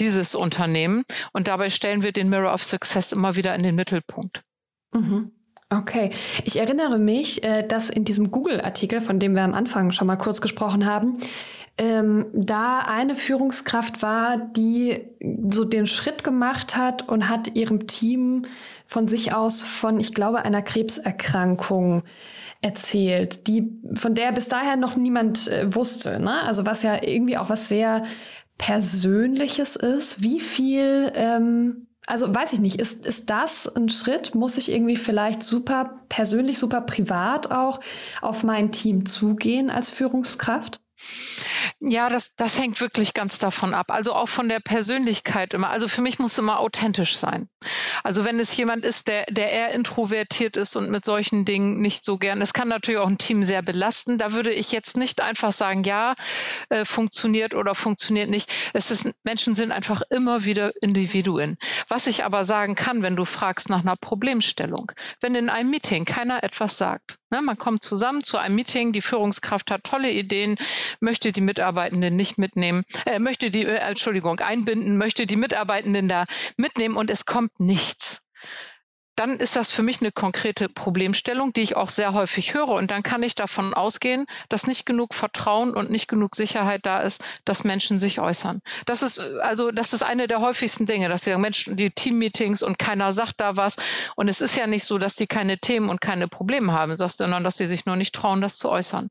dieses 0.00 0.34
Unternehmen 0.34 1.04
und 1.32 1.48
dabei 1.48 1.70
stellen 1.70 2.02
wir 2.02 2.12
den 2.12 2.28
Mirror 2.28 2.52
of 2.52 2.62
Success 2.62 3.12
immer 3.12 3.36
wieder 3.36 3.54
in 3.54 3.62
den 3.62 3.74
Mittelpunkt. 3.74 4.42
Mhm. 4.94 5.33
Okay, 5.78 6.10
ich 6.44 6.58
erinnere 6.58 6.98
mich, 6.98 7.42
äh, 7.42 7.66
dass 7.66 7.90
in 7.90 8.04
diesem 8.04 8.30
Google-Artikel, 8.30 9.00
von 9.00 9.18
dem 9.18 9.34
wir 9.34 9.42
am 9.42 9.54
Anfang 9.54 9.92
schon 9.92 10.06
mal 10.06 10.16
kurz 10.16 10.40
gesprochen 10.40 10.86
haben, 10.86 11.18
ähm, 11.76 12.26
da 12.32 12.80
eine 12.80 13.16
Führungskraft 13.16 14.00
war, 14.00 14.36
die 14.36 15.08
so 15.50 15.64
den 15.64 15.86
Schritt 15.86 16.22
gemacht 16.22 16.76
hat 16.76 17.08
und 17.08 17.28
hat 17.28 17.56
ihrem 17.56 17.86
Team 17.86 18.46
von 18.86 19.08
sich 19.08 19.32
aus 19.32 19.62
von, 19.62 19.98
ich 19.98 20.14
glaube, 20.14 20.44
einer 20.44 20.62
Krebserkrankung 20.62 22.04
erzählt, 22.60 23.46
die 23.48 23.72
von 23.94 24.14
der 24.14 24.32
bis 24.32 24.48
daher 24.48 24.76
noch 24.76 24.96
niemand 24.96 25.48
äh, 25.48 25.74
wusste. 25.74 26.20
Ne? 26.20 26.42
Also 26.44 26.64
was 26.64 26.82
ja 26.82 27.02
irgendwie 27.02 27.36
auch 27.36 27.50
was 27.50 27.68
sehr 27.68 28.04
Persönliches 28.56 29.76
ist. 29.76 30.22
Wie 30.22 30.40
viel, 30.40 31.10
ähm, 31.14 31.88
also 32.06 32.34
weiß 32.34 32.52
ich 32.52 32.60
nicht, 32.60 32.80
ist, 32.80 33.06
ist 33.06 33.30
das 33.30 33.66
ein 33.76 33.88
Schritt? 33.88 34.34
Muss 34.34 34.58
ich 34.58 34.70
irgendwie 34.70 34.96
vielleicht 34.96 35.42
super 35.42 36.00
persönlich, 36.08 36.58
super 36.58 36.82
privat 36.82 37.50
auch 37.50 37.80
auf 38.20 38.44
mein 38.44 38.72
Team 38.72 39.06
zugehen 39.06 39.70
als 39.70 39.88
Führungskraft? 39.90 40.83
Ja, 41.80 42.08
das, 42.08 42.34
das 42.36 42.58
hängt 42.58 42.80
wirklich 42.80 43.14
ganz 43.14 43.38
davon 43.38 43.74
ab. 43.74 43.90
Also 43.90 44.14
auch 44.14 44.28
von 44.28 44.48
der 44.48 44.60
Persönlichkeit 44.60 45.54
immer. 45.54 45.70
Also 45.70 45.88
für 45.88 46.02
mich 46.02 46.18
muss 46.18 46.38
immer 46.38 46.58
authentisch 46.60 47.16
sein. 47.16 47.48
Also 48.02 48.24
wenn 48.24 48.38
es 48.38 48.56
jemand 48.56 48.84
ist, 48.84 49.08
der, 49.08 49.26
der 49.26 49.50
eher 49.50 49.70
introvertiert 49.70 50.56
ist 50.56 50.76
und 50.76 50.90
mit 50.90 51.04
solchen 51.04 51.44
Dingen 51.44 51.80
nicht 51.80 52.04
so 52.04 52.18
gern, 52.18 52.40
es 52.40 52.52
kann 52.52 52.68
natürlich 52.68 53.00
auch 53.00 53.08
ein 53.08 53.18
Team 53.18 53.42
sehr 53.42 53.62
belasten. 53.62 54.18
Da 54.18 54.32
würde 54.32 54.52
ich 54.52 54.72
jetzt 54.72 54.96
nicht 54.96 55.20
einfach 55.20 55.52
sagen, 55.52 55.84
ja, 55.84 56.14
äh, 56.68 56.84
funktioniert 56.84 57.54
oder 57.54 57.74
funktioniert 57.74 58.30
nicht. 58.30 58.50
Es 58.72 58.90
ist, 58.90 59.10
Menschen 59.22 59.54
sind 59.54 59.72
einfach 59.72 60.02
immer 60.10 60.44
wieder 60.44 60.72
Individuen. 60.82 61.58
Was 61.88 62.06
ich 62.06 62.24
aber 62.24 62.44
sagen 62.44 62.74
kann, 62.74 63.02
wenn 63.02 63.16
du 63.16 63.24
fragst 63.24 63.68
nach 63.68 63.80
einer 63.80 63.96
Problemstellung, 63.96 64.92
wenn 65.20 65.34
in 65.34 65.48
einem 65.48 65.70
Meeting 65.70 66.04
keiner 66.04 66.42
etwas 66.42 66.78
sagt, 66.78 67.18
ne, 67.34 67.42
man 67.42 67.58
kommt 67.58 67.82
zusammen 67.82 68.22
zu 68.22 68.38
einem 68.38 68.54
Meeting, 68.54 68.92
die 68.92 69.02
Führungskraft 69.02 69.70
hat 69.70 69.84
tolle 69.84 70.10
Ideen, 70.10 70.56
möchte 71.00 71.32
die 71.32 71.40
Mitarbeitenden 71.40 72.14
nicht 72.16 72.38
mitnehmen, 72.38 72.84
äh, 73.06 73.18
möchte 73.18 73.50
die, 73.50 73.64
äh, 73.64 73.76
Entschuldigung, 73.76 74.38
einbinden, 74.38 74.96
möchte 74.96 75.26
die 75.26 75.36
Mitarbeitenden 75.36 76.08
da 76.08 76.24
mitnehmen 76.56 76.96
und 76.96 77.10
es 77.10 77.24
kommt 77.24 77.58
nichts 77.58 78.20
dann 79.16 79.38
ist 79.38 79.56
das 79.56 79.72
für 79.72 79.82
mich 79.82 80.00
eine 80.00 80.12
konkrete 80.12 80.68
Problemstellung, 80.68 81.52
die 81.52 81.62
ich 81.62 81.76
auch 81.76 81.88
sehr 81.88 82.12
häufig 82.12 82.54
höre. 82.54 82.68
Und 82.68 82.90
dann 82.90 83.02
kann 83.02 83.22
ich 83.22 83.34
davon 83.34 83.74
ausgehen, 83.74 84.26
dass 84.48 84.66
nicht 84.66 84.86
genug 84.86 85.14
Vertrauen 85.14 85.74
und 85.74 85.90
nicht 85.90 86.08
genug 86.08 86.34
Sicherheit 86.34 86.86
da 86.86 87.00
ist, 87.00 87.24
dass 87.44 87.64
Menschen 87.64 87.98
sich 87.98 88.20
äußern. 88.20 88.60
Das 88.86 89.02
ist 89.02 89.18
also, 89.18 89.70
das 89.70 89.92
ist 89.92 90.02
eine 90.02 90.26
der 90.26 90.40
häufigsten 90.40 90.86
Dinge, 90.86 91.08
dass 91.08 91.22
die 91.22 91.36
Menschen, 91.36 91.76
die 91.76 91.90
Teammeetings 91.90 92.62
und 92.62 92.78
keiner 92.78 93.12
sagt 93.12 93.40
da 93.40 93.56
was. 93.56 93.76
Und 94.16 94.28
es 94.28 94.40
ist 94.40 94.56
ja 94.56 94.66
nicht 94.66 94.84
so, 94.84 94.98
dass 94.98 95.14
die 95.14 95.26
keine 95.26 95.58
Themen 95.58 95.88
und 95.88 96.00
keine 96.00 96.28
Probleme 96.28 96.72
haben, 96.72 96.96
sondern 96.96 97.44
dass 97.44 97.56
sie 97.56 97.66
sich 97.66 97.86
nur 97.86 97.96
nicht 97.96 98.14
trauen, 98.14 98.40
das 98.40 98.56
zu 98.56 98.68
äußern. 98.68 99.10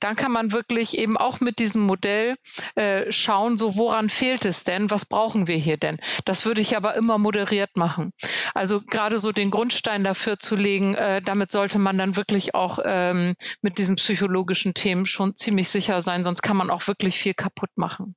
Dann 0.00 0.16
kann 0.16 0.32
man 0.32 0.52
wirklich 0.52 0.98
eben 0.98 1.16
auch 1.16 1.40
mit 1.40 1.58
diesem 1.58 1.82
Modell 1.82 2.36
äh, 2.74 3.10
schauen, 3.12 3.58
so 3.58 3.76
woran 3.76 4.08
fehlt 4.08 4.44
es 4.44 4.64
denn, 4.64 4.90
was 4.90 5.04
brauchen 5.04 5.46
wir 5.46 5.56
hier 5.56 5.76
denn? 5.76 5.98
Das 6.24 6.44
würde 6.44 6.60
ich 6.60 6.76
aber 6.76 6.94
immer 6.94 7.18
moderiert 7.18 7.76
machen. 7.76 8.12
Also 8.54 8.80
gerade 8.80 9.18
so 9.18 9.32
den 9.32 9.50
Grundstein 9.50 10.04
dafür 10.04 10.38
zu 10.38 10.56
legen, 10.56 10.94
äh, 10.94 11.22
damit 11.22 11.52
sollte 11.52 11.78
man 11.78 11.98
dann 11.98 12.16
wirklich 12.16 12.54
auch 12.54 12.78
ähm, 12.84 13.34
mit 13.62 13.78
diesen 13.78 13.96
psychologischen 13.96 14.74
Themen 14.74 15.06
schon 15.06 15.36
ziemlich 15.36 15.68
sicher 15.68 16.00
sein, 16.00 16.24
sonst 16.24 16.42
kann 16.42 16.56
man 16.56 16.70
auch 16.70 16.86
wirklich 16.86 17.18
viel 17.18 17.34
kaputt 17.34 17.70
machen. 17.76 18.14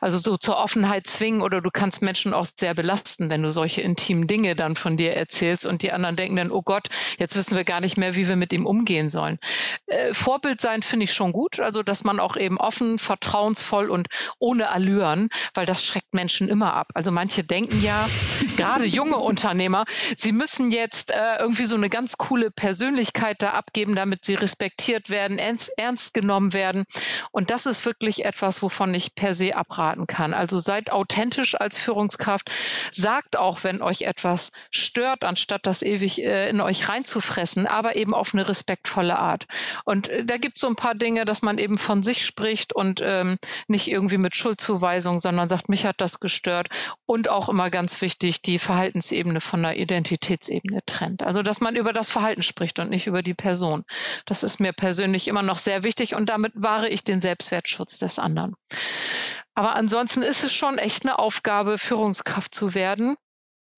Also 0.00 0.18
so 0.18 0.36
zur 0.36 0.56
Offenheit 0.56 1.06
zwingen 1.06 1.42
oder 1.42 1.60
du 1.60 1.70
kannst 1.70 2.02
Menschen 2.02 2.34
auch 2.34 2.44
sehr 2.44 2.74
belasten, 2.74 3.30
wenn 3.30 3.42
du 3.42 3.50
solche 3.50 3.80
intimen 3.82 4.26
Dinge 4.26 4.54
dann 4.54 4.76
von 4.76 4.96
dir 4.96 5.14
erzählst 5.14 5.66
und 5.66 5.82
die 5.82 5.92
anderen 5.92 6.16
denken 6.16 6.36
dann, 6.36 6.50
oh 6.50 6.62
Gott, 6.62 6.88
jetzt 7.18 7.36
wissen 7.36 7.56
wir 7.56 7.64
gar 7.64 7.80
nicht 7.80 7.96
mehr, 7.96 8.16
wie 8.16 8.28
wir 8.28 8.36
mit 8.36 8.52
ihm 8.52 8.66
umgehen 8.66 9.10
sollen. 9.10 9.38
Äh, 9.86 10.12
Vorbild 10.12 10.60
sein 10.64 10.82
finde 10.82 11.04
ich 11.04 11.12
schon 11.12 11.32
gut, 11.32 11.60
also 11.60 11.82
dass 11.82 12.04
man 12.04 12.18
auch 12.18 12.36
eben 12.36 12.58
offen, 12.58 12.98
vertrauensvoll 12.98 13.90
und 13.90 14.08
ohne 14.38 14.70
Allüren, 14.70 15.28
weil 15.52 15.66
das 15.66 15.84
schreckt 15.84 16.14
Menschen 16.14 16.48
immer 16.48 16.72
ab. 16.72 16.88
Also 16.94 17.10
manche 17.10 17.44
denken 17.44 17.82
ja, 17.82 18.08
gerade 18.56 18.86
junge 18.86 19.18
Unternehmer, 19.18 19.84
sie 20.16 20.32
müssen 20.32 20.70
jetzt 20.70 21.10
äh, 21.10 21.36
irgendwie 21.38 21.66
so 21.66 21.76
eine 21.76 21.90
ganz 21.90 22.16
coole 22.16 22.50
Persönlichkeit 22.50 23.42
da 23.42 23.50
abgeben, 23.50 23.94
damit 23.94 24.24
sie 24.24 24.36
respektiert 24.36 25.10
werden, 25.10 25.38
ernst, 25.38 25.70
ernst 25.76 26.14
genommen 26.14 26.54
werden. 26.54 26.84
Und 27.30 27.50
das 27.50 27.66
ist 27.66 27.84
wirklich 27.84 28.24
etwas, 28.24 28.62
wovon 28.62 28.94
ich 28.94 29.14
per 29.14 29.34
se 29.34 29.54
abraten 29.54 30.06
kann. 30.06 30.32
Also 30.32 30.58
seid 30.58 30.90
authentisch 30.90 31.60
als 31.60 31.78
Führungskraft, 31.78 32.50
sagt 32.90 33.36
auch, 33.36 33.64
wenn 33.64 33.82
euch 33.82 34.02
etwas 34.02 34.50
stört, 34.70 35.24
anstatt 35.24 35.66
das 35.66 35.82
ewig 35.82 36.22
äh, 36.22 36.48
in 36.48 36.62
euch 36.62 36.88
reinzufressen, 36.88 37.66
aber 37.66 37.96
eben 37.96 38.14
auf 38.14 38.32
eine 38.32 38.48
respektvolle 38.48 39.18
Art. 39.18 39.44
Und 39.84 40.08
äh, 40.08 40.24
da 40.24 40.38
gibt 40.38 40.53
gibt 40.54 40.60
so 40.60 40.68
ein 40.68 40.76
paar 40.76 40.94
Dinge, 40.94 41.24
dass 41.24 41.42
man 41.42 41.58
eben 41.58 41.78
von 41.78 42.04
sich 42.04 42.24
spricht 42.24 42.72
und 42.72 43.00
ähm, 43.02 43.38
nicht 43.66 43.88
irgendwie 43.88 44.18
mit 44.18 44.36
Schuldzuweisung, 44.36 45.18
sondern 45.18 45.48
sagt, 45.48 45.68
mich 45.68 45.84
hat 45.84 46.00
das 46.00 46.20
gestört. 46.20 46.68
Und 47.06 47.28
auch 47.28 47.48
immer 47.48 47.70
ganz 47.70 48.00
wichtig, 48.00 48.40
die 48.40 48.60
Verhaltensebene 48.60 49.40
von 49.40 49.62
der 49.64 49.76
Identitätsebene 49.76 50.82
trennt. 50.86 51.24
Also, 51.24 51.42
dass 51.42 51.60
man 51.60 51.74
über 51.74 51.92
das 51.92 52.12
Verhalten 52.12 52.44
spricht 52.44 52.78
und 52.78 52.88
nicht 52.88 53.08
über 53.08 53.22
die 53.22 53.34
Person. 53.34 53.84
Das 54.26 54.44
ist 54.44 54.60
mir 54.60 54.72
persönlich 54.72 55.26
immer 55.26 55.42
noch 55.42 55.58
sehr 55.58 55.82
wichtig 55.82 56.14
und 56.14 56.28
damit 56.28 56.52
wahre 56.54 56.88
ich 56.88 57.02
den 57.02 57.20
Selbstwertschutz 57.20 57.98
des 57.98 58.20
anderen. 58.20 58.54
Aber 59.56 59.74
ansonsten 59.74 60.22
ist 60.22 60.44
es 60.44 60.52
schon 60.52 60.78
echt 60.78 61.04
eine 61.04 61.18
Aufgabe, 61.18 61.78
Führungskraft 61.78 62.54
zu 62.54 62.74
werden. 62.74 63.16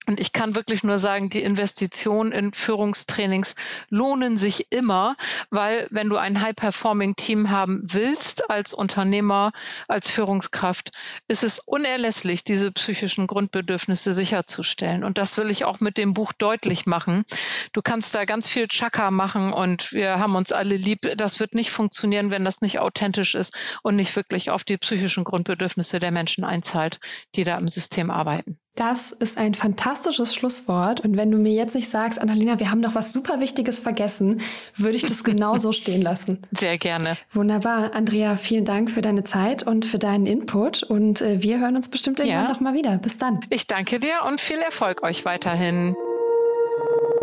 Und 0.07 0.21
ich 0.21 0.33
kann 0.33 0.55
wirklich 0.55 0.85
nur 0.85 0.99
sagen, 0.99 1.31
die 1.31 1.43
Investitionen 1.43 2.31
in 2.31 2.53
Führungstrainings 2.53 3.55
lohnen 3.89 4.39
sich 4.39 4.71
immer, 4.71 5.17
weil 5.51 5.89
wenn 5.91 6.09
du 6.09 6.17
ein 6.17 6.41
High-Performing-Team 6.41 7.51
haben 7.51 7.81
willst 7.83 8.49
als 8.49 8.73
Unternehmer, 8.73 9.53
als 9.89 10.11
Führungskraft, 10.11 10.93
ist 11.27 11.43
es 11.43 11.59
unerlässlich, 11.59 12.45
diese 12.45 12.71
psychischen 12.71 13.27
Grundbedürfnisse 13.27 14.13
sicherzustellen. 14.13 15.03
Und 15.03 15.19
das 15.19 15.37
will 15.39 15.51
ich 15.51 15.65
auch 15.65 15.81
mit 15.81 15.99
dem 15.99 16.15
Buch 16.15 16.33
deutlich 16.33 16.87
machen. 16.87 17.25
Du 17.73 17.83
kannst 17.83 18.15
da 18.15 18.25
ganz 18.25 18.49
viel 18.49 18.69
Chaka 18.69 19.11
machen 19.11 19.53
und 19.53 19.93
wir 19.93 20.21
haben 20.21 20.37
uns 20.37 20.53
alle 20.53 20.77
lieb. 20.77 21.01
Das 21.17 21.41
wird 21.41 21.55
nicht 21.55 21.71
funktionieren, 21.71 22.31
wenn 22.31 22.45
das 22.45 22.61
nicht 22.61 22.79
authentisch 22.79 23.35
ist 23.35 23.55
und 23.83 23.97
nicht 23.97 24.15
wirklich 24.15 24.51
auf 24.51 24.63
die 24.63 24.77
psychischen 24.77 25.25
Grundbedürfnisse 25.25 25.99
der 25.99 26.13
Menschen 26.13 26.45
einzahlt, 26.45 27.01
die 27.35 27.43
da 27.43 27.59
im 27.59 27.69
System 27.69 28.11
arbeiten. 28.11 28.59
Das 28.77 29.11
ist 29.11 29.39
ein 29.39 29.55
fantastisches 29.55 30.35
Schlusswort. 30.35 31.01
Und 31.01 31.17
wenn 31.17 31.31
du 31.31 31.39
mir 31.39 31.53
jetzt 31.53 31.75
nicht 31.75 31.89
sagst, 31.89 32.21
Annalena, 32.21 32.61
wir 32.61 32.71
haben 32.71 32.81
noch 32.81 32.95
was 32.95 33.11
super 33.11 33.41
Wichtiges 33.41 33.81
vergessen, 33.81 34.43
würde 34.77 34.97
ich 34.97 35.03
das 35.03 35.25
genauso 35.25 35.73
stehen 35.73 36.03
lassen. 36.03 36.43
Sehr 36.53 36.77
gerne. 36.77 37.17
Wunderbar. 37.33 37.95
Andrea, 37.95 38.37
vielen 38.37 38.67
Dank 38.67 38.91
für 38.91 39.01
deine 39.01 39.25
Zeit 39.25 39.63
und 39.63 39.87
für 39.87 39.99
deinen 39.99 40.27
Input. 40.27 40.83
Und 40.83 41.23
äh, 41.23 41.43
wir 41.43 41.59
hören 41.59 41.75
uns 41.75 41.89
bestimmt 41.89 42.19
irgendwann 42.19 42.45
ja. 42.45 42.53
noch 42.53 42.61
mal 42.61 42.75
wieder. 42.75 42.99
Bis 42.99 43.17
dann. 43.17 43.41
Ich 43.49 43.67
danke 43.67 43.99
dir 43.99 44.17
und 44.29 44.43
viel 44.43 44.59
Erfolg 44.59 45.03
euch 45.03 45.25
weiterhin. 45.25 45.97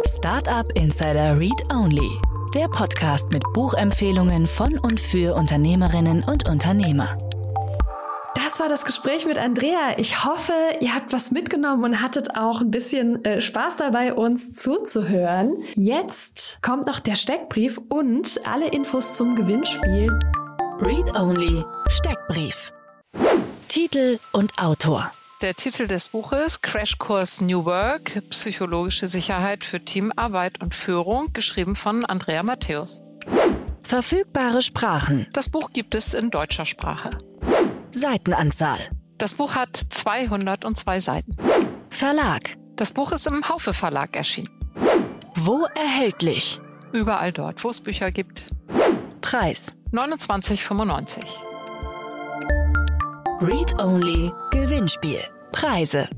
Startup 0.05 0.65
Insider 0.75 1.39
Read 1.39 1.71
Only. 1.71 2.09
Der 2.55 2.67
Podcast 2.67 3.31
mit 3.31 3.43
Buchempfehlungen 3.53 4.47
von 4.47 4.79
und 4.79 4.99
für 4.99 5.35
Unternehmerinnen 5.35 6.23
und 6.23 6.49
Unternehmer. 6.49 7.15
Das 8.35 8.59
war 8.59 8.67
das 8.67 8.83
Gespräch 8.83 9.25
mit 9.25 9.37
Andrea. 9.37 9.95
Ich 9.97 10.25
hoffe, 10.25 10.53
ihr 10.79 10.95
habt 10.95 11.13
was 11.13 11.31
mitgenommen 11.31 11.83
und 11.83 12.01
hattet 12.01 12.35
auch 12.35 12.61
ein 12.61 12.71
bisschen 12.71 13.23
äh, 13.23 13.41
Spaß 13.41 13.77
dabei, 13.77 14.13
uns 14.13 14.51
zuzuhören. 14.51 15.53
Jetzt 15.75 16.59
kommt 16.61 16.87
noch 16.87 16.99
der 16.99 17.15
Steckbrief 17.15 17.79
und 17.89 18.41
alle 18.45 18.69
Infos 18.69 19.15
zum 19.15 19.35
Gewinnspiel. 19.35 20.07
Read 20.81 21.15
Only 21.15 21.63
Steckbrief. 21.87 22.73
Titel 23.67 24.19
und 24.31 24.51
Autor. 24.57 25.11
Der 25.41 25.53
Titel 25.53 25.87
des 25.87 26.09
Buches 26.09 26.61
Crashkurs 26.61 27.41
New 27.41 27.65
Work, 27.65 28.21
psychologische 28.29 29.07
Sicherheit 29.07 29.63
für 29.63 29.79
Teamarbeit 29.79 30.61
und 30.61 30.73
Führung, 30.73 31.33
geschrieben 31.33 31.75
von 31.75 32.05
Andrea 32.05 32.43
Matthäus. 32.43 33.01
Verfügbare 33.83 34.61
Sprachen. 34.61 35.27
Das 35.33 35.49
Buch 35.49 35.71
gibt 35.73 35.95
es 35.95 36.13
in 36.13 36.31
deutscher 36.31 36.65
Sprache. 36.65 37.11
Seitenanzahl. 37.93 38.79
Das 39.17 39.33
Buch 39.33 39.55
hat 39.55 39.75
202 39.89 40.99
Seiten. 40.99 41.37
Verlag. 41.89 42.57
Das 42.75 42.91
Buch 42.91 43.11
ist 43.11 43.27
im 43.27 43.47
Haufe 43.47 43.73
Verlag 43.73 44.15
erschienen. 44.15 44.49
Wo 45.35 45.65
erhältlich? 45.75 46.59
Überall 46.91 47.31
dort, 47.31 47.63
wo 47.63 47.69
es 47.69 47.81
Bücher 47.81 48.11
gibt. 48.11 48.49
Preis 49.21 49.73
29,95. 49.91 51.19
Read 53.41 53.79
Only 53.79 54.31
Gewinnspiel. 54.51 55.19
Preise. 55.51 56.09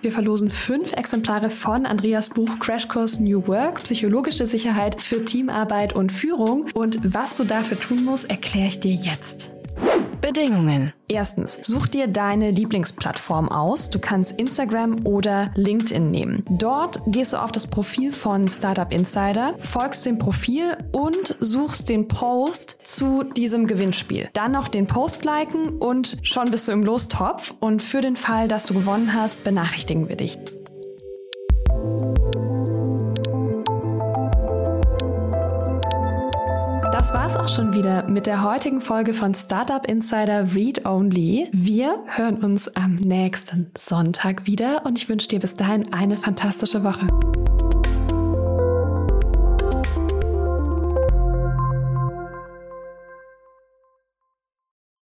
Wir 0.00 0.12
verlosen 0.12 0.50
fünf 0.50 0.92
Exemplare 0.92 1.50
von 1.50 1.84
Andreas 1.84 2.30
Buch 2.30 2.58
Crashkurs 2.60 3.18
New 3.18 3.46
Work, 3.48 3.82
psychologische 3.82 4.46
Sicherheit 4.46 5.02
für 5.02 5.24
Teamarbeit 5.24 5.92
und 5.92 6.12
Führung. 6.12 6.70
Und 6.74 7.14
was 7.14 7.36
du 7.36 7.44
dafür 7.44 7.80
tun 7.80 8.04
musst, 8.04 8.30
erkläre 8.30 8.68
ich 8.68 8.80
dir 8.80 8.94
jetzt. 8.94 9.52
Bedingungen. 10.20 10.92
Erstens, 11.08 11.58
such 11.62 11.86
dir 11.86 12.06
deine 12.06 12.50
Lieblingsplattform 12.50 13.48
aus. 13.48 13.90
Du 13.90 13.98
kannst 13.98 14.38
Instagram 14.38 15.06
oder 15.06 15.50
LinkedIn 15.54 16.10
nehmen. 16.10 16.44
Dort 16.50 17.00
gehst 17.06 17.32
du 17.32 17.38
auf 17.38 17.52
das 17.52 17.66
Profil 17.66 18.12
von 18.12 18.48
Startup 18.48 18.92
Insider, 18.92 19.54
folgst 19.60 20.04
dem 20.04 20.18
Profil 20.18 20.76
und 20.92 21.36
suchst 21.40 21.88
den 21.88 22.08
Post 22.08 22.78
zu 22.82 23.22
diesem 23.22 23.66
Gewinnspiel. 23.66 24.28
Dann 24.34 24.52
noch 24.52 24.68
den 24.68 24.86
Post 24.86 25.24
liken 25.24 25.78
und 25.78 26.18
schon 26.22 26.50
bist 26.50 26.68
du 26.68 26.72
im 26.72 26.84
Lostopf. 26.84 27.54
Und 27.60 27.82
für 27.82 28.00
den 28.00 28.16
Fall, 28.16 28.48
dass 28.48 28.66
du 28.66 28.74
gewonnen 28.74 29.14
hast, 29.14 29.44
benachrichtigen 29.44 30.08
wir 30.08 30.16
dich. 30.16 30.38
Das 36.98 37.14
war's 37.14 37.36
auch 37.36 37.46
schon 37.46 37.74
wieder 37.74 38.08
mit 38.08 38.26
der 38.26 38.42
heutigen 38.42 38.80
Folge 38.80 39.14
von 39.14 39.32
Startup 39.32 39.86
Insider 39.86 40.52
Read 40.52 40.84
Only. 40.84 41.48
Wir 41.52 42.02
hören 42.06 42.38
uns 42.42 42.74
am 42.74 42.96
nächsten 42.96 43.70
Sonntag 43.78 44.46
wieder 44.46 44.84
und 44.84 44.98
ich 44.98 45.08
wünsche 45.08 45.28
dir 45.28 45.38
bis 45.38 45.54
dahin 45.54 45.92
eine 45.92 46.16
fantastische 46.16 46.82
Woche. 46.82 47.06